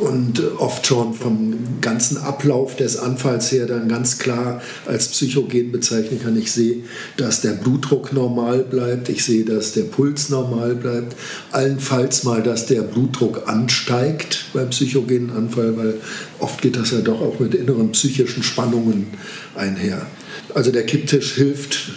und 0.00 0.42
oft 0.58 0.86
schon 0.86 1.12
vom 1.12 1.80
ganzen 1.82 2.16
Ablauf 2.16 2.76
des 2.76 2.96
Anfalls 2.96 3.52
her 3.52 3.66
dann 3.66 3.88
ganz 3.88 4.18
klar 4.18 4.62
als 4.86 5.08
Psychogen 5.08 5.72
bezeichnen 5.72 6.20
kann. 6.22 6.38
Ich 6.38 6.52
sehe, 6.52 6.84
dass 7.18 7.42
der 7.42 7.52
Blutdruck 7.52 8.14
normal 8.14 8.60
bleibt, 8.60 9.10
ich 9.10 9.24
sehe, 9.24 9.44
dass 9.44 9.72
der 9.72 9.82
Puls 9.82 10.30
normal 10.30 10.74
bleibt, 10.74 11.16
allenfalls 11.52 12.24
mal, 12.24 12.42
dass 12.42 12.66
der 12.66 12.82
Blutdruck 12.82 13.46
ansteigt 13.46 14.46
beim 14.54 14.70
psychogenen 14.70 15.30
Anfall, 15.30 15.76
weil 15.76 15.94
oft 16.38 16.62
geht 16.62 16.76
das 16.76 16.92
ja 16.92 17.00
doch 17.00 17.20
auch 17.20 17.38
mit 17.38 17.54
inneren 17.54 17.92
psychischen 17.92 18.42
Spannungen 18.42 19.08
einher. 19.54 20.06
Also 20.54 20.72
der 20.72 20.86
Kipptisch 20.86 21.34
hilft 21.34 21.90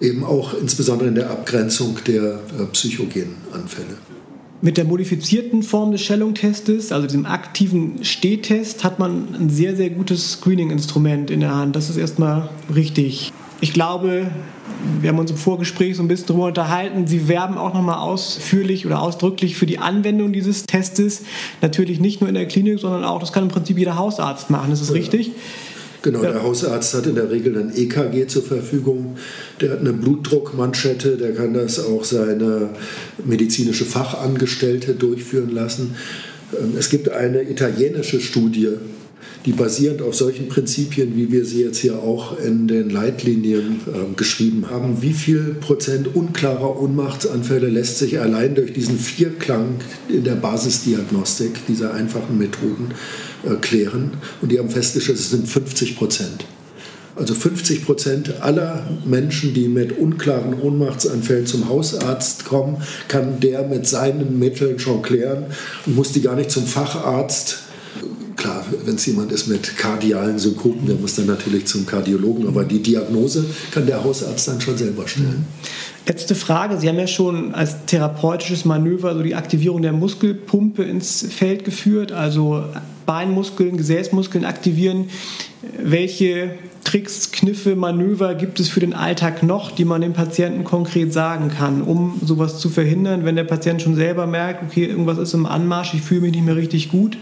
eben 0.00 0.24
auch 0.24 0.54
insbesondere 0.54 1.08
in 1.08 1.14
der 1.16 1.30
Abgrenzung 1.30 1.98
der 2.06 2.40
äh, 2.58 2.66
psychogenen 2.72 3.36
Anfälle. 3.52 3.96
Mit 4.62 4.78
der 4.78 4.84
modifizierten 4.84 5.62
Form 5.62 5.92
des 5.92 6.02
Schellung-Testes, 6.02 6.90
also 6.90 7.06
diesem 7.06 7.26
aktiven 7.26 8.02
Stehtest, 8.02 8.84
hat 8.84 8.98
man 8.98 9.34
ein 9.34 9.50
sehr, 9.50 9.76
sehr 9.76 9.90
gutes 9.90 10.32
Screening-Instrument 10.32 11.30
in 11.30 11.40
der 11.40 11.54
Hand. 11.54 11.76
Das 11.76 11.90
ist 11.90 11.98
erstmal 11.98 12.48
richtig. 12.74 13.32
Ich 13.60 13.72
glaube, 13.74 14.30
wir 15.00 15.10
haben 15.10 15.18
uns 15.18 15.30
im 15.30 15.36
Vorgespräch 15.36 15.96
so 15.96 16.02
ein 16.02 16.08
bisschen 16.08 16.28
darüber 16.28 16.46
unterhalten. 16.46 17.06
Sie 17.06 17.28
werben 17.28 17.58
auch 17.58 17.74
nochmal 17.74 17.98
ausführlich 17.98 18.86
oder 18.86 19.02
ausdrücklich 19.02 19.56
für 19.56 19.66
die 19.66 19.78
Anwendung 19.78 20.32
dieses 20.32 20.64
Testes. 20.64 21.24
Natürlich 21.60 22.00
nicht 22.00 22.20
nur 22.20 22.28
in 22.28 22.34
der 22.34 22.46
Klinik, 22.46 22.78
sondern 22.78 23.04
auch, 23.04 23.20
das 23.20 23.32
kann 23.32 23.44
im 23.44 23.50
Prinzip 23.50 23.78
jeder 23.78 23.96
Hausarzt 23.96 24.50
machen. 24.50 24.72
Ist 24.72 24.80
das 24.80 24.88
ja. 24.88 24.94
richtig? 24.94 25.32
Genau, 26.02 26.22
ja. 26.22 26.32
der 26.32 26.42
Hausarzt 26.42 26.94
hat 26.94 27.06
in 27.06 27.14
der 27.14 27.30
Regel 27.30 27.56
ein 27.56 27.72
EKG 27.74 28.26
zur 28.26 28.42
Verfügung, 28.42 29.16
der 29.60 29.72
hat 29.72 29.80
eine 29.80 29.92
Blutdruckmanschette, 29.92 31.16
der 31.16 31.34
kann 31.34 31.54
das 31.54 31.80
auch 31.80 32.04
seine 32.04 32.70
medizinische 33.24 33.84
Fachangestellte 33.84 34.94
durchführen 34.94 35.50
lassen. 35.50 35.96
Ähm, 36.52 36.74
es 36.78 36.90
gibt 36.90 37.08
eine 37.08 37.42
italienische 37.42 38.20
Studie, 38.20 38.70
die 39.46 39.52
basierend 39.52 40.02
auf 40.02 40.16
solchen 40.16 40.48
Prinzipien, 40.48 41.16
wie 41.16 41.30
wir 41.30 41.44
sie 41.44 41.62
jetzt 41.62 41.78
hier 41.78 42.00
auch 42.00 42.38
in 42.38 42.66
den 42.66 42.90
Leitlinien 42.90 43.80
äh, 43.86 44.14
geschrieben 44.16 44.68
haben, 44.68 45.02
wie 45.02 45.12
viel 45.12 45.54
Prozent 45.60 46.14
unklarer 46.14 46.80
Ohnmachtsanfälle 46.80 47.68
lässt 47.68 47.98
sich 47.98 48.18
allein 48.18 48.56
durch 48.56 48.72
diesen 48.72 48.98
Vierklang 48.98 49.76
in 50.08 50.24
der 50.24 50.34
Basisdiagnostik 50.34 51.64
dieser 51.68 51.94
einfachen 51.94 52.36
Methoden 52.36 52.88
äh, 53.44 53.54
klären. 53.54 54.10
Und 54.42 54.50
die 54.50 54.58
haben 54.58 54.68
festgestellt, 54.68 55.18
es 55.18 55.30
sind 55.30 55.48
50 55.48 55.96
Prozent. 55.96 56.44
Also 57.14 57.32
50 57.32 57.86
Prozent 57.86 58.42
aller 58.42 58.86
Menschen, 59.06 59.54
die 59.54 59.68
mit 59.68 59.96
unklaren 59.96 60.60
Ohnmachtsanfällen 60.60 61.46
zum 61.46 61.68
Hausarzt 61.68 62.44
kommen, 62.44 62.82
kann 63.08 63.40
der 63.40 63.66
mit 63.66 63.86
seinen 63.86 64.38
Mitteln 64.38 64.78
schon 64.78 65.00
klären 65.00 65.46
und 65.86 65.96
muss 65.96 66.12
die 66.12 66.20
gar 66.20 66.34
nicht 66.34 66.50
zum 66.50 66.66
Facharzt. 66.66 67.65
Klar, 68.36 68.64
wenn 68.84 68.96
es 68.96 69.06
jemand 69.06 69.32
ist 69.32 69.46
mit 69.46 69.76
kardialen 69.78 70.38
Synkopen, 70.38 70.86
der 70.86 70.96
muss 70.96 71.14
dann 71.14 71.26
natürlich 71.26 71.66
zum 71.66 71.86
Kardiologen, 71.86 72.46
aber 72.46 72.64
die 72.64 72.82
Diagnose 72.82 73.46
kann 73.70 73.86
der 73.86 74.04
Hausarzt 74.04 74.46
dann 74.46 74.60
schon 74.60 74.76
selber 74.76 75.08
stellen. 75.08 75.46
Letzte 76.06 76.34
Frage. 76.34 76.78
Sie 76.78 76.88
haben 76.88 76.98
ja 76.98 77.06
schon 77.06 77.54
als 77.54 77.86
therapeutisches 77.86 78.64
Manöver 78.64 79.14
so 79.14 79.22
die 79.22 79.34
Aktivierung 79.34 79.82
der 79.82 79.92
Muskelpumpe 79.92 80.84
ins 80.84 81.26
Feld 81.28 81.64
geführt, 81.64 82.12
also 82.12 82.64
Beinmuskeln, 83.06 83.76
Gesäßmuskeln 83.76 84.44
aktivieren. 84.44 85.08
Welche 85.82 86.50
Tricks, 86.84 87.32
Kniffe, 87.32 87.74
Manöver 87.74 88.36
gibt 88.36 88.60
es 88.60 88.68
für 88.68 88.78
den 88.78 88.94
Alltag 88.94 89.42
noch, 89.42 89.72
die 89.72 89.84
man 89.84 90.02
dem 90.02 90.12
Patienten 90.12 90.62
konkret 90.62 91.12
sagen 91.12 91.50
kann, 91.50 91.82
um 91.82 92.20
sowas 92.24 92.60
zu 92.60 92.68
verhindern, 92.68 93.24
wenn 93.24 93.34
der 93.34 93.44
Patient 93.44 93.82
schon 93.82 93.96
selber 93.96 94.28
merkt, 94.28 94.62
okay, 94.62 94.84
irgendwas 94.84 95.18
ist 95.18 95.34
im 95.34 95.46
Anmarsch, 95.46 95.94
ich 95.94 96.02
fühle 96.02 96.20
mich 96.20 96.32
nicht 96.32 96.44
mehr 96.44 96.54
richtig 96.54 96.90
gut? 96.90 97.16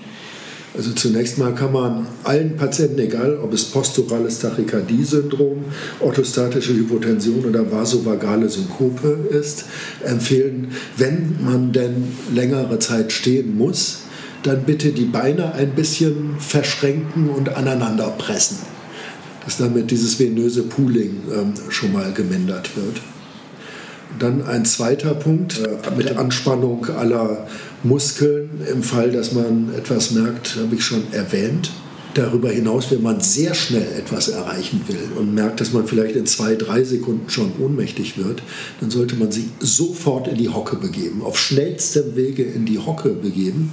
Also 0.77 0.91
zunächst 0.93 1.39
mal 1.39 1.55
kann 1.55 1.73
man 1.73 2.07
allen 2.25 2.57
Patienten, 2.57 2.99
egal 2.99 3.39
ob 3.39 3.53
es 3.53 3.65
posturales 3.67 4.41
Tachykardie-Syndrom, 4.41 5.65
orthostatische 6.01 6.75
Hypotension 6.75 7.45
oder 7.45 7.71
vasovagale 7.71 8.49
Synkope 8.49 9.29
ist, 9.31 9.67
empfehlen, 10.05 10.73
wenn 10.97 11.37
man 11.45 11.73
denn 11.73 12.09
längere 12.35 12.81
Zeit 12.81 13.13
stehen 13.13 13.57
muss, 13.57 13.99
dann 14.43 14.65
bitte 14.65 14.91
die 14.91 15.05
Beine 15.05 15.55
ein 15.55 15.77
bisschen 15.77 16.41
verschränken 16.41 17.31
und 17.31 17.57
aneinander 17.57 18.09
pressen, 18.19 18.59
dass 19.45 19.59
damit 19.59 19.93
dieses 19.93 20.19
venöse 20.19 20.65
Pooling 20.65 21.23
ähm, 21.33 21.55
schon 21.69 21.93
mal 21.93 22.13
gemindert 22.13 22.77
wird. 22.77 23.01
Dann 24.19 24.43
ein 24.43 24.65
zweiter 24.65 25.15
Punkt 25.15 25.61
äh, 25.61 25.97
mit 25.97 26.17
Anspannung 26.17 26.87
aller 26.91 27.47
Muskeln. 27.83 28.51
Im 28.71 28.83
Fall, 28.83 29.11
dass 29.11 29.33
man 29.33 29.75
etwas 29.77 30.13
merkt, 30.13 30.57
habe 30.57 30.75
ich 30.75 30.85
schon 30.85 31.13
erwähnt. 31.13 31.71
Darüber 32.15 32.49
hinaus, 32.49 32.93
wenn 32.93 33.03
man 33.03 33.21
sehr 33.21 33.55
schnell 33.55 33.89
etwas 33.99 34.29
erreichen 34.29 34.83
will 34.87 35.19
und 35.19 35.35
merkt, 35.35 35.61
dass 35.61 35.73
man 35.73 35.85
vielleicht 35.85 36.15
in 36.15 36.27
zwei, 36.27 36.55
drei 36.55 36.85
Sekunden 36.85 37.29
schon 37.29 37.51
ohnmächtig 37.61 38.17
wird, 38.17 38.41
dann 38.81 38.91
sollte 38.91 39.17
man 39.17 39.33
sich 39.33 39.47
sofort 39.59 40.29
in 40.29 40.37
die 40.37 40.49
Hocke 40.49 40.77
begeben, 40.77 41.23
auf 41.23 41.37
schnellstem 41.37 42.15
Wege 42.15 42.45
in 42.45 42.67
die 42.67 42.79
Hocke 42.79 43.09
begeben 43.09 43.73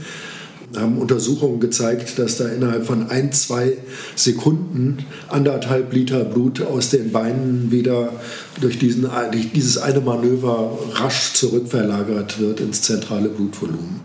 haben 0.75 0.97
Untersuchungen 0.97 1.59
gezeigt, 1.59 2.17
dass 2.17 2.37
da 2.37 2.47
innerhalb 2.47 2.85
von 2.85 3.09
ein, 3.09 3.31
zwei 3.31 3.77
Sekunden 4.15 4.99
anderthalb 5.27 5.93
Liter 5.93 6.23
Blut 6.23 6.61
aus 6.61 6.89
den 6.89 7.11
Beinen 7.11 7.71
wieder 7.71 8.13
durch, 8.61 8.79
diesen, 8.79 9.07
durch 9.31 9.51
dieses 9.51 9.77
eine 9.77 9.99
Manöver 9.99 10.77
rasch 10.93 11.33
zurückverlagert 11.33 12.39
wird 12.39 12.59
ins 12.59 12.81
zentrale 12.81 13.29
Blutvolumen. 13.29 14.01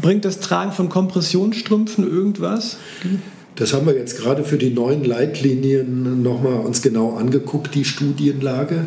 Bringt 0.00 0.24
das 0.24 0.38
Tragen 0.38 0.72
von 0.72 0.88
Kompressionsstrümpfen 0.88 2.08
irgendwas? 2.08 2.76
Das 3.56 3.72
haben 3.72 3.86
wir 3.86 3.96
jetzt 3.96 4.16
gerade 4.16 4.44
für 4.44 4.58
die 4.58 4.70
neuen 4.70 5.04
Leitlinien 5.04 6.22
nochmal 6.22 6.60
uns 6.60 6.82
genau 6.82 7.16
angeguckt, 7.16 7.74
die 7.74 7.84
Studienlage. 7.84 8.86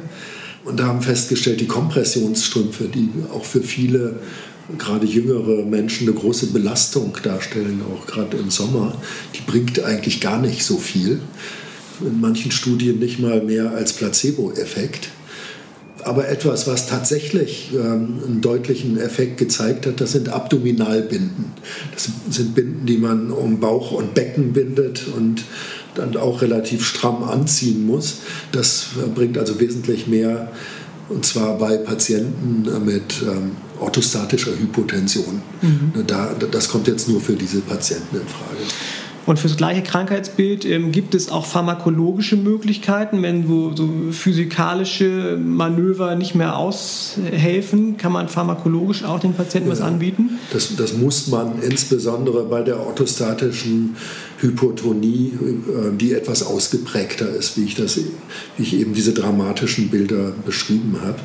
Und 0.64 0.80
da 0.80 0.88
haben 0.88 1.02
festgestellt, 1.02 1.62
die 1.62 1.68
Kompressionsstrümpfe, 1.68 2.86
die 2.86 3.10
auch 3.34 3.46
für 3.46 3.62
viele 3.62 4.20
gerade 4.78 5.06
jüngere 5.06 5.64
Menschen 5.66 6.08
eine 6.08 6.18
große 6.18 6.48
Belastung 6.48 7.16
darstellen, 7.24 7.82
auch 7.94 8.06
gerade 8.06 8.38
im 8.38 8.50
Sommer, 8.50 8.96
die 9.36 9.50
bringt 9.50 9.84
eigentlich 9.84 10.20
gar 10.20 10.42
nicht 10.42 10.64
so 10.64 10.78
viel. 10.78 11.22
In 12.02 12.20
manchen 12.22 12.52
Studien 12.52 13.00
nicht 13.00 13.20
mal 13.20 13.42
mehr 13.42 13.72
als 13.72 13.94
Placebo-Effekt. 13.94 15.10
Aber 16.04 16.30
etwas, 16.30 16.68
was 16.68 16.88
tatsächlich 16.88 17.72
ähm, 17.74 18.20
einen 18.26 18.42
deutlichen 18.42 19.00
Effekt 19.00 19.38
gezeigt 19.38 19.86
hat, 19.88 20.00
das 20.00 20.12
sind 20.12 20.30
Abdominalbinden. 20.30 21.46
Das 21.94 22.10
sind 22.30 22.54
Binden, 22.54 22.86
die 22.86 22.98
man 22.98 23.32
um 23.32 23.60
Bauch 23.60 23.92
und 23.92 24.14
Becken 24.14 24.54
bindet 24.54 25.08
und 25.08 25.44
dann 25.96 26.16
auch 26.16 26.44
relativ 26.44 26.86
stramm 26.86 27.24
anziehen 27.24 27.86
muss. 27.86 28.20
Das 28.52 28.90
bringt 29.16 29.38
also 29.38 29.60
wesentlich 29.60 30.08
mehr 30.08 30.52
und 31.10 31.26
zwar 31.26 31.58
bei 31.58 31.78
Patienten 31.78 32.64
mit 32.86 33.22
ähm, 33.24 33.52
orthostatischer 33.80 34.52
Hypotension. 34.52 35.42
Mhm. 35.62 36.06
Da, 36.06 36.34
das 36.52 36.70
kommt 36.70 36.88
jetzt 36.88 37.08
nur 37.08 37.22
für 37.22 37.34
diese 37.34 37.62
Patienten 37.62 38.18
in 38.18 38.28
Frage. 38.28 38.62
Und 39.28 39.38
für 39.40 39.50
das 39.50 39.58
gleiche 39.58 39.84
Krankheitsbild 39.84 40.64
ähm, 40.64 40.94
gibt 40.94 41.14
es 41.14 41.30
auch 41.30 41.46
pharmakologische 41.46 42.38
Möglichkeiten, 42.38 43.22
wenn 43.22 43.46
so, 43.46 43.76
so, 43.76 43.90
physikalische 44.12 45.38
Manöver 45.38 46.16
nicht 46.16 46.34
mehr 46.34 46.58
aushelfen, 46.58 47.98
kann 47.98 48.14
man 48.14 48.30
pharmakologisch 48.30 49.04
auch 49.04 49.20
den 49.20 49.34
Patienten 49.34 49.68
ja, 49.68 49.74
was 49.74 49.82
anbieten? 49.82 50.40
Das, 50.54 50.74
das, 50.78 50.94
muss 50.94 51.28
man 51.28 51.62
insbesondere 51.62 52.46
bei 52.46 52.62
der 52.62 52.80
orthostatischen 52.80 53.98
Hypotonie, 54.40 55.34
äh, 55.34 55.98
die 55.98 56.14
etwas 56.14 56.44
ausgeprägter 56.44 57.28
ist, 57.30 57.58
wie 57.58 57.66
ich, 57.66 57.76
das, 57.76 57.98
wie 58.56 58.64
ich 58.64 58.80
eben 58.80 58.94
diese 58.94 59.12
dramatischen 59.12 59.90
Bilder 59.90 60.32
beschrieben 60.46 61.00
habe. 61.04 61.20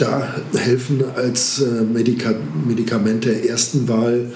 Da 0.00 0.34
helfen 0.54 1.04
als 1.14 1.60
äh, 1.60 1.82
Medika 1.82 2.34
Medikamente 2.66 3.28
der 3.28 3.46
ersten 3.50 3.86
Wahl 3.86 4.32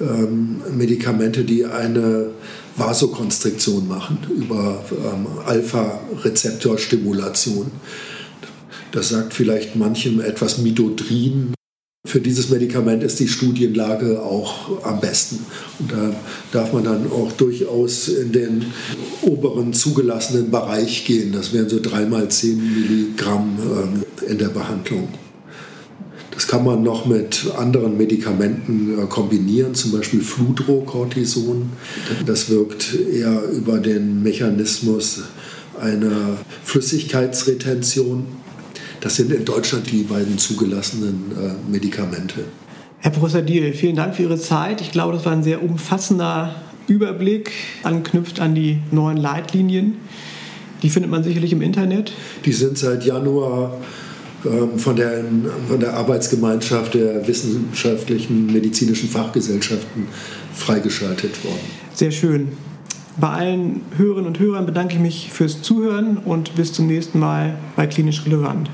ähm, 0.00 0.62
Medikamente, 0.76 1.42
die 1.42 1.66
eine 1.66 2.26
Vasokonstriktion 2.76 3.88
machen 3.88 4.18
über 4.32 4.84
ähm, 4.92 5.26
Alpha-Rezeptorstimulation. 5.44 7.72
Das 8.92 9.08
sagt 9.08 9.34
vielleicht 9.34 9.74
manchem 9.74 10.20
etwas 10.20 10.58
Midodrin. 10.58 11.57
Für 12.08 12.20
dieses 12.20 12.48
Medikament 12.48 13.02
ist 13.02 13.20
die 13.20 13.28
Studienlage 13.28 14.22
auch 14.22 14.82
am 14.82 14.98
besten. 14.98 15.44
Und 15.78 15.92
da 15.92 16.14
darf 16.52 16.72
man 16.72 16.82
dann 16.82 17.12
auch 17.12 17.32
durchaus 17.32 18.08
in 18.08 18.32
den 18.32 18.64
oberen 19.20 19.74
zugelassenen 19.74 20.50
Bereich 20.50 21.04
gehen. 21.04 21.32
Das 21.32 21.52
wären 21.52 21.68
so 21.68 21.78
dreimal 21.82 22.30
10 22.30 22.56
Milligramm 22.56 23.58
ähm, 23.60 24.26
in 24.26 24.38
der 24.38 24.48
Behandlung. 24.48 25.08
Das 26.30 26.46
kann 26.46 26.64
man 26.64 26.82
noch 26.82 27.04
mit 27.04 27.44
anderen 27.58 27.98
Medikamenten 27.98 28.98
äh, 28.98 29.06
kombinieren, 29.06 29.74
zum 29.74 29.92
Beispiel 29.92 30.22
Fludrocortison. 30.22 31.68
Das 32.24 32.48
wirkt 32.48 32.96
eher 33.12 33.42
über 33.50 33.80
den 33.80 34.22
Mechanismus 34.22 35.24
einer 35.78 36.38
Flüssigkeitsretention. 36.64 38.24
Das 39.00 39.16
sind 39.16 39.32
in 39.32 39.44
Deutschland 39.44 39.90
die 39.90 40.02
beiden 40.02 40.38
zugelassenen 40.38 41.32
äh, 41.32 41.70
Medikamente. 41.70 42.44
Herr 43.00 43.12
Professor 43.12 43.42
Diel, 43.42 43.72
vielen 43.74 43.94
Dank 43.94 44.16
für 44.16 44.22
Ihre 44.22 44.38
Zeit. 44.38 44.80
Ich 44.80 44.90
glaube, 44.90 45.12
das 45.14 45.24
war 45.24 45.32
ein 45.32 45.44
sehr 45.44 45.62
umfassender 45.62 46.54
Überblick, 46.88 47.52
anknüpft 47.84 48.40
an 48.40 48.54
die 48.54 48.78
neuen 48.90 49.16
Leitlinien. 49.16 49.98
Die 50.82 50.90
findet 50.90 51.10
man 51.10 51.22
sicherlich 51.22 51.52
im 51.52 51.62
Internet. 51.62 52.12
Die 52.44 52.52
sind 52.52 52.78
seit 52.78 53.04
Januar 53.04 53.76
ähm, 54.44 54.78
von 54.78 54.96
der, 54.96 55.24
von 55.68 55.80
der 55.80 55.94
Arbeitsgemeinschaft 55.94 56.94
der 56.94 57.26
wissenschaftlichen 57.26 58.46
medizinischen 58.46 59.08
Fachgesellschaften 59.08 60.06
freigeschaltet 60.54 61.44
worden. 61.44 61.60
Sehr 61.94 62.10
schön. 62.10 62.48
Bei 63.20 63.30
allen 63.30 63.80
Hörerinnen 63.96 64.26
und 64.26 64.38
Hörern 64.38 64.64
bedanke 64.64 64.94
ich 64.94 65.00
mich 65.00 65.30
fürs 65.32 65.62
Zuhören 65.62 66.18
und 66.18 66.54
bis 66.54 66.72
zum 66.72 66.86
nächsten 66.86 67.18
Mal 67.18 67.58
bei 67.74 67.86
Klinisch 67.88 68.24
Relevant. 68.26 68.70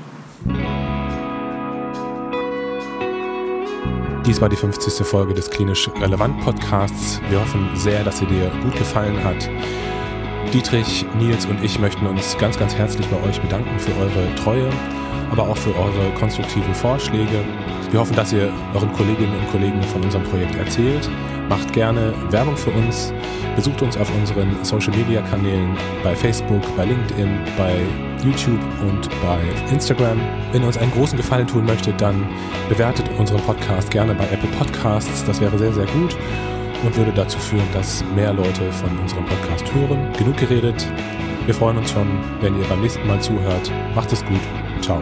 Dies 4.25 4.41
war 4.41 4.49
die 4.49 4.55
50. 4.55 5.05
Folge 5.05 5.33
des 5.33 5.49
Klinisch 5.49 5.89
Relevant 5.99 6.39
Podcasts. 6.41 7.19
Wir 7.29 7.41
hoffen 7.41 7.69
sehr, 7.75 8.03
dass 8.03 8.19
sie 8.19 8.27
dir 8.27 8.51
gut 8.61 8.75
gefallen 8.75 9.23
hat. 9.23 9.49
Dietrich, 10.53 11.05
Nils 11.17 11.45
und 11.45 11.63
ich 11.63 11.79
möchten 11.79 12.05
uns 12.05 12.37
ganz, 12.37 12.59
ganz 12.59 12.75
herzlich 12.75 13.07
bei 13.07 13.21
euch 13.27 13.41
bedanken 13.41 13.79
für 13.79 13.95
eure 13.97 14.35
Treue, 14.35 14.69
aber 15.31 15.49
auch 15.49 15.57
für 15.57 15.75
eure 15.75 16.13
konstruktiven 16.19 16.73
Vorschläge. 16.75 17.43
Wir 17.89 17.99
hoffen, 17.99 18.15
dass 18.15 18.31
ihr 18.31 18.53
euren 18.73 18.93
Kolleginnen 18.93 19.35
und 19.37 19.51
Kollegen 19.51 19.81
von 19.83 20.03
unserem 20.03 20.23
Projekt 20.25 20.55
erzählt. 20.55 21.09
Macht 21.49 21.73
gerne 21.73 22.13
Werbung 22.31 22.57
für 22.57 22.71
uns. 22.71 23.13
Besucht 23.55 23.81
uns 23.81 23.95
auf 23.97 24.13
unseren 24.15 24.63
Social-Media-Kanälen 24.63 25.77
bei 26.03 26.15
Facebook, 26.15 26.61
bei 26.75 26.85
LinkedIn, 26.85 27.39
bei 27.57 27.75
YouTube 28.23 28.59
und 28.81 29.09
bei 29.21 29.39
Instagram. 29.71 30.19
Wenn 30.51 30.61
ihr 30.61 30.67
uns 30.67 30.77
einen 30.77 30.91
großen 30.91 31.17
Gefallen 31.17 31.47
tun 31.47 31.65
möchtet, 31.65 32.01
dann 32.01 32.27
bewertet 32.67 33.09
unseren 33.17 33.41
Podcast 33.41 33.91
gerne 33.91 34.13
bei 34.13 34.25
Apple 34.25 34.49
Podcasts. 34.57 35.23
Das 35.25 35.39
wäre 35.39 35.57
sehr, 35.57 35.71
sehr 35.71 35.85
gut 35.87 36.17
und 36.83 36.95
würde 36.97 37.11
dazu 37.13 37.39
führen, 37.39 37.67
dass 37.73 38.03
mehr 38.15 38.33
Leute 38.33 38.71
von 38.71 38.97
unserem 38.99 39.25
Podcast 39.25 39.65
hören. 39.73 40.11
Genug 40.17 40.37
geredet. 40.37 40.85
Wir 41.45 41.53
freuen 41.53 41.77
uns 41.77 41.91
schon, 41.91 42.07
wenn 42.41 42.59
ihr 42.59 42.67
beim 42.67 42.81
nächsten 42.81 43.05
Mal 43.07 43.21
zuhört. 43.21 43.71
Macht 43.93 44.11
es 44.11 44.25
gut. 44.25 44.41
Ciao. 44.81 45.01